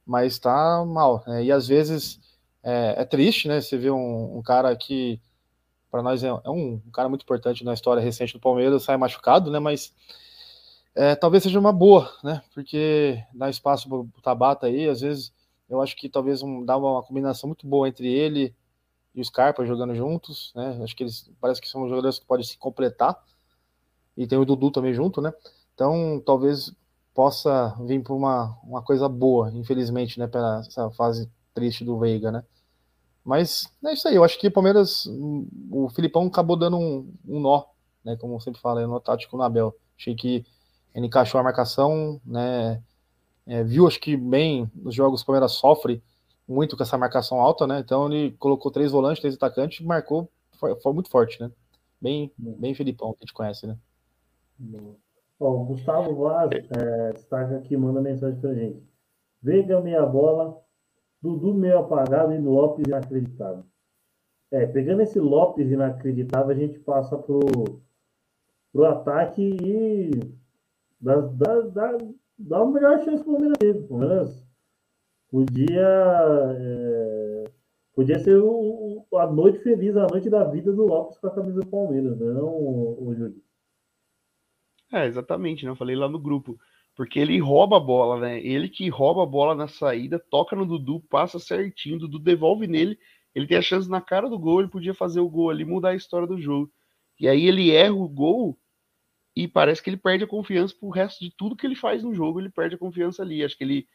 mas 0.06 0.40
tá 0.40 0.84
mal. 0.86 1.24
Né? 1.28 1.46
E 1.46 1.52
às 1.52 1.68
vezes 1.68 2.20
é, 2.64 2.96
é, 2.98 3.06
triste, 3.06 3.48
né? 3.48 3.62
Você 3.62 3.78
vê 3.78 3.92
um, 3.92 4.38
um 4.38 4.42
cara 4.42 4.76
que 4.76 5.22
para 5.90 6.02
nós 6.02 6.24
é, 6.24 6.28
é 6.28 6.50
um, 6.50 6.82
um, 6.86 6.92
cara 6.92 7.08
muito 7.08 7.24
importante 7.24 7.64
na 7.64 7.74
história 7.74 8.04
recente 8.04 8.34
do 8.34 8.40
Palmeiras, 8.40 8.84
sai 8.84 8.98
machucado, 8.98 9.50
né? 9.52 9.60
Mas 9.60 9.94
é, 10.98 11.16
talvez 11.16 11.44
seja 11.44 11.60
uma 11.60 11.72
boa, 11.72 12.12
né? 12.24 12.42
Porque 12.56 13.24
dá 13.32 13.48
espaço 13.50 13.88
para 13.88 14.00
o 14.00 14.10
Tabata 14.22 14.66
aí, 14.66 14.90
às 14.90 15.02
vezes 15.02 15.32
eu 15.70 15.80
acho 15.80 15.96
que 15.96 16.10
talvez 16.10 16.42
um, 16.42 16.66
dá 16.66 16.76
uma, 16.76 16.94
uma, 16.94 17.04
combinação 17.04 17.48
muito 17.48 17.68
boa 17.68 17.88
entre 17.88 18.12
ele 18.12 18.56
e 19.14 19.22
o 19.22 19.24
Scarpa 19.24 19.64
jogando 19.64 19.94
juntos, 19.94 20.52
né? 20.56 20.80
Acho 20.84 20.96
que 20.96 21.04
eles 21.04 21.30
parece 21.40 21.62
que 21.62 21.70
são 21.70 21.88
jogadores 21.88 22.18
que 22.18 22.26
podem 22.26 22.44
se 22.44 22.58
completar. 22.58 23.16
E 24.16 24.26
tem 24.26 24.40
o 24.40 24.46
Dudu 24.46 24.72
também 24.72 24.92
junto, 24.92 25.22
né? 25.22 25.32
Então 25.76 26.20
talvez 26.26 26.74
possa 27.14 27.76
vir 27.86 28.02
para 28.02 28.14
uma, 28.14 28.58
uma 28.64 28.82
coisa 28.82 29.08
boa, 29.08 29.52
infelizmente, 29.54 30.18
né? 30.20 30.26
Para 30.26 30.64
essa 30.68 30.90
fase 30.92 31.30
triste 31.54 31.86
do 31.86 32.00
Veiga, 32.00 32.32
né? 32.32 32.44
Mas 33.24 33.72
é 33.86 33.94
isso 33.94 34.08
aí, 34.08 34.16
eu 34.16 34.24
acho 34.24 34.40
que 34.40 34.48
o 34.48 34.52
Palmeiras, 34.52 35.06
o 35.70 35.90
Filipão 35.90 36.26
acabou 36.26 36.58
dando 36.58 36.78
um, 36.78 37.14
um 37.28 37.40
nó, 37.40 37.66
né? 38.04 38.16
Como 38.16 38.40
sempre 38.42 38.60
falo, 38.60 38.88
no 38.88 39.00
tático 39.00 39.38
no 39.38 39.44
Abel. 39.44 39.76
Achei 39.96 40.16
que 40.16 40.44
ele 40.98 41.06
encaixou 41.06 41.40
a 41.40 41.44
marcação, 41.44 42.20
né? 42.26 42.82
É, 43.46 43.64
viu, 43.64 43.86
acho 43.86 44.00
que 44.00 44.18
bem, 44.18 44.70
nos 44.74 44.96
jogos 44.96 45.22
o 45.22 45.26
Palmeiras 45.26 45.52
sofre 45.52 46.04
muito 46.48 46.76
com 46.76 46.82
essa 46.82 46.98
marcação 46.98 47.40
alta, 47.40 47.68
né? 47.68 47.80
Então 47.80 48.12
ele 48.12 48.32
colocou 48.40 48.72
três 48.72 48.92
volantes, 48.92 49.22
três 49.22 49.36
atacantes 49.36 49.86
marcou, 49.86 50.28
foi, 50.60 50.76
foi, 50.82 50.94
muito 50.94 51.12
forte, 51.12 51.40
né? 51.40 51.52
Bem, 52.02 52.32
bem 52.36 52.74
Felipão, 52.74 53.14
que 53.14 53.20
a 53.20 53.26
gente 53.26 53.34
conhece, 53.34 53.68
né? 53.68 53.78
Bom, 55.40 55.66
Gustavo 55.66 56.16
Vaz 56.16 56.50
é, 56.52 57.14
destaca 57.14 57.58
aqui, 57.58 57.78
manda 57.78 58.02
mensagem 58.02 58.40
pra 58.42 58.56
gente. 58.56 58.84
Veiga 59.40 59.80
meia 59.80 60.04
bola, 60.04 60.60
Dudu 61.22 61.54
meio 61.54 61.78
apagado 61.78 62.34
e 62.34 62.40
Lopes 62.40 62.88
inacreditável. 62.88 63.64
É, 64.50 64.66
pegando 64.66 65.04
esse 65.04 65.20
Lopes 65.20 65.70
inacreditável, 65.70 66.56
a 66.56 66.60
gente 66.60 66.80
passa 66.80 67.16
pro, 67.16 67.40
pro 68.74 68.86
ataque 68.86 69.44
e 69.64 70.38
dá, 71.00 71.16
dá, 71.22 71.62
dá, 71.62 71.98
dá 72.38 72.64
uma 72.64 72.74
melhor 72.74 73.04
chance 73.04 73.24
para 73.24 73.34
o 73.34 73.38
Palmeiras. 73.38 73.84
O 73.84 73.88
Palmeiras 73.88 74.48
podia, 75.30 76.56
é, 76.60 77.44
podia 77.94 78.20
ser 78.20 78.38
o, 78.38 79.06
a 79.16 79.28
noite 79.28 79.60
feliz, 79.60 79.96
a 79.96 80.08
noite 80.08 80.30
da 80.30 80.44
vida 80.44 80.72
do 80.72 80.86
Lopes 80.86 81.18
com 81.18 81.28
a 81.28 81.36
camisa 81.36 81.62
do 81.62 81.68
Palmeiras, 81.68 82.20
não 82.20 82.48
o, 82.48 83.08
o 83.08 83.16
Júlio? 83.16 83.42
É, 84.92 85.06
exatamente, 85.06 85.66
né? 85.66 85.72
Eu 85.72 85.76
falei 85.76 85.96
lá 85.96 86.08
no 86.08 86.20
grupo. 86.20 86.58
Porque 86.96 87.20
ele 87.20 87.38
rouba 87.40 87.78
a 87.78 87.80
bola, 87.80 88.20
né? 88.20 88.40
Ele 88.44 88.68
que 88.68 88.90
rouba 88.90 89.22
a 89.22 89.26
bola 89.26 89.54
na 89.54 89.68
saída, 89.68 90.18
toca 90.18 90.56
no 90.56 90.66
Dudu, 90.66 91.00
passa 91.02 91.38
certinho, 91.38 92.00
Dudu 92.00 92.18
devolve 92.18 92.66
nele, 92.66 92.98
ele 93.36 93.46
tem 93.46 93.58
a 93.58 93.62
chance 93.62 93.88
na 93.88 94.02
cara 94.02 94.28
do 94.28 94.40
gol, 94.40 94.62
ele 94.62 94.70
podia 94.70 94.96
fazer 94.96 95.20
o 95.20 95.30
gol 95.30 95.52
ali, 95.52 95.64
mudar 95.64 95.90
a 95.90 95.96
história 95.96 96.28
do 96.28 96.42
jogo. 96.42 96.72
E 97.20 97.28
aí 97.28 97.46
ele 97.46 97.70
erra 97.70 97.94
o 97.94 98.10
gol 98.10 98.58
e 99.38 99.48
parece 99.48 99.84
que 99.84 99.90
ele 99.92 99.98
perde 99.98 100.24
a 100.24 100.28
confiança 100.28 100.74
pro 100.74 100.90
resto 100.90 101.24
de 101.24 101.30
tudo 101.30 101.56
que 101.56 101.64
ele 101.68 101.76
faz 101.76 102.02
no 102.02 102.12
jogo, 102.12 102.40
ele 102.40 102.50
perde 102.50 102.74
a 102.74 102.78
confiança 102.80 103.22
ali. 103.22 103.44
Acho 103.44 103.56
que 103.56 103.64
ele 103.64 103.88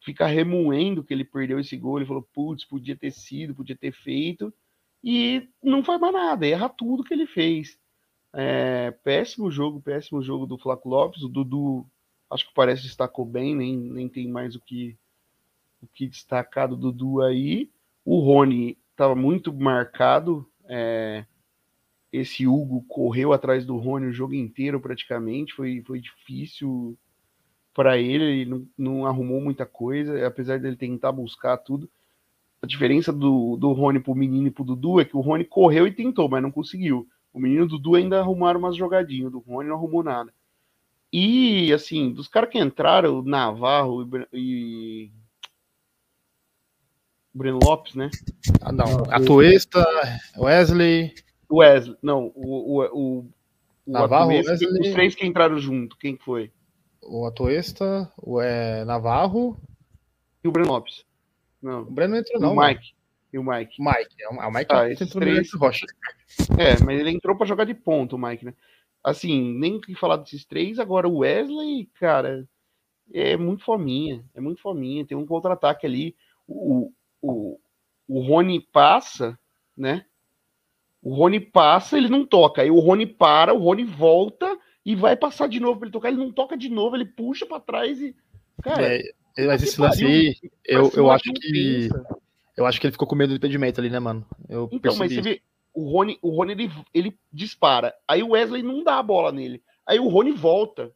fica 0.00 0.26
remoendo 0.26 1.04
que 1.04 1.14
ele 1.14 1.24
perdeu 1.24 1.60
esse 1.60 1.76
gol, 1.76 1.96
ele 1.96 2.06
falou, 2.06 2.26
putz, 2.34 2.64
podia 2.64 2.96
ter 2.96 3.12
sido, 3.12 3.54
podia 3.54 3.76
ter 3.76 3.92
feito, 3.92 4.52
e 5.02 5.48
não 5.62 5.84
faz 5.84 6.00
mais 6.00 6.12
nada, 6.12 6.44
erra 6.44 6.68
tudo 6.68 7.04
que 7.04 7.14
ele 7.14 7.24
fez. 7.24 7.78
É, 8.32 8.90
péssimo 8.90 9.48
jogo, 9.48 9.80
péssimo 9.80 10.20
jogo 10.20 10.44
do 10.44 10.58
Flaco 10.58 10.88
Lopes, 10.88 11.22
o 11.22 11.28
Dudu 11.28 11.86
acho 12.28 12.48
que 12.48 12.52
parece 12.52 12.82
destacou 12.82 13.24
bem, 13.24 13.54
nem, 13.54 13.76
nem 13.76 14.08
tem 14.08 14.26
mais 14.26 14.56
o 14.56 14.60
que, 14.60 14.96
o 15.80 15.86
que 15.86 16.08
destacar 16.08 16.66
do 16.66 16.76
Dudu 16.76 17.22
aí. 17.22 17.70
O 18.04 18.18
Rony 18.18 18.76
estava 18.90 19.14
muito 19.14 19.52
marcado, 19.52 20.44
é, 20.68 21.24
esse 22.14 22.46
Hugo 22.46 22.84
correu 22.86 23.32
atrás 23.32 23.66
do 23.66 23.76
Rony 23.76 24.06
o 24.06 24.12
jogo 24.12 24.34
inteiro 24.34 24.80
praticamente, 24.80 25.52
foi, 25.52 25.82
foi 25.84 26.00
difícil 26.00 26.96
para 27.74 27.98
ele, 27.98 28.24
ele 28.24 28.44
não, 28.44 28.68
não, 28.78 29.06
arrumou 29.06 29.40
muita 29.40 29.66
coisa, 29.66 30.24
apesar 30.24 30.60
dele 30.60 30.76
tentar 30.76 31.10
buscar 31.10 31.56
tudo. 31.56 31.90
A 32.62 32.66
diferença 32.66 33.12
do, 33.12 33.56
do 33.56 33.72
Rony 33.72 33.98
pro 33.98 34.14
menino 34.14 34.46
e 34.46 34.50
pro 34.50 34.62
Dudu 34.62 35.00
é 35.00 35.04
que 35.04 35.16
o 35.16 35.20
Rony 35.20 35.44
correu 35.44 35.88
e 35.88 35.92
tentou, 35.92 36.28
mas 36.28 36.40
não 36.40 36.52
conseguiu. 36.52 37.08
O 37.32 37.40
menino 37.40 37.62
e 37.62 37.64
o 37.64 37.68
Dudu 37.68 37.96
ainda 37.96 38.20
arrumaram 38.20 38.60
umas 38.60 38.76
jogadinhas, 38.76 39.32
do 39.32 39.40
Rony 39.40 39.68
não 39.68 39.76
arrumou 39.76 40.04
nada. 40.04 40.32
E, 41.12 41.72
assim, 41.72 42.12
dos 42.12 42.28
caras 42.28 42.48
que 42.48 42.60
entraram, 42.60 43.18
o 43.18 43.22
Navarro 43.22 44.08
e, 44.32 45.08
e 45.08 45.12
Breno 47.34 47.58
Lopes, 47.60 47.96
né? 47.96 48.08
Ah, 48.60 48.70
não. 48.70 49.04
Atuesta, 49.10 49.84
Wesley. 50.38 51.12
Wesley, 51.58 51.96
não, 52.02 52.32
o, 52.34 52.80
o, 52.80 52.84
o, 52.84 53.18
o 53.20 53.92
Navarro, 53.92 54.28
Wesley... 54.28 54.80
os 54.80 54.92
três 54.92 55.14
que 55.14 55.26
entraram 55.26 55.58
junto, 55.58 55.96
quem 55.96 56.16
foi? 56.16 56.50
O 57.02 57.26
Atuesta, 57.26 58.10
o 58.16 58.40
é, 58.40 58.84
Navarro 58.84 59.58
e 60.42 60.48
o 60.48 60.52
Breno 60.52 60.68
Lopes. 60.68 61.04
Não. 61.60 61.82
O 61.82 61.90
Breno 61.90 62.16
entrou 62.16 62.40
não. 62.40 62.54
O 62.54 62.56
Mike. 62.56 62.94
E 63.32 63.38
o 63.38 63.42
Mike. 63.42 63.76
Mike, 63.80 64.14
é 64.20 64.28
o 64.28 64.50
Mike 64.52 64.72
ah, 64.72 64.90
entrou 64.90 65.08
três... 65.08 65.52
no 65.52 65.58
Rocha. 65.58 65.86
É, 66.58 66.82
mas 66.84 67.00
ele 67.00 67.10
entrou 67.10 67.36
para 67.36 67.46
jogar 67.46 67.64
de 67.64 67.74
ponto, 67.74 68.16
o 68.16 68.18
Mike, 68.18 68.44
né? 68.44 68.54
Assim, 69.02 69.58
nem 69.58 69.80
que 69.80 69.94
falar 69.94 70.18
desses 70.18 70.44
três, 70.44 70.78
agora 70.78 71.08
o 71.08 71.18
Wesley, 71.18 71.86
cara, 71.98 72.48
é 73.12 73.36
muito 73.36 73.64
fominha, 73.64 74.24
é 74.34 74.40
muito 74.40 74.62
fominha, 74.62 75.04
tem 75.04 75.16
um 75.16 75.26
contra-ataque 75.26 75.86
ali, 75.86 76.16
o, 76.46 76.92
o, 77.20 77.58
o 78.08 78.20
Rony 78.20 78.60
passa, 78.60 79.38
né? 79.76 80.06
O 81.04 81.14
Rony 81.14 81.38
passa, 81.38 81.98
ele 81.98 82.08
não 82.08 82.24
toca. 82.24 82.62
Aí 82.62 82.70
o 82.70 82.80
Rony 82.80 83.04
para, 83.04 83.52
o 83.52 83.58
Rony 83.58 83.84
volta 83.84 84.58
e 84.86 84.96
vai 84.96 85.14
passar 85.14 85.46
de 85.46 85.60
novo 85.60 85.78
para 85.78 85.86
ele 85.86 85.92
tocar. 85.92 86.08
Ele 86.08 86.16
não 86.16 86.32
toca 86.32 86.56
de 86.56 86.70
novo, 86.70 86.96
ele 86.96 87.04
puxa 87.04 87.44
para 87.44 87.60
trás 87.60 88.00
e. 88.00 88.16
Cara. 88.62 88.96
É, 89.36 89.46
mas 89.46 89.62
esse 89.62 89.78
lance 89.78 90.02
aí, 90.02 90.34
eu, 90.64 90.90
eu 90.96 91.10
acho 91.10 91.30
que. 91.34 91.90
Eu 92.56 92.64
acho 92.64 92.80
que 92.80 92.86
ele 92.86 92.92
ficou 92.92 93.06
com 93.06 93.14
medo 93.14 93.30
do 93.30 93.36
impedimento 93.36 93.80
ali, 93.80 93.90
né, 93.90 94.00
mano? 94.00 94.26
Eu 94.48 94.64
então, 94.72 94.80
percebi. 94.80 94.98
mas 95.00 95.12
você 95.12 95.20
vê, 95.20 95.42
o 95.74 95.90
Rony, 95.90 96.18
o 96.22 96.30
Rony 96.30 96.52
ele, 96.52 96.70
ele 96.94 97.18
dispara. 97.30 97.94
Aí 98.08 98.22
o 98.22 98.30
Wesley 98.30 98.62
não 98.62 98.82
dá 98.82 98.98
a 98.98 99.02
bola 99.02 99.30
nele. 99.30 99.62
Aí 99.86 100.00
o 100.00 100.08
Rony 100.08 100.32
volta. 100.32 100.90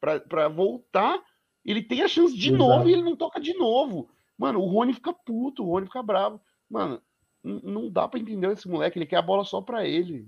para 0.00 0.48
voltar, 0.48 1.22
ele 1.64 1.82
tem 1.82 2.02
a 2.02 2.08
chance 2.08 2.36
de 2.36 2.48
Exato. 2.48 2.58
novo 2.58 2.88
e 2.88 2.92
ele 2.94 3.02
não 3.02 3.14
toca 3.14 3.38
de 3.38 3.54
novo. 3.54 4.08
Mano, 4.36 4.58
o 4.60 4.66
Rony 4.66 4.92
fica 4.92 5.12
puto, 5.12 5.62
o 5.62 5.70
Rony 5.70 5.86
fica 5.86 6.02
bravo. 6.02 6.40
Mano, 6.68 7.00
não 7.44 7.90
dá 7.90 8.06
para 8.06 8.20
entender 8.20 8.50
esse 8.52 8.68
moleque, 8.68 8.98
ele 8.98 9.06
quer 9.06 9.16
a 9.16 9.22
bola 9.22 9.44
só 9.44 9.60
para 9.60 9.86
ele. 9.86 10.26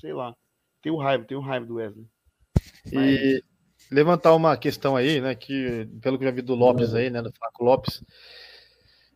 Sei 0.00 0.12
lá. 0.12 0.34
Tenho 0.82 0.96
raiva, 0.96 1.24
tenho 1.24 1.40
raiva 1.40 1.64
do 1.66 1.74
Wesley. 1.76 2.06
Mas... 2.92 3.20
E 3.20 3.44
levantar 3.90 4.34
uma 4.34 4.56
questão 4.56 4.96
aí, 4.96 5.20
né, 5.20 5.34
que 5.34 5.88
pelo 6.00 6.18
que 6.18 6.24
eu 6.24 6.28
já 6.28 6.34
vi 6.34 6.42
do 6.42 6.54
Lopes 6.54 6.94
aí, 6.94 7.10
né, 7.10 7.20
do 7.22 7.32
Flaco 7.32 7.64
Lopes, 7.64 8.02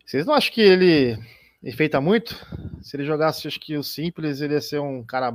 Vocês 0.04 0.24
não 0.26 0.34
acham 0.34 0.52
que 0.52 0.60
ele 0.60 1.18
enfeita 1.62 2.00
muito? 2.00 2.34
Se 2.80 2.96
ele 2.96 3.04
jogasse, 3.04 3.48
acho 3.48 3.58
que 3.58 3.76
o 3.76 3.82
simples, 3.82 4.40
ele 4.40 4.54
ia 4.54 4.60
ser 4.60 4.80
um 4.80 5.02
cara. 5.02 5.34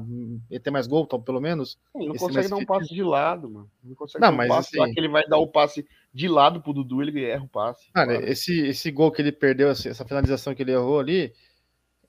ia 0.49 0.59
ter 0.59 0.71
mais 0.71 0.87
gol, 0.87 1.05
pelo 1.05 1.41
menos. 1.41 1.77
Ele 1.93 2.07
não 2.07 2.15
consegue 2.15 2.47
dar 2.47 2.55
um 2.55 2.65
passe 2.65 2.93
de 2.93 3.03
lado, 3.03 3.49
mano. 3.49 3.69
Não 3.83 3.95
consegue 3.95 4.21
Não, 4.21 4.29
dar 4.29 4.33
um 4.33 4.37
mas 4.37 4.47
passe 4.47 4.79
assim- 4.79 4.93
que 4.93 4.99
ele 4.99 5.09
vai 5.09 5.27
dar 5.27 5.37
o 5.37 5.47
passe 5.47 5.85
de 6.13 6.27
lado 6.29 6.61
pro 6.61 6.71
Dudu, 6.73 7.01
ele 7.01 7.23
erra 7.25 7.43
o 7.43 7.49
passe. 7.49 7.91
Cara, 7.91 8.13
Claro. 8.13 8.31
esse, 8.31 8.59
esse 8.67 8.89
gol 8.91 9.11
que 9.11 9.21
ele 9.21 9.31
perdeu, 9.33 9.69
essa 9.69 10.05
finalização 10.05 10.55
que 10.55 10.61
ele 10.61 10.71
errou 10.71 10.99
ali, 10.99 11.33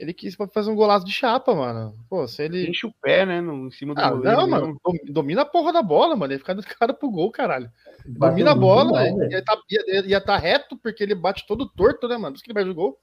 ele 0.02 0.12
quis 0.12 0.34
fazer 0.52 0.70
um 0.70 0.74
golaço 0.74 1.06
de 1.06 1.12
chapa, 1.12 1.54
mano. 1.54 1.94
Pô, 2.08 2.26
se 2.26 2.42
ele. 2.42 2.68
Enche 2.68 2.86
o 2.86 2.92
pé, 3.00 3.24
né? 3.24 3.40
No, 3.40 3.68
em 3.68 3.70
cima 3.70 3.94
do 3.94 4.00
Ah, 4.00 4.10
goleiro 4.10 4.40
não, 4.40 4.48
mano. 4.48 4.80
dom- 4.84 5.12
Domina 5.12 5.42
a 5.42 5.46
porra 5.46 5.72
da 5.72 5.82
bola, 5.82 6.16
mano. 6.16 6.32
Ele 6.32 6.40
fica 6.40 6.54
do 6.54 6.62
cara 6.62 6.92
pro 6.92 7.10
gol, 7.10 7.30
caralho. 7.30 7.70
Bateu 8.06 8.30
Domina 8.38 8.50
a 8.50 8.54
bola, 8.54 8.90
mal, 8.90 9.30
ia 9.30 9.44
tá, 9.44 9.56
ia, 9.70 10.06
ia 10.06 10.20
tá 10.20 10.36
reto, 10.36 10.76
porque 10.76 11.02
ele 11.02 11.14
bate 11.14 11.46
todo 11.46 11.68
torto, 11.68 12.08
né, 12.08 12.16
mano? 12.16 12.32
Por 12.32 12.36
isso 12.36 12.44
que 12.44 12.50
ele 12.50 12.54
perde 12.54 12.70
o 12.70 12.74
gol. 12.74 12.98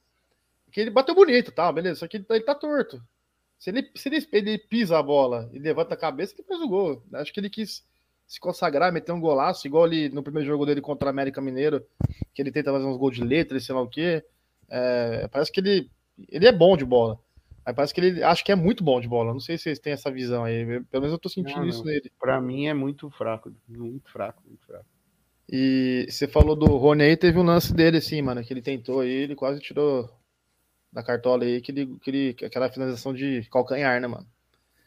Porque 0.66 0.82
ele 0.82 0.90
bateu 0.90 1.16
bonito, 1.16 1.52
tá? 1.52 1.72
Beleza. 1.72 2.00
Só 2.02 2.08
que 2.08 2.18
ele, 2.18 2.24
tá- 2.26 2.36
ele 2.36 2.44
tá 2.44 2.54
torto. 2.54 3.02
Se 3.58 3.70
ele, 3.70 3.90
se 3.96 4.10
ele, 4.10 4.28
ele 4.32 4.58
pisa 4.58 4.98
a 5.00 5.04
bola 5.04 5.50
e 5.54 5.60
levanta 5.60 5.94
a 5.94 5.98
cabeça, 5.98 6.34
ele 6.38 6.48
faz 6.48 6.62
o 6.62 6.68
gol. 6.68 7.04
Acho 7.14 7.34
que 7.34 7.40
ele 7.40 7.50
quis 7.50 7.84
se 8.28 8.40
consagrar, 8.40 8.92
meter 8.94 9.12
um 9.12 9.20
golaço, 9.20 9.66
igual 9.66 9.86
ali 9.86 10.10
no 10.10 10.22
primeiro 10.22 10.48
jogo 10.48 10.66
dele 10.66 10.82
contra 10.82 11.08
o 11.08 11.10
América 11.10 11.42
Mineiro, 11.42 11.84
que 12.34 12.42
ele 12.42 12.52
tenta 12.52 12.72
fazer 12.72 12.86
uns 12.86 12.98
gols 12.98 13.16
de 13.16 13.24
letra, 13.24 13.58
e 13.58 13.62
sei 13.62 13.74
lá 13.74 13.82
o 13.82 13.88
quê. 13.90 14.24
É, 14.70 15.28
parece 15.30 15.52
que 15.52 15.60
ele, 15.60 15.90
ele 16.28 16.48
é 16.48 16.52
bom 16.52 16.76
de 16.76 16.86
bola. 16.86 17.20
Mas 17.66 17.76
parece 17.76 17.94
que 17.94 18.02
ele 18.02 18.24
acho 18.24 18.44
que 18.44 18.52
é 18.52 18.56
muito 18.56 18.84
bom 18.84 19.00
de 19.00 19.08
bola. 19.08 19.32
Não 19.32 19.40
sei 19.40 19.58
se 19.58 19.64
vocês 19.64 19.80
têm 19.80 19.94
essa 19.94 20.12
visão 20.12 20.44
aí. 20.44 20.66
Pelo 20.66 21.02
menos 21.02 21.12
eu 21.12 21.20
tô 21.20 21.30
sentindo 21.30 21.60
Não, 21.60 21.68
isso 21.68 21.80
não. 21.80 21.92
nele. 21.92 22.12
Pra 22.20 22.42
mim 22.42 22.68
é 22.68 22.74
muito 22.74 23.10
fraco. 23.12 23.54
Muito 23.68 24.12
fraco, 24.12 24.42
muito 24.48 24.66
fraco. 24.66 24.86
E 25.52 26.06
você 26.10 26.28
falou 26.28 26.56
do 26.56 26.66
Rony 26.78 27.04
aí, 27.04 27.18
teve 27.18 27.40
um 27.40 27.44
lance 27.44 27.74
dele, 27.74 27.98
assim, 27.98 28.22
mano, 28.22 28.44
que 28.44 28.54
ele 28.54 28.62
tentou 28.62 29.00
aí, 29.00 29.10
ele 29.10 29.36
quase 29.36 29.60
tirou 29.60 30.08
da 30.92 31.02
cartola 31.02 31.44
aí, 31.44 31.60
que 31.60 31.72
ele, 31.72 31.98
que 32.02 32.10
ele, 32.10 32.36
aquela 32.46 32.70
finalização 32.70 33.14
de 33.14 33.48
calcanhar, 33.52 34.00
né, 34.00 34.08
mano? 34.08 34.28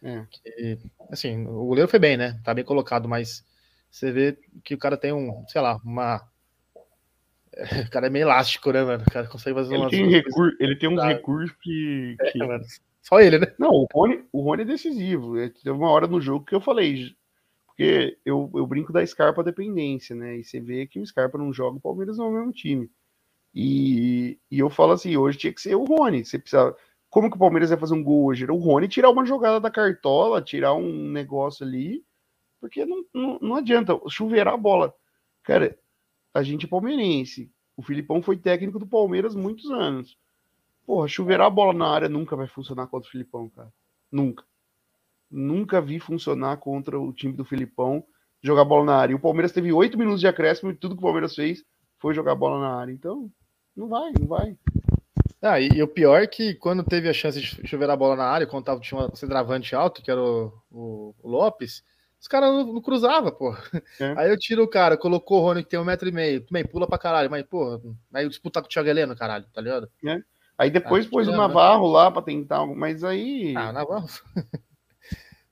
É. 0.03 0.25
Que, 0.31 0.79
assim, 1.11 1.45
o 1.47 1.67
goleiro 1.67 1.89
foi 1.89 1.99
bem, 1.99 2.17
né? 2.17 2.41
Tá 2.45 2.55
bem 2.55 2.65
colocado, 2.65 3.09
mas 3.09 3.45
você 3.91 4.11
vê 4.11 4.39
que 4.65 4.75
o 4.75 4.79
cara 4.79 4.97
tem 4.97 5.13
um, 5.13 5.45
sei 5.49 5.61
lá, 5.61 5.77
uma. 5.85 6.23
O 7.87 7.91
cara 7.91 8.07
é 8.07 8.11
meio 8.11 8.25
elástico, 8.25 8.73
né, 8.73 8.83
mano? 8.83 9.05
O 9.07 9.11
cara 9.13 9.27
consegue 9.27 9.55
fazer 9.55 9.75
Ele 9.75 9.83
umas. 9.83 9.91
tem, 9.91 10.09
recur... 10.09 10.57
ele 10.59 10.77
tem 10.77 10.89
uns 10.89 10.97
Tá. 11.01 11.07
recursos 11.09 11.57
que. 11.61 12.17
que- 12.33 12.43
É, 12.43 12.47
mano. 12.47 12.65
Só 13.03 13.21
ele, 13.21 13.39
né? 13.39 13.53
Não, 13.59 13.71
o 13.71 13.87
Rony, 13.93 14.25
o 14.33 14.43
Rony 14.43 14.63
é 14.63 14.65
decisivo. 14.67 15.37
É, 15.39 15.49
Teve 15.49 15.71
uma 15.71 15.91
hora 15.91 16.07
no 16.07 16.21
jogo 16.21 16.45
que 16.45 16.55
eu 16.55 16.61
falei. 16.61 17.15
Porque 17.67 18.17
eu, 18.25 18.51
eu 18.55 18.67
brinco 18.67 18.93
da 18.93 19.05
Scarpa 19.05 19.43
dependência, 19.43 20.15
né? 20.15 20.37
E 20.39 20.45
você 20.45 20.61
vê 20.61 20.87
que 20.87 21.01
o 21.01 21.07
Scarpa 21.07 21.37
não 21.37 21.53
joga, 21.53 21.79
o 21.79 21.81
Palmeiras 21.81 22.17
não 22.19 22.27
é 22.27 22.29
o 22.29 22.33
mesmo 22.33 22.53
time. 22.53 22.89
E, 23.55 24.39
e 24.51 24.59
eu 24.59 24.71
falo 24.71 24.93
assim, 24.93 25.17
hoje 25.17 25.39
tinha 25.39 25.53
que 25.53 25.61
ser 25.61 25.75
o 25.75 25.85
Rony. 25.85 26.25
Você 26.25 26.39
precisa. 26.39 26.75
Como 27.11 27.29
que 27.29 27.37
o 27.37 27.39
Palmeiras 27.41 27.69
vai 27.71 27.79
fazer 27.79 27.95
um 27.95 28.03
gol 28.03 28.25
hoje? 28.27 28.45
Era 28.45 28.55
o 28.55 28.59
Rony 28.59 28.89
tirar 28.89 29.11
uma 29.11 29.27
jogada 29.27 29.61
da 29.61 29.71
cartola, 29.71 30.41
tirar 30.41 30.73
um 30.75 31.11
negócio 31.11 31.67
ali, 31.67 32.03
porque 32.61 32.87
não, 32.87 33.05
não, 33.13 33.39
não 33.41 33.57
adianta 33.57 33.99
chuveirar 34.09 34.55
a 34.55 34.57
bola. 34.57 34.95
Cara, 35.43 35.77
a 36.35 36.43
gente 36.43 36.67
é 36.67 36.69
palmeirense. 36.69 37.51
O 37.77 37.83
Filipão 37.83 38.23
foi 38.23 38.37
técnico 38.37 38.79
do 38.79 38.87
Palmeiras 38.87 39.35
muitos 39.35 39.71
anos. 39.71 40.17
Porra, 40.87 41.09
chuveirar 41.09 41.47
a 41.47 41.51
bola 41.51 41.73
na 41.73 41.87
área 41.89 42.09
nunca 42.09 42.37
vai 42.37 42.47
funcionar 42.47 42.87
contra 42.87 43.09
o 43.09 43.11
Filipão, 43.11 43.49
cara. 43.49 43.73
Nunca. 44.11 44.45
Nunca 45.31 45.81
vi 45.81 45.99
funcionar 45.99 46.59
contra 46.59 46.99
o 47.01 47.13
time 47.13 47.33
do 47.33 47.45
Filipão 47.45 48.05
jogar 48.43 48.65
bola 48.65 48.85
na 48.85 48.97
área. 48.97 49.13
E 49.13 49.15
o 49.17 49.21
Palmeiras 49.21 49.53
teve 49.53 49.73
oito 49.73 49.97
minutos 49.97 50.21
de 50.21 50.27
acréscimo 50.27 50.71
e 50.71 50.75
tudo 50.75 50.95
que 50.95 51.01
o 51.01 51.05
Palmeiras 51.05 51.35
fez 51.35 51.65
foi 51.99 52.13
jogar 52.15 52.35
bola 52.35 52.61
na 52.61 52.77
área. 52.77 52.93
Então, 52.93 53.31
não 53.77 53.89
vai, 53.89 54.13
não 54.19 54.27
vai. 54.27 54.57
Ah, 55.41 55.59
e, 55.61 55.69
e 55.69 55.83
o 55.83 55.89
pior 55.89 56.21
é 56.23 56.27
que 56.27 56.55
quando 56.55 56.85
teve 56.85 57.09
a 57.09 57.13
chance 57.13 57.41
de 57.41 57.67
chover 57.67 57.89
a 57.89 57.97
bola 57.97 58.17
na 58.17 58.25
área, 58.25 58.47
quando 58.47 58.65
tava, 58.65 58.81
tinha 58.81 59.01
um 59.01 59.15
centroavante 59.17 59.75
alto, 59.75 60.03
que 60.03 60.11
era 60.11 60.21
o, 60.23 60.53
o- 60.71 61.15
o 61.23 61.29
Lopes, 61.29 61.83
os 62.23 62.29
caras 62.29 62.51
não, 62.51 62.73
não 62.73 62.81
cruzavam, 62.81 63.33
pô. 63.33 63.53
É. 64.01 64.15
Aí 64.17 64.31
eu 64.31 64.39
tiro 64.39 64.63
o 64.63 64.69
cara, 64.69 64.97
colocou 64.97 65.41
o 65.41 65.43
Rony 65.43 65.63
que 65.65 65.71
tem 65.71 65.81
um 65.81 65.85
metro 65.85 66.09
e 66.09 66.13
meio, 66.13 66.47
também 66.47 66.65
pula 66.65 66.87
pra 66.89 66.97
caralho, 66.99 67.31
mas, 67.31 67.43
pô, 67.45 67.81
aí 68.15 68.29
disputar 68.29 68.63
com 68.63 68.69
o 68.69 68.71
Thiago 68.71 68.89
Heleno, 68.89 69.17
caralho, 69.17 69.45
tá 69.53 69.61
ligado? 69.61 69.91
Aí 70.57 70.71
depois 70.71 71.07
Ah, 71.07 71.11
pôs 71.11 71.27
o 71.29 71.33
né? 71.33 71.37
Navarro 71.37 71.87
lá 71.89 72.11
pra 72.11 72.23
tentar, 72.23 72.59
algo, 72.59 72.77
mas 72.77 73.03
aí. 73.05 73.55
Ah, 73.57 73.73
Navarro. 73.73 74.07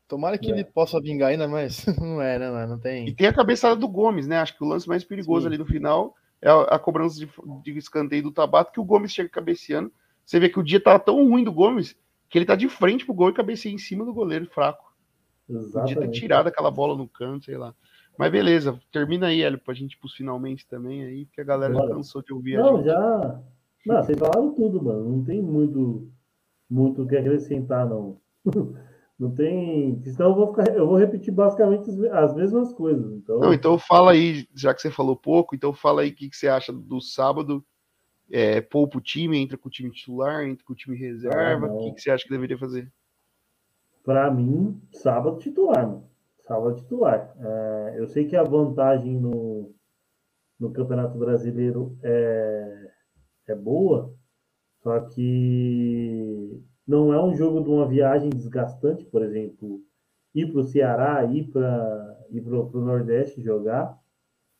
Tomara 0.08 0.38
que 0.38 0.50
É. 0.50 0.54
ele 0.54 0.64
possa 0.64 1.00
vingar 1.00 1.30
ainda, 1.30 1.46
mas 1.46 1.84
não 2.00 2.20
é, 2.20 2.38
né, 2.38 2.50
mano? 2.50 2.68
Não 2.74 2.78
E 2.78 2.80
tem. 2.80 3.14
tem 3.14 3.26
a 3.28 3.32
cabeçada 3.32 3.76
do 3.76 3.88
Gomes, 3.88 4.26
né? 4.26 4.38
Acho 4.38 4.56
que 4.56 4.64
o 4.64 4.68
lance 4.68 4.88
mais 4.88 5.04
perigoso 5.04 5.42
Sim. 5.42 5.48
ali 5.48 5.58
no 5.58 5.66
final 5.66 6.14
é 6.42 6.48
a, 6.50 6.62
a 6.62 6.78
cobrança 6.78 7.18
de, 7.18 7.28
de 7.62 7.78
escanteio 7.78 8.22
do 8.24 8.32
Tabato, 8.32 8.72
que 8.72 8.80
o 8.80 8.84
Gomes 8.84 9.12
chega 9.12 9.28
cabeceando. 9.28 9.92
Você 10.24 10.38
vê 10.40 10.48
que 10.48 10.58
o 10.58 10.62
dia 10.64 10.80
tá 10.82 10.98
tão 10.98 11.28
ruim 11.28 11.44
do 11.44 11.52
Gomes 11.52 11.96
que 12.28 12.38
ele 12.38 12.44
tá 12.46 12.54
de 12.56 12.68
frente 12.68 13.04
pro 13.04 13.14
gol 13.14 13.30
e 13.30 13.34
cabeceia 13.34 13.72
em 13.72 13.78
cima 13.78 14.04
do 14.04 14.12
goleiro 14.14 14.46
fraco. 14.46 14.89
Podia 15.50 15.66
ter 15.82 15.88
Exatamente. 15.94 16.20
tirado 16.20 16.46
aquela 16.48 16.70
bola 16.70 16.96
no 16.96 17.08
canto, 17.08 17.46
sei 17.46 17.56
lá. 17.56 17.74
Mas 18.18 18.30
beleza, 18.30 18.78
termina 18.92 19.28
aí, 19.28 19.42
Hélio, 19.42 19.58
pra 19.58 19.74
gente 19.74 19.94
ir 19.94 19.98
pros 19.98 20.14
finalmente 20.14 20.66
também 20.66 21.04
aí, 21.04 21.24
porque 21.26 21.40
a 21.40 21.44
galera 21.44 21.74
já 21.74 21.88
cansou 21.88 22.22
de 22.22 22.32
ouvir 22.32 22.56
a 22.56 22.62
Não, 22.62 22.82
já. 22.82 23.40
Não, 23.86 24.02
vocês 24.02 24.18
falaram 24.18 24.52
tudo, 24.54 24.82
mano. 24.82 25.08
Não 25.16 25.24
tem 25.24 25.40
muito 25.42 26.10
muito 26.68 27.02
o 27.02 27.06
que 27.08 27.16
acrescentar, 27.16 27.88
não. 27.88 28.20
Não 29.18 29.30
tem. 29.34 30.02
Senão 30.02 30.30
eu 30.30 30.34
vou 30.34 30.46
ficar. 30.48 30.74
Eu 30.74 30.86
vou 30.86 30.96
repetir 30.96 31.30
basicamente 31.30 31.90
as- 31.90 32.00
as 32.30 32.34
mesmas 32.34 32.72
coisas. 32.72 33.12
Então, 33.12 33.38
Não, 33.38 33.52
então 33.52 33.78
fala 33.78 34.12
aí, 34.12 34.48
já 34.54 34.72
que 34.72 34.80
você 34.80 34.90
falou 34.90 35.14
pouco, 35.14 35.54
então 35.54 35.74
fala 35.74 36.00
aí 36.00 36.08
o 36.08 36.14
que, 36.14 36.30
que 36.30 36.36
você 36.36 36.48
acha 36.48 36.72
do 36.72 37.02
sábado. 37.02 37.62
É, 38.30 38.62
poupa 38.62 38.96
o 38.96 39.00
time, 39.00 39.36
entra 39.36 39.58
com 39.58 39.68
o 39.68 39.70
time 39.70 39.90
titular, 39.90 40.46
entra 40.46 40.64
com 40.64 40.72
o 40.72 40.76
time 40.76 40.96
reserva. 40.96 41.66
Ah, 41.66 41.70
o 41.70 41.78
que, 41.84 41.92
que 41.96 42.00
você 42.00 42.10
acha 42.10 42.24
que 42.24 42.30
deveria 42.30 42.56
fazer? 42.56 42.90
Pra 44.02 44.30
mim, 44.30 44.80
sábado 44.92 45.38
titular. 45.38 46.00
Sábado 46.40 46.76
titular. 46.76 47.34
É, 47.38 47.94
eu 47.98 48.06
sei 48.08 48.26
que 48.26 48.36
a 48.36 48.42
vantagem 48.42 49.18
no, 49.18 49.72
no 50.58 50.72
Campeonato 50.72 51.18
Brasileiro 51.18 51.96
é, 52.02 52.90
é 53.48 53.54
boa, 53.54 54.12
só 54.82 55.00
que 55.00 56.62
não 56.86 57.12
é 57.12 57.22
um 57.22 57.34
jogo 57.34 57.62
de 57.62 57.68
uma 57.68 57.86
viagem 57.86 58.30
desgastante, 58.30 59.04
por 59.04 59.22
exemplo, 59.22 59.80
ir 60.34 60.50
para 60.50 60.60
o 60.60 60.64
Ceará, 60.64 61.24
ir 61.24 61.44
para 61.50 62.18
ir 62.30 62.46
o 62.46 62.80
Nordeste 62.80 63.42
jogar, 63.42 63.98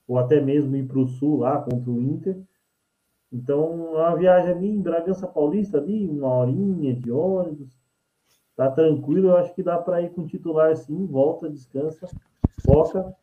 ou 0.07 0.19
até 0.19 0.41
mesmo 0.41 0.77
ir 0.77 0.87
para 0.87 0.99
o 0.99 1.07
Sul 1.07 1.39
lá 1.39 1.61
contra 1.63 1.91
o 1.91 2.01
Inter. 2.01 2.41
Então, 3.33 3.97
é 3.97 4.09
uma 4.09 4.17
viagem 4.17 4.53
ali 4.53 4.69
em 4.69 4.83
Bragança 4.83 5.27
Paulista, 5.27 5.79
ali, 5.79 6.07
uma 6.07 6.29
horinha 6.29 6.95
de 6.95 7.11
ônibus. 7.11 7.79
Tá 8.61 8.71
tranquilo, 8.71 9.29
eu 9.29 9.39
acho 9.39 9.55
que 9.55 9.63
dá 9.63 9.79
para 9.79 10.03
ir 10.03 10.11
com 10.11 10.21
o 10.21 10.27
titular 10.27 10.77
sim, 10.77 11.07
volta, 11.07 11.49
descansa, 11.49 12.07
foca. 12.63 13.17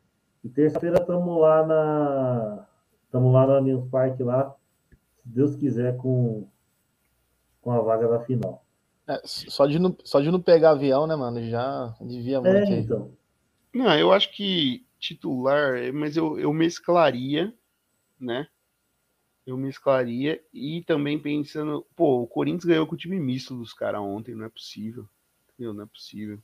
E 0.44 0.50
terça-feira 0.50 0.98
estamos 1.00 1.40
lá 1.40 1.64
na. 1.64 2.68
Estamos 3.06 3.32
lá 3.32 3.46
no 3.46 3.54
Allianz 3.54 3.88
Parque 3.88 4.24
lá, 4.24 4.56
se 4.90 5.30
Deus 5.30 5.56
quiser, 5.56 5.96
com, 5.98 6.48
com 7.62 7.70
a 7.70 7.80
vaga 7.82 8.08
da 8.08 8.20
final. 8.22 8.66
É, 9.08 9.22
só, 9.26 9.68
de 9.68 9.78
não, 9.78 9.96
só 10.04 10.20
de 10.22 10.32
não 10.32 10.42
pegar 10.42 10.72
avião, 10.72 11.06
né, 11.06 11.16
mano? 11.16 11.40
Já 11.48 11.96
devia 12.02 12.42
muito. 12.42 12.56
É, 12.56 12.74
aí. 12.74 12.80
então. 12.80 13.12
Não, 13.72 13.96
eu 13.96 14.12
acho 14.12 14.34
que 14.34 14.88
titular, 14.98 15.94
mas 15.94 16.18
eu, 16.18 16.40
eu 16.40 16.52
mesclaria, 16.52 17.54
né? 18.20 18.48
Eu 19.46 19.56
mesclaria 19.56 20.44
e 20.52 20.82
também 20.82 21.20
pensando, 21.20 21.86
pô, 21.96 22.24
o 22.24 22.28
Corinthians 22.28 22.66
ganhou 22.66 22.88
com 22.88 22.96
o 22.96 22.98
time 22.98 23.20
misto 23.20 23.56
dos 23.56 23.72
caras 23.72 24.02
ontem, 24.02 24.34
não 24.34 24.44
é 24.44 24.50
possível. 24.50 25.08
Entendeu? 25.58 25.74
Não 25.74 25.84
é 25.84 25.88
possível. 25.88 26.38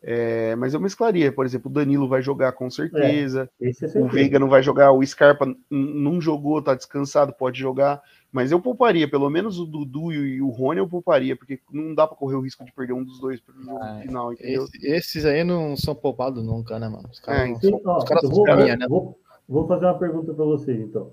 É, 0.00 0.54
mas 0.54 0.74
eu 0.74 0.80
mesclaria, 0.80 1.32
por 1.32 1.44
exemplo, 1.44 1.68
o 1.68 1.74
Danilo 1.74 2.06
vai 2.06 2.22
jogar 2.22 2.52
com 2.52 2.70
certeza, 2.70 3.50
Esse 3.60 3.84
é 3.84 4.00
o. 4.00 4.06
Veiga 4.06 4.38
não 4.38 4.48
vai 4.48 4.62
jogar, 4.62 4.92
o 4.92 5.04
Scarpa 5.04 5.44
não 5.68 6.20
jogou, 6.20 6.62
tá 6.62 6.72
descansado, 6.72 7.32
pode 7.32 7.58
jogar, 7.58 8.00
mas 8.30 8.52
eu 8.52 8.60
pouparia, 8.60 9.10
pelo 9.10 9.28
menos 9.28 9.58
o 9.58 9.66
Dudu 9.66 10.12
e 10.12 10.18
o- 10.18 10.26
e 10.26 10.40
o 10.42 10.50
Rony 10.50 10.78
eu 10.78 10.88
pouparia, 10.88 11.34
porque 11.34 11.58
não 11.72 11.96
dá 11.96 12.06
pra 12.06 12.16
correr 12.16 12.36
o 12.36 12.40
risco 12.40 12.64
de 12.64 12.72
perder 12.72 12.92
um 12.92 13.02
dos 13.02 13.18
dois 13.20 13.40
pro 13.40 13.60
jogo 13.60 13.76
Ah, 13.82 13.98
final, 14.00 14.32
entendeu? 14.32 14.62
Esse- 14.66 14.86
esses 14.86 15.24
aí 15.24 15.42
não 15.42 15.76
são 15.76 15.96
poupados 15.96 16.44
nunca, 16.44 16.78
né, 16.78 16.88
mano? 16.88 17.08
Os 17.10 17.18
caras 17.18 17.42
É, 17.42 17.48
não 17.48 17.60
Sim, 17.60 17.70
são- 17.70 17.80
ó, 17.86 17.98
os 17.98 18.04
caras 18.04 18.30
vou, 18.30 18.44
caminha, 18.44 18.76
né? 18.76 18.86
vou, 18.88 19.18
vou 19.48 19.66
fazer 19.66 19.86
uma 19.86 19.98
pergunta 19.98 20.32
para 20.32 20.44
vocês, 20.44 20.78
então. 20.78 21.10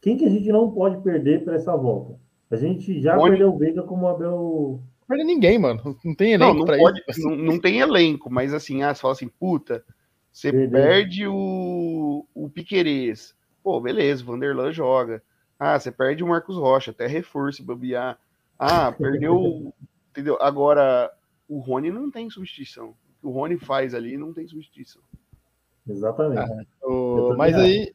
Quem 0.00 0.16
que 0.16 0.24
a 0.24 0.30
gente 0.30 0.50
não 0.50 0.70
pode 0.70 0.96
perder 1.02 1.44
para 1.44 1.56
essa 1.56 1.76
volta? 1.76 2.18
A 2.50 2.56
gente 2.56 3.02
já 3.02 3.16
Rony. 3.16 3.32
perdeu 3.32 3.52
o 3.52 3.58
Veiga 3.58 3.82
como 3.82 4.06
o 4.06 4.08
Abel. 4.08 4.80
Não 5.08 5.16
perde 5.16 5.24
ninguém, 5.24 5.58
mano. 5.58 5.98
Não 6.04 6.14
tem 6.14 6.36
Não, 6.36 6.46
elenco 6.48 6.58
não 6.60 6.64
pra 6.66 6.76
pode, 6.78 7.02
isso. 7.08 7.20
não, 7.28 7.36
não 7.36 7.60
tem 7.60 7.80
elenco, 7.80 8.30
mas 8.30 8.52
assim, 8.54 8.82
ah, 8.82 8.94
você 8.94 9.00
fala 9.02 9.12
assim, 9.12 9.28
puta, 9.28 9.84
você 10.32 10.50
Perdeu. 10.50 10.70
perde 10.70 11.26
o, 11.26 12.26
o 12.34 12.48
Piquerez. 12.48 13.34
Pô, 13.62 13.80
beleza, 13.80 14.22
o 14.22 14.26
Vanderlan 14.26 14.72
joga. 14.72 15.22
Ah, 15.58 15.78
você 15.78 15.90
perde 15.92 16.24
o 16.24 16.28
Marcos 16.28 16.56
Rocha, 16.56 16.90
até 16.90 17.06
reforço, 17.06 17.58
se 17.58 17.62
bobear. 17.62 18.18
Ah, 18.58 18.90
perdeu, 18.98 19.36
o- 19.36 19.74
entendeu? 20.10 20.36
Agora, 20.40 21.10
o 21.48 21.58
Rony 21.60 21.90
não 21.90 22.10
tem 22.10 22.28
substituição. 22.30 22.88
O 22.90 22.94
que 23.20 23.26
o 23.26 23.30
Rony 23.30 23.58
faz 23.58 23.94
ali 23.94 24.16
não 24.16 24.32
tem 24.32 24.46
substituição. 24.48 25.02
Exatamente. 25.88 26.50
O- 26.82 27.16
Eu 27.18 27.22
também 27.24 27.36
mas 27.36 27.54
acho. 27.54 27.64
aí, 27.64 27.94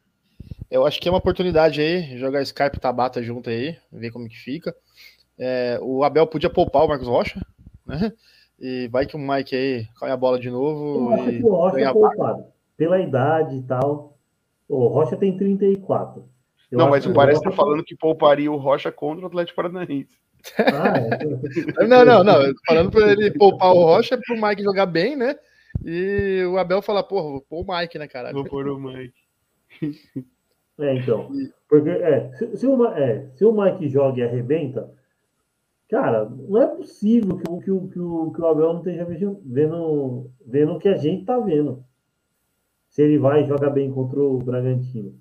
Eu 0.70 0.86
acho 0.86 1.00
que 1.00 1.08
é 1.08 1.10
uma 1.12 1.18
oportunidade 1.18 1.80
aí, 1.80 2.16
jogar 2.16 2.42
Skype 2.42 2.76
e 2.76 2.80
Tabata 2.80 3.20
junto 3.22 3.50
aí, 3.50 3.76
ver 3.92 4.10
como 4.12 4.28
que 4.28 4.36
fica. 4.38 4.74
É, 5.42 5.78
o 5.80 6.04
Abel 6.04 6.26
podia 6.26 6.50
poupar 6.50 6.84
o 6.84 6.88
Marcos 6.88 7.08
Rocha, 7.08 7.40
né? 7.86 8.12
E 8.60 8.88
vai 8.88 9.06
que 9.06 9.16
o 9.16 9.18
Mike 9.18 9.56
aí 9.56 9.86
cai 9.98 10.10
a 10.10 10.16
bola 10.16 10.38
de 10.38 10.50
novo. 10.50 11.12
Eu 11.12 11.14
acho 11.14 11.30
que 11.30 11.42
o 11.42 11.54
Rocha 11.54 11.80
é 11.80 11.92
poupado. 11.92 12.44
Pela 12.76 13.00
idade 13.00 13.56
e 13.56 13.62
tal. 13.62 14.18
O 14.68 14.86
Rocha 14.88 15.16
tem 15.16 15.34
34. 15.36 16.28
Eu 16.70 16.78
não, 16.78 16.90
mas 16.90 17.06
o 17.06 17.12
Parece 17.14 17.42
tá 17.42 17.50
falando 17.50 17.82
que 17.82 17.96
pouparia 17.96 18.52
o 18.52 18.56
Rocha 18.56 18.92
contra 18.92 19.24
o 19.24 19.28
Atlético 19.28 19.56
Paranaense. 19.56 20.20
Ah, 20.58 20.98
é. 20.98 21.84
não, 21.88 22.04
não, 22.04 22.22
não. 22.22 22.52
Falando 22.66 22.90
para 22.90 23.12
ele 23.12 23.30
poupar 23.32 23.72
o 23.72 23.82
Rocha 23.82 24.18
para 24.18 24.36
o 24.36 24.40
Mike 24.40 24.62
jogar 24.62 24.86
bem, 24.86 25.16
né? 25.16 25.36
E 25.84 26.44
o 26.44 26.58
Abel 26.58 26.82
fala, 26.82 27.02
porra, 27.02 27.30
vou 27.30 27.40
pôr 27.40 27.64
o 27.64 27.78
Mike, 27.78 27.98
né, 27.98 28.06
cara? 28.06 28.32
Vou 28.32 28.44
pôr 28.44 28.68
o 28.68 28.78
Mike. 28.78 29.14
É, 30.78 30.94
então. 30.94 31.30
Porque 31.68 31.90
é, 31.90 32.30
se, 32.36 32.56
se, 32.56 32.66
o, 32.66 32.86
é, 32.86 33.26
se 33.34 33.44
o 33.44 33.52
Mike 33.52 33.88
joga 33.88 34.20
e 34.20 34.22
arrebenta, 34.22 34.90
cara, 35.90 36.24
não 36.24 36.62
é 36.62 36.66
possível 36.68 37.36
que, 37.36 37.44
que, 37.44 37.64
que, 37.64 37.98
o, 37.98 38.32
que 38.32 38.40
o 38.40 38.46
Abel 38.46 38.72
não 38.72 38.78
esteja 38.78 39.04
vendo, 39.04 40.30
vendo 40.46 40.72
o 40.72 40.78
que 40.78 40.88
a 40.88 40.96
gente 40.96 41.24
tá 41.24 41.38
vendo. 41.38 41.84
Se 42.88 43.02
ele 43.02 43.18
vai 43.18 43.46
jogar 43.46 43.70
bem 43.70 43.90
contra 43.92 44.20
o 44.20 44.38
Bragantino. 44.38 45.18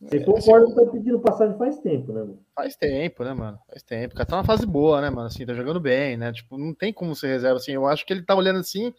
Você 0.00 0.16
é, 0.16 0.24
concorda 0.24 0.66
que 0.66 0.74
tá 0.74 0.90
pedindo 0.90 1.20
passagem 1.20 1.56
faz 1.56 1.78
tempo, 1.78 2.12
né, 2.12 2.20
mano? 2.20 2.42
Faz 2.56 2.74
tempo, 2.74 3.22
né, 3.22 3.34
mano? 3.34 3.58
Faz 3.68 3.82
tempo. 3.82 4.14
O 4.14 4.16
cara 4.16 4.28
tá 4.28 4.36
numa 4.36 4.44
fase 4.44 4.66
boa, 4.66 5.00
né, 5.00 5.10
mano? 5.10 5.28
Assim, 5.28 5.46
tá 5.46 5.54
jogando 5.54 5.78
bem, 5.78 6.16
né? 6.16 6.32
Tipo, 6.32 6.58
não 6.58 6.74
tem 6.74 6.92
como 6.92 7.14
ser 7.14 7.28
reserva 7.28 7.56
assim. 7.56 7.72
Eu 7.72 7.86
acho 7.86 8.04
que 8.04 8.12
ele 8.12 8.22
tá 8.22 8.34
olhando 8.34 8.58
assim, 8.58 8.92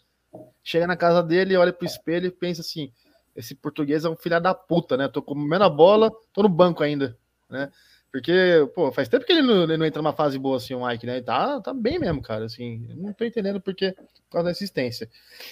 chega 0.64 0.88
na 0.88 0.96
casa 0.96 1.22
dele, 1.22 1.58
olha 1.58 1.74
pro 1.74 1.86
espelho 1.86 2.28
e 2.28 2.32
pensa 2.32 2.62
assim: 2.62 2.92
esse 3.36 3.54
português 3.54 4.06
é 4.06 4.10
um 4.10 4.16
filho 4.16 4.40
da 4.40 4.54
puta, 4.54 4.96
né? 4.96 5.08
Tô 5.08 5.22
comendo 5.22 5.64
a 5.64 5.70
bola, 5.70 6.10
tô 6.32 6.44
no 6.44 6.50
banco 6.50 6.84
ainda, 6.84 7.18
né? 7.50 7.70
Porque, 8.14 8.32
pô, 8.76 8.92
faz 8.92 9.10
tempo 9.10 9.26
que 9.26 9.32
ele 9.32 9.42
não, 9.42 9.64
ele 9.64 9.76
não 9.76 9.88
entra 9.88 10.00
numa 10.00 10.14
fase 10.14 10.38
boa 10.38 10.58
assim, 10.58 10.76
o 10.76 10.86
Mike, 10.86 11.04
né? 11.04 11.20
Tá, 11.20 11.60
tá 11.60 11.74
bem 11.74 11.98
mesmo, 11.98 12.22
cara. 12.22 12.46
Assim, 12.46 12.88
não 12.96 13.12
tô 13.12 13.26
entendendo 13.26 13.60
porque 13.60 13.92
por 13.94 14.34
causa 14.34 14.46
da 14.46 14.52
assistência. 14.52 15.10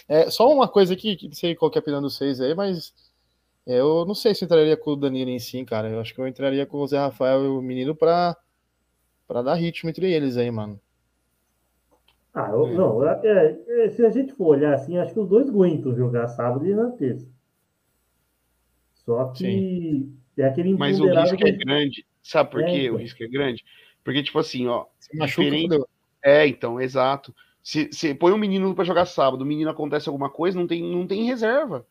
É, 0.08 0.30
só 0.30 0.48
uma 0.48 0.68
coisa 0.68 0.94
aqui, 0.94 1.16
que 1.16 1.26
não 1.26 1.34
sei 1.34 1.56
qual 1.56 1.72
que 1.72 1.80
é 1.80 1.80
a 1.80 1.82
opinião 1.82 2.04
dos 2.04 2.16
seis 2.16 2.40
aí, 2.40 2.54
mas 2.54 2.94
eu 3.66 4.06
não 4.06 4.14
sei 4.14 4.36
se 4.36 4.46
entraria 4.46 4.78
com 4.78 4.92
o 4.92 4.96
Danilo 4.96 5.32
em 5.32 5.40
si, 5.40 5.66
cara. 5.66 5.90
Eu 5.90 6.00
acho 6.00 6.14
que 6.14 6.22
eu 6.22 6.28
entraria 6.28 6.64
com 6.68 6.78
o 6.78 6.86
Zé 6.86 7.00
Rafael 7.00 7.44
e 7.44 7.48
o 7.48 7.64
menino 7.64 7.96
pra, 7.96 8.38
pra 9.28 9.42
dar 9.42 9.56
ritmo 9.56 9.90
entre 9.90 10.14
eles 10.14 10.38
aí, 10.38 10.52
mano. 10.52 10.80
Ah, 12.32 12.52
eu, 12.52 12.68
é. 12.68 12.74
não, 12.76 13.04
é, 13.04 13.58
é, 13.70 13.90
se 13.90 14.06
a 14.06 14.12
gente 14.12 14.34
for 14.34 14.50
olhar 14.50 14.76
assim, 14.76 15.00
acho 15.00 15.14
que 15.14 15.20
os 15.20 15.28
dois 15.28 15.50
aguentam 15.50 15.96
jogar 15.96 16.28
sábado 16.28 16.64
e 16.68 16.76
na 16.76 16.92
terça. 16.92 17.28
Só 18.94 19.30
que 19.30 19.46
Sim. 19.46 20.16
é 20.38 20.46
aquele 20.46 20.78
Mas 20.78 21.00
o 21.00 21.08
risco 21.08 21.38
que... 21.38 21.48
é 21.48 21.52
grande. 21.54 22.06
Sabe 22.22 22.52
por 22.52 22.62
é, 22.62 22.78
então. 22.78 22.96
o 22.96 22.98
risco 22.98 23.24
é 23.24 23.28
grande? 23.28 23.64
Porque, 24.04 24.24
tipo 24.24 24.40
assim, 24.40 24.68
ó. 24.68 24.86
Se 25.00 25.18
diferente... 25.18 25.80
É, 26.24 26.48
então, 26.48 26.80
exato. 26.80 27.34
Se, 27.64 27.90
se 27.92 28.14
põe 28.14 28.32
um 28.32 28.38
menino 28.38 28.74
para 28.76 28.84
jogar 28.84 29.06
sábado, 29.06 29.42
o 29.42 29.46
menino 29.46 29.70
acontece 29.70 30.08
alguma 30.08 30.30
coisa, 30.30 30.60
não 30.60 30.68
tem, 30.68 30.84
não 30.84 31.08
tem 31.08 31.26
reserva. 31.26 31.86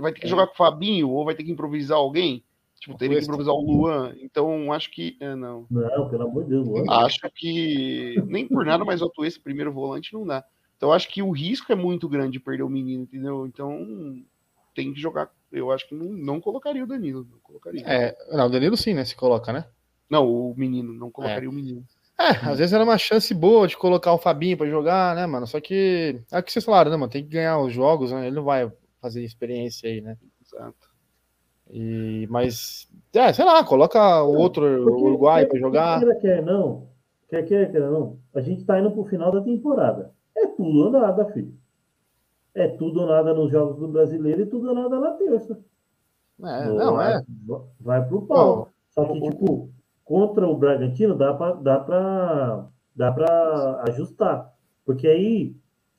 Vai 0.00 0.12
ter 0.12 0.20
que 0.20 0.26
é. 0.26 0.28
jogar 0.28 0.46
com 0.46 0.54
o 0.54 0.56
Fabinho 0.56 1.08
ou 1.08 1.24
vai 1.24 1.34
ter 1.34 1.44
que 1.44 1.52
improvisar 1.52 1.98
alguém? 1.98 2.42
Tipo, 2.80 2.96
teria 2.96 3.18
que 3.18 3.24
improvisar 3.24 3.54
o 3.54 3.60
Luan. 3.60 4.14
Então, 4.20 4.72
acho 4.72 4.90
que. 4.90 5.16
É, 5.20 5.34
não. 5.36 5.66
Não, 5.70 6.08
pelo 6.08 6.24
amor 6.24 6.44
de 6.44 6.50
Deus, 6.50 6.66
Luan. 6.66 6.84
Acho 6.88 7.20
que. 7.34 8.14
Nem 8.26 8.48
por 8.48 8.64
nada, 8.64 8.84
mas 8.84 9.02
o 9.02 9.12
esse 9.22 9.38
primeiro 9.38 9.70
volante 9.70 10.14
não 10.14 10.26
dá. 10.26 10.42
Então, 10.76 10.90
acho 10.90 11.08
que 11.10 11.22
o 11.22 11.30
risco 11.30 11.70
é 11.70 11.74
muito 11.74 12.08
grande 12.08 12.32
de 12.32 12.40
perder 12.40 12.62
o 12.62 12.70
menino, 12.70 13.02
entendeu? 13.02 13.46
Então, 13.46 14.24
tem 14.74 14.94
que 14.94 15.00
jogar. 15.00 15.30
Eu 15.52 15.70
acho 15.70 15.88
que 15.88 15.94
não, 15.94 16.06
não 16.06 16.40
colocaria 16.40 16.84
o 16.84 16.86
Danilo. 16.86 17.26
Não 17.30 17.38
colocaria. 17.40 17.82
É, 17.86 18.16
não, 18.32 18.46
o 18.46 18.50
Danilo 18.50 18.76
sim, 18.76 18.94
né? 18.94 19.04
Se 19.04 19.16
coloca, 19.16 19.52
né? 19.52 19.64
Não, 20.08 20.28
o 20.28 20.54
menino, 20.56 20.92
não 20.92 21.10
colocaria 21.10 21.46
é. 21.46 21.50
o 21.50 21.52
menino. 21.52 21.84
É, 22.18 22.50
às 22.50 22.58
vezes 22.58 22.72
era 22.74 22.84
uma 22.84 22.98
chance 22.98 23.32
boa 23.32 23.66
de 23.66 23.76
colocar 23.78 24.12
o 24.12 24.18
Fabinho 24.18 24.56
para 24.56 24.68
jogar, 24.68 25.16
né, 25.16 25.26
mano? 25.26 25.46
Só 25.46 25.58
que 25.58 26.20
é 26.30 26.38
o 26.38 26.42
que 26.42 26.52
vocês 26.52 26.64
falaram, 26.64 26.90
né, 26.90 26.96
mano? 26.96 27.10
Tem 27.10 27.22
que 27.22 27.30
ganhar 27.30 27.58
os 27.58 27.72
jogos, 27.72 28.12
né? 28.12 28.26
Ele 28.26 28.36
não 28.36 28.44
vai 28.44 28.70
fazer 29.00 29.24
experiência 29.24 29.88
aí, 29.88 30.02
né? 30.02 30.18
Exato. 30.44 30.90
E, 31.70 32.26
mas, 32.28 32.88
é, 33.14 33.32
sei 33.32 33.44
lá, 33.44 33.64
coloca 33.64 34.22
o 34.22 34.36
outro 34.36 34.62
Porque, 34.84 35.04
Uruguai 35.04 35.46
para 35.46 35.58
jogar. 35.58 36.00
Quer, 36.00 36.20
quer 36.20 36.42
não, 36.42 36.88
quer 37.28 37.42
quer, 37.44 37.72
quer 37.72 37.80
não, 37.80 38.18
a 38.34 38.40
gente 38.40 38.64
tá 38.64 38.78
indo 38.78 38.90
pro 38.90 39.04
final 39.04 39.32
da 39.32 39.40
temporada. 39.40 40.12
É 40.36 40.46
tudo 40.48 40.78
ou 40.84 40.90
nada, 40.90 41.24
filho. 41.32 41.54
É 42.54 42.68
tudo 42.68 43.00
ou 43.00 43.06
nada 43.06 43.32
nos 43.32 43.50
jogos 43.50 43.78
do 43.78 43.88
brasileiro 43.88 44.42
e 44.42 44.46
tudo 44.46 44.68
ou 44.68 44.74
nada 44.74 44.98
na 44.98 45.12
terça. 45.12 45.58
É, 46.42 46.68
não, 46.68 46.94
vai, 46.94 47.14
é. 47.14 47.24
Vai 47.80 48.06
pro 48.06 48.22
pau. 48.22 48.68
Só 48.88 49.04
que, 49.04 49.20
tipo, 49.20 49.70
contra 50.04 50.46
o 50.48 50.56
Bragantino 50.56 51.16
dá 51.16 51.32
pra, 51.34 51.52
dá 51.52 51.78
pra, 51.78 52.66
dá 52.96 53.12
pra 53.12 53.82
ajustar. 53.88 54.52
Porque 54.84 55.06
aí, 55.06 55.54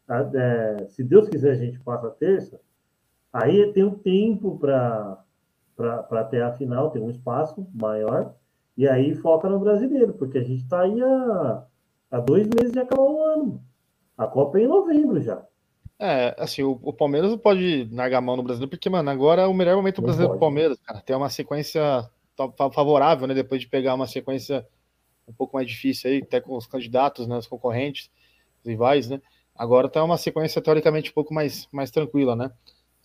é, 0.10 0.88
se 0.90 1.04
Deus 1.04 1.30
quiser, 1.30 1.52
a 1.52 1.56
gente 1.56 1.80
passa 1.80 2.08
a 2.08 2.12
terça 2.12 2.60
Aí 3.32 3.72
tem 3.72 3.84
um 3.84 3.98
tempo 3.98 4.60
para 4.60 6.24
ter 6.26 6.44
a 6.44 6.52
final, 6.52 6.92
tem 6.92 7.02
um 7.02 7.10
espaço 7.10 7.66
maior, 7.74 8.36
e 8.76 8.88
aí 8.88 9.16
foca 9.16 9.48
no 9.48 9.60
brasileiro, 9.60 10.14
porque 10.14 10.38
a 10.38 10.44
gente 10.44 10.64
está 10.64 10.82
aí 10.82 11.02
há, 11.02 11.66
há 12.12 12.20
dois 12.20 12.48
meses 12.48 12.74
de 12.74 12.80
acabar 12.80 13.04
o 13.04 13.24
ano. 13.24 13.64
A 14.18 14.28
Copa 14.28 14.60
é 14.60 14.64
em 14.64 14.68
novembro 14.68 15.22
já. 15.22 15.46
É, 16.04 16.34
assim, 16.40 16.64
o, 16.64 16.80
o 16.82 16.92
Palmeiras 16.92 17.30
não 17.30 17.38
pode 17.38 17.88
largar 17.92 18.18
a 18.18 18.22
mão 18.22 18.36
no 18.36 18.42
brasileiro, 18.42 18.72
porque, 18.72 18.90
mano, 18.90 19.08
agora 19.12 19.44
é 19.44 19.46
o 19.46 19.54
melhor 19.54 19.76
momento 19.76 19.98
do 19.98 20.02
brasileiro 20.02 20.34
do 20.34 20.40
Palmeiras, 20.40 20.80
cara. 20.80 21.00
Tem 21.00 21.16
uma 21.16 21.30
sequência 21.30 22.10
favorável, 22.74 23.28
né? 23.28 23.36
Depois 23.36 23.62
de 23.62 23.68
pegar 23.68 23.94
uma 23.94 24.08
sequência 24.08 24.66
um 25.28 25.34
pouco 25.34 25.56
mais 25.56 25.68
difícil 25.68 26.10
aí, 26.10 26.18
até 26.18 26.42
com 26.42 26.58
os 26.58 26.66
candidatos, 26.66 27.28
né? 27.28 27.38
Os 27.38 27.46
concorrentes, 27.46 28.10
os 28.64 28.70
rivais, 28.72 29.08
né? 29.10 29.22
Agora 29.56 29.88
tá 29.88 30.04
uma 30.04 30.18
sequência 30.18 30.60
teoricamente 30.60 31.12
um 31.12 31.14
pouco 31.14 31.36
mais, 31.36 31.68
mais 31.72 31.92
tranquila, 31.92 32.36
né? 32.36 32.52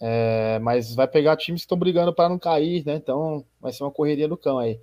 É, 0.01 0.59
mas 0.61 0.94
vai 0.94 1.07
pegar 1.07 1.36
times 1.36 1.61
que 1.61 1.64
estão 1.66 1.78
brigando 1.78 2.14
para 2.14 2.30
não 2.30 2.38
cair, 2.38 2.82
né? 2.86 2.94
Então 2.94 3.44
vai 3.61 3.74
ser 3.74 3.84
uma 3.84 3.90
correria 3.90 4.26
do 4.26 4.38
cão 4.38 4.59
aí. 4.59 4.80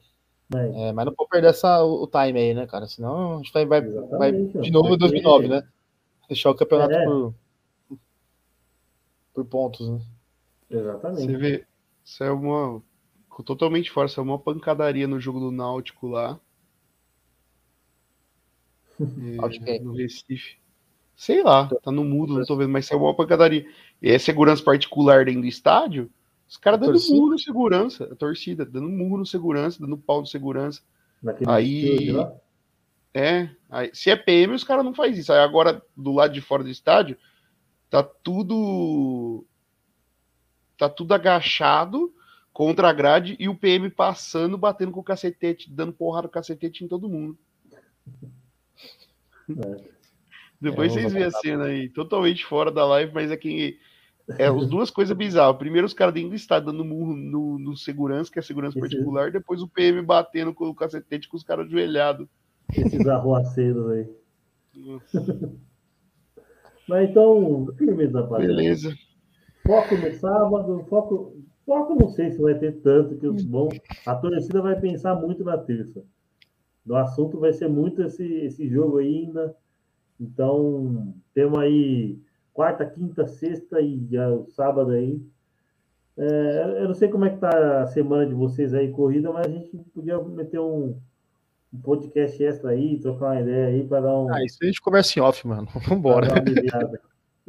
É, 0.53 0.91
mas 0.91 1.05
não 1.07 1.15
pode 1.15 1.31
perder 1.31 1.47
essa, 1.47 1.83
o, 1.83 2.03
o 2.03 2.07
time 2.07 2.39
aí, 2.39 2.53
né, 2.53 2.67
cara? 2.67 2.85
Senão 2.85 3.33
a 3.33 3.37
gente 3.37 3.51
vai, 3.51 3.65
vai, 3.65 3.81
vai 3.81 4.31
de 4.31 4.69
novo 4.69 4.93
em 4.93 4.97
2009, 4.99 5.47
né? 5.47 5.63
Deixar 6.29 6.51
o 6.51 6.55
campeonato 6.55 6.93
é. 6.93 7.05
por, 7.05 7.33
por 9.33 9.45
pontos, 9.45 9.89
né? 9.89 9.99
Exatamente. 10.69 11.31
Você 11.31 11.37
vê, 11.37 11.65
isso 12.03 12.23
é 12.23 12.31
uma. 12.31 12.81
Totalmente 13.45 13.89
fora, 13.89 14.07
isso 14.07 14.19
é 14.19 14.23
uma 14.23 14.37
pancadaria 14.37 15.07
no 15.07 15.19
jogo 15.19 15.39
do 15.39 15.51
Náutico 15.51 16.07
lá. 16.07 16.39
é, 19.65 19.79
no 19.79 19.93
Recife. 19.93 20.57
Sei 21.15 21.41
lá, 21.41 21.67
tá 21.67 21.91
no 21.91 22.03
mudo, 22.03 22.37
não 22.37 22.45
tô 22.45 22.55
vendo, 22.55 22.69
mas 22.69 22.89
é 22.91 22.95
uma 22.95 23.15
pancadaria. 23.15 23.65
E 24.01 24.09
é 24.09 24.19
segurança 24.19 24.63
particular 24.63 25.25
dentro 25.25 25.41
do 25.41 25.47
estádio, 25.47 26.11
os 26.47 26.57
caras 26.57 26.79
dando 26.79 26.91
torcida. 26.91 27.15
murro 27.15 27.31
no 27.31 27.39
segurança, 27.39 28.03
a 28.11 28.15
torcida, 28.15 28.65
dando 28.65 28.89
murro 28.89 29.17
no 29.17 29.25
segurança, 29.25 29.79
dando 29.79 29.97
pau 29.97 30.21
no 30.21 30.27
segurança. 30.27 30.81
Naquele 31.21 31.49
aí. 31.49 32.15
É, 33.13 33.49
aí, 33.69 33.91
se 33.93 34.09
é 34.09 34.15
PM, 34.15 34.53
os 34.53 34.63
caras 34.63 34.83
não 34.83 34.93
fazem 34.93 35.19
isso. 35.19 35.31
Aí 35.31 35.39
agora, 35.39 35.81
do 35.95 36.11
lado 36.11 36.33
de 36.33 36.41
fora 36.41 36.63
do 36.63 36.69
estádio, 36.69 37.17
tá 37.93 38.01
tudo. 38.01 39.45
Tá 40.75 40.89
tudo 40.89 41.13
agachado 41.13 42.11
contra 42.51 42.89
a 42.89 42.93
grade 42.93 43.35
e 43.39 43.47
o 43.47 43.55
PM 43.55 43.87
passando, 43.91 44.57
batendo 44.57 44.91
com 44.91 44.99
o 44.99 45.03
cacetete, 45.03 45.71
dando 45.71 45.93
porrada 45.93 46.27
com 46.27 46.31
o 46.31 46.33
cacetete 46.33 46.83
em 46.83 46.87
todo 46.87 47.07
mundo. 47.07 47.37
É. 49.47 49.93
Depois 50.59 50.91
é, 50.91 51.01
vocês 51.01 51.13
veem 51.13 51.25
a 51.25 51.31
cena 51.31 51.65
aí, 51.65 51.87
totalmente 51.87 52.43
fora 52.43 52.71
da 52.71 52.83
live, 52.83 53.13
mas 53.13 53.29
é 53.29 53.37
que 53.37 53.79
é 54.39 54.45
as 54.45 54.67
duas 54.67 54.89
coisas 54.89 55.15
bizarras. 55.15 55.57
Primeiro, 55.57 55.85
os 55.85 55.93
caras 55.93 56.15
dentro 56.15 56.31
do 56.31 56.35
estado 56.35 56.71
dando 56.71 56.83
murro 56.83 57.15
no, 57.15 57.59
no, 57.59 57.77
segurança, 57.77 58.31
que 58.31 58.39
é 58.39 58.41
segurança 58.41 58.79
Esse... 58.79 58.89
particular, 58.89 59.31
depois 59.31 59.61
o 59.61 59.67
PM 59.67 60.01
batendo 60.01 60.51
com 60.51 60.67
o 60.67 60.75
cacetete 60.75 61.29
com 61.29 61.37
os 61.37 61.43
caras 61.43 61.67
ajoelhados. 61.67 62.27
Esses 62.75 63.05
arruaceiros 63.05 63.91
aí. 63.91 64.09
Mas 66.87 67.09
então, 67.09 67.67
firmeza, 67.77 68.21
rapaziada. 68.21 68.55
Beleza. 68.55 68.95
Foco 69.65 69.95
no 69.95 70.11
sábado, 70.13 70.85
foco. 70.89 71.37
Foco 71.65 71.95
não 71.95 72.09
sei 72.09 72.29
se 72.29 72.41
vai 72.41 72.55
ter 72.55 72.73
tanto 72.81 73.15
que 73.15 73.25
os 73.25 73.43
bons. 73.43 73.79
A 74.05 74.15
torcida 74.15 74.61
vai 74.61 74.77
pensar 74.77 75.15
muito 75.15 75.45
na 75.45 75.57
terça. 75.57 76.03
O 76.85 76.95
assunto 76.95 77.39
vai 77.39 77.53
ser 77.53 77.69
muito 77.69 78.03
esse, 78.03 78.25
esse 78.25 78.67
jogo 78.67 78.97
ainda. 78.97 79.55
Então, 80.19 81.13
temos 81.33 81.57
aí 81.59 82.19
quarta, 82.53 82.85
quinta, 82.85 83.25
sexta 83.25 83.79
e 83.79 84.05
o 84.17 84.45
sábado 84.47 84.91
aí. 84.91 85.21
É, 86.17 86.81
eu 86.81 86.87
não 86.87 86.93
sei 86.93 87.07
como 87.07 87.25
é 87.25 87.29
que 87.29 87.39
tá 87.39 87.81
a 87.81 87.87
semana 87.87 88.25
de 88.25 88.33
vocês 88.33 88.73
aí, 88.73 88.91
corrida, 88.91 89.31
mas 89.31 89.47
a 89.47 89.49
gente 89.49 89.77
podia 89.93 90.21
meter 90.21 90.59
um, 90.59 90.95
um 91.73 91.79
podcast 91.81 92.43
extra 92.43 92.69
aí, 92.71 92.99
trocar 92.99 93.31
uma 93.31 93.41
ideia 93.41 93.67
aí 93.67 93.83
para 93.87 94.01
dar 94.01 94.17
um. 94.17 94.33
Ah, 94.33 94.43
isso 94.43 94.59
a 94.61 94.65
gente 94.65 94.81
conversa 94.81 95.17
em 95.17 95.21
off, 95.21 95.47
mano. 95.47 95.67
Vambora. 95.87 96.27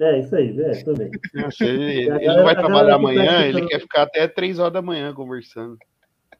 É, 0.00 0.18
isso 0.18 0.34
aí, 0.34 0.60
é, 0.60 0.82
também. 0.82 1.10
Nossa, 1.34 1.62
ele, 1.64 2.10
ele 2.10 2.26
não 2.26 2.42
vai 2.42 2.54
trabalhar 2.54 2.94
amanhã, 2.94 3.46
ele 3.46 3.66
quer 3.66 3.80
ficar 3.80 4.02
até 4.02 4.26
3 4.26 4.58
horas 4.58 4.72
da 4.72 4.82
manhã 4.82 5.12
conversando. 5.12 5.76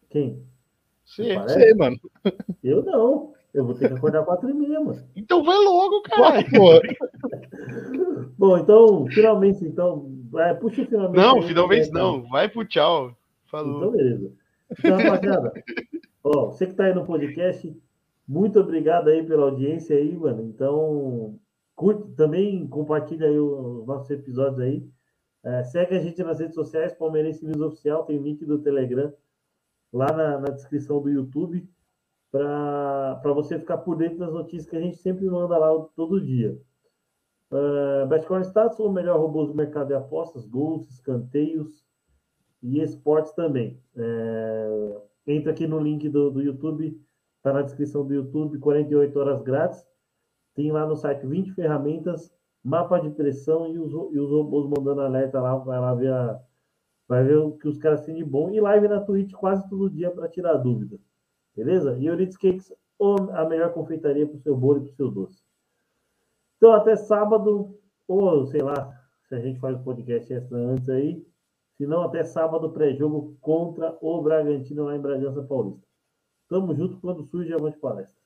Quem? 0.09 0.43
Você, 1.05 1.37
Sei, 1.49 1.75
mano. 1.75 1.97
Eu 2.63 2.83
não. 2.83 3.35
Eu 3.53 3.65
vou 3.65 3.75
ter 3.75 3.89
que 3.89 3.95
acordar 3.95 4.25
quatro 4.25 4.51
e 4.51 4.55
meia, 4.55 4.81
mano. 4.81 5.01
Então 5.15 5.45
vai 5.45 5.57
logo, 5.59 6.03
cara. 6.03 6.43
Bom, 8.37 8.59
então, 8.59 9.07
finalmente, 9.09 9.65
então. 9.65 10.11
É, 10.37 10.55
puxa 10.55 10.83
o 10.83 10.87
finalmente. 10.87 11.17
Não, 11.23 11.37
aí, 11.37 11.47
finalmente 11.47 11.93
né, 11.93 12.01
não. 12.01 12.29
Vai 12.29 12.49
pro 12.49 12.65
tchau. 12.65 13.17
Falou. 13.47 13.77
Então, 13.77 13.91
beleza. 13.93 14.33
Então, 14.77 14.97
rapaziada, 14.97 15.53
ó, 16.25 16.47
você 16.47 16.67
que 16.67 16.75
tá 16.75 16.87
aí 16.87 16.95
no 16.95 17.07
podcast, 17.07 17.81
muito 18.27 18.59
obrigado 18.59 19.09
aí 19.09 19.25
pela 19.25 19.45
audiência 19.45 19.97
aí, 19.97 20.17
mano. 20.17 20.43
Então, 20.43 21.39
curte 21.77 22.11
também, 22.13 22.67
compartilha 22.67 23.29
aí 23.29 23.39
os 23.39 23.87
nossos 23.87 24.11
episódios 24.11 24.61
aí. 24.61 24.89
É, 25.45 25.63
segue 25.63 25.95
a 25.95 26.01
gente 26.01 26.23
nas 26.23 26.41
redes 26.41 26.55
sociais, 26.55 26.95
Palmeirense 26.95 27.45
News 27.45 27.61
Oficial, 27.61 28.05
tem 28.05 28.19
o 28.19 28.23
link 28.23 28.45
do 28.47 28.59
Telegram 28.59 29.13
lá 29.93 30.11
na, 30.11 30.39
na 30.39 30.49
descrição 30.49 31.03
do 31.03 31.11
YouTube 31.11 31.69
para 32.33 33.33
você 33.33 33.59
ficar 33.59 33.79
por 33.79 33.97
dentro 33.97 34.19
das 34.19 34.33
notícias 34.33 34.69
que 34.69 34.77
a 34.77 34.81
gente 34.81 34.97
sempre 34.97 35.25
manda 35.27 35.57
lá 35.57 35.69
todo 35.95 36.21
dia. 36.21 36.59
Uh, 37.53 38.07
Betcoin 38.09 38.41
Status, 38.41 38.81
o 38.81 38.91
melhor 38.91 39.21
robôs 39.21 39.49
do 39.49 39.55
mercado 39.55 39.89
de 39.89 39.95
apostas, 39.95 40.45
gols, 40.45 40.91
escanteios 40.91 41.85
e 42.61 42.81
esportes 42.81 43.33
também. 43.35 43.81
É, 43.95 45.01
entra 45.27 45.53
aqui 45.53 45.67
no 45.67 45.79
link 45.79 46.09
do, 46.09 46.31
do 46.31 46.43
YouTube, 46.43 47.01
está 47.37 47.53
na 47.53 47.63
descrição 47.63 48.07
do 48.07 48.15
YouTube, 48.15 48.59
48 48.59 49.19
horas 49.19 49.43
grátis. 49.43 49.87
Tem 50.55 50.71
lá 50.71 50.87
no 50.87 50.97
site 50.97 51.27
20 51.27 51.53
ferramentas, 51.53 52.33
mapa 52.63 52.99
de 52.99 53.11
pressão 53.11 53.67
e 53.69 53.79
os, 53.79 53.93
e 54.13 54.19
os 54.19 54.31
robôs 54.31 54.69
mandando 54.69 55.01
alerta 55.01 55.41
lá, 55.41 55.57
vai 55.57 55.81
lá 55.81 55.95
ver 55.95 56.13
a, 56.13 56.41
vai 57.09 57.25
ver 57.25 57.37
o 57.37 57.53
que 57.53 57.69
os 57.69 57.79
caras 57.79 58.03
têm 58.05 58.15
de 58.15 58.25
bom. 58.25 58.51
E 58.51 58.61
live 58.61 58.89
na 58.89 59.01
Twitch 59.01 59.33
quase 59.33 59.69
todo 59.69 59.91
dia 59.91 60.11
para 60.11 60.29
tirar 60.29 60.57
dúvida. 60.57 60.99
Beleza? 61.55 61.97
E 61.99 62.07
Euridice 62.07 62.39
Cakes, 62.39 62.73
a 63.33 63.45
melhor 63.45 63.73
confeitaria 63.73 64.27
para 64.27 64.37
o 64.37 64.41
seu 64.41 64.57
bolo 64.57 64.79
e 64.79 64.83
para 64.83 64.93
o 64.93 64.97
seu 64.97 65.11
doce. 65.11 65.43
Então, 66.57 66.73
até 66.73 66.97
sábado, 66.97 67.79
ou 68.09 68.47
sei 68.47 68.63
lá, 68.63 68.91
se 69.29 69.35
a 69.35 69.39
gente 69.39 69.61
faz 69.61 69.77
o 69.77 69.83
podcast 69.83 70.33
antes 70.53 70.89
aí. 70.89 71.25
Se 71.77 71.87
não, 71.87 72.03
até 72.03 72.23
sábado, 72.23 72.73
pré-jogo 72.73 73.37
contra 73.41 73.99
o 74.01 74.23
Bragantino 74.23 74.85
lá 74.85 74.97
em 74.97 75.01
Bragança 75.01 75.43
Paulista. 75.43 75.87
Tamo 76.49 76.75
junto 76.75 77.01
quando 77.01 77.25
surge 77.25 77.53
a 77.53 77.59
palestra. 77.79 78.25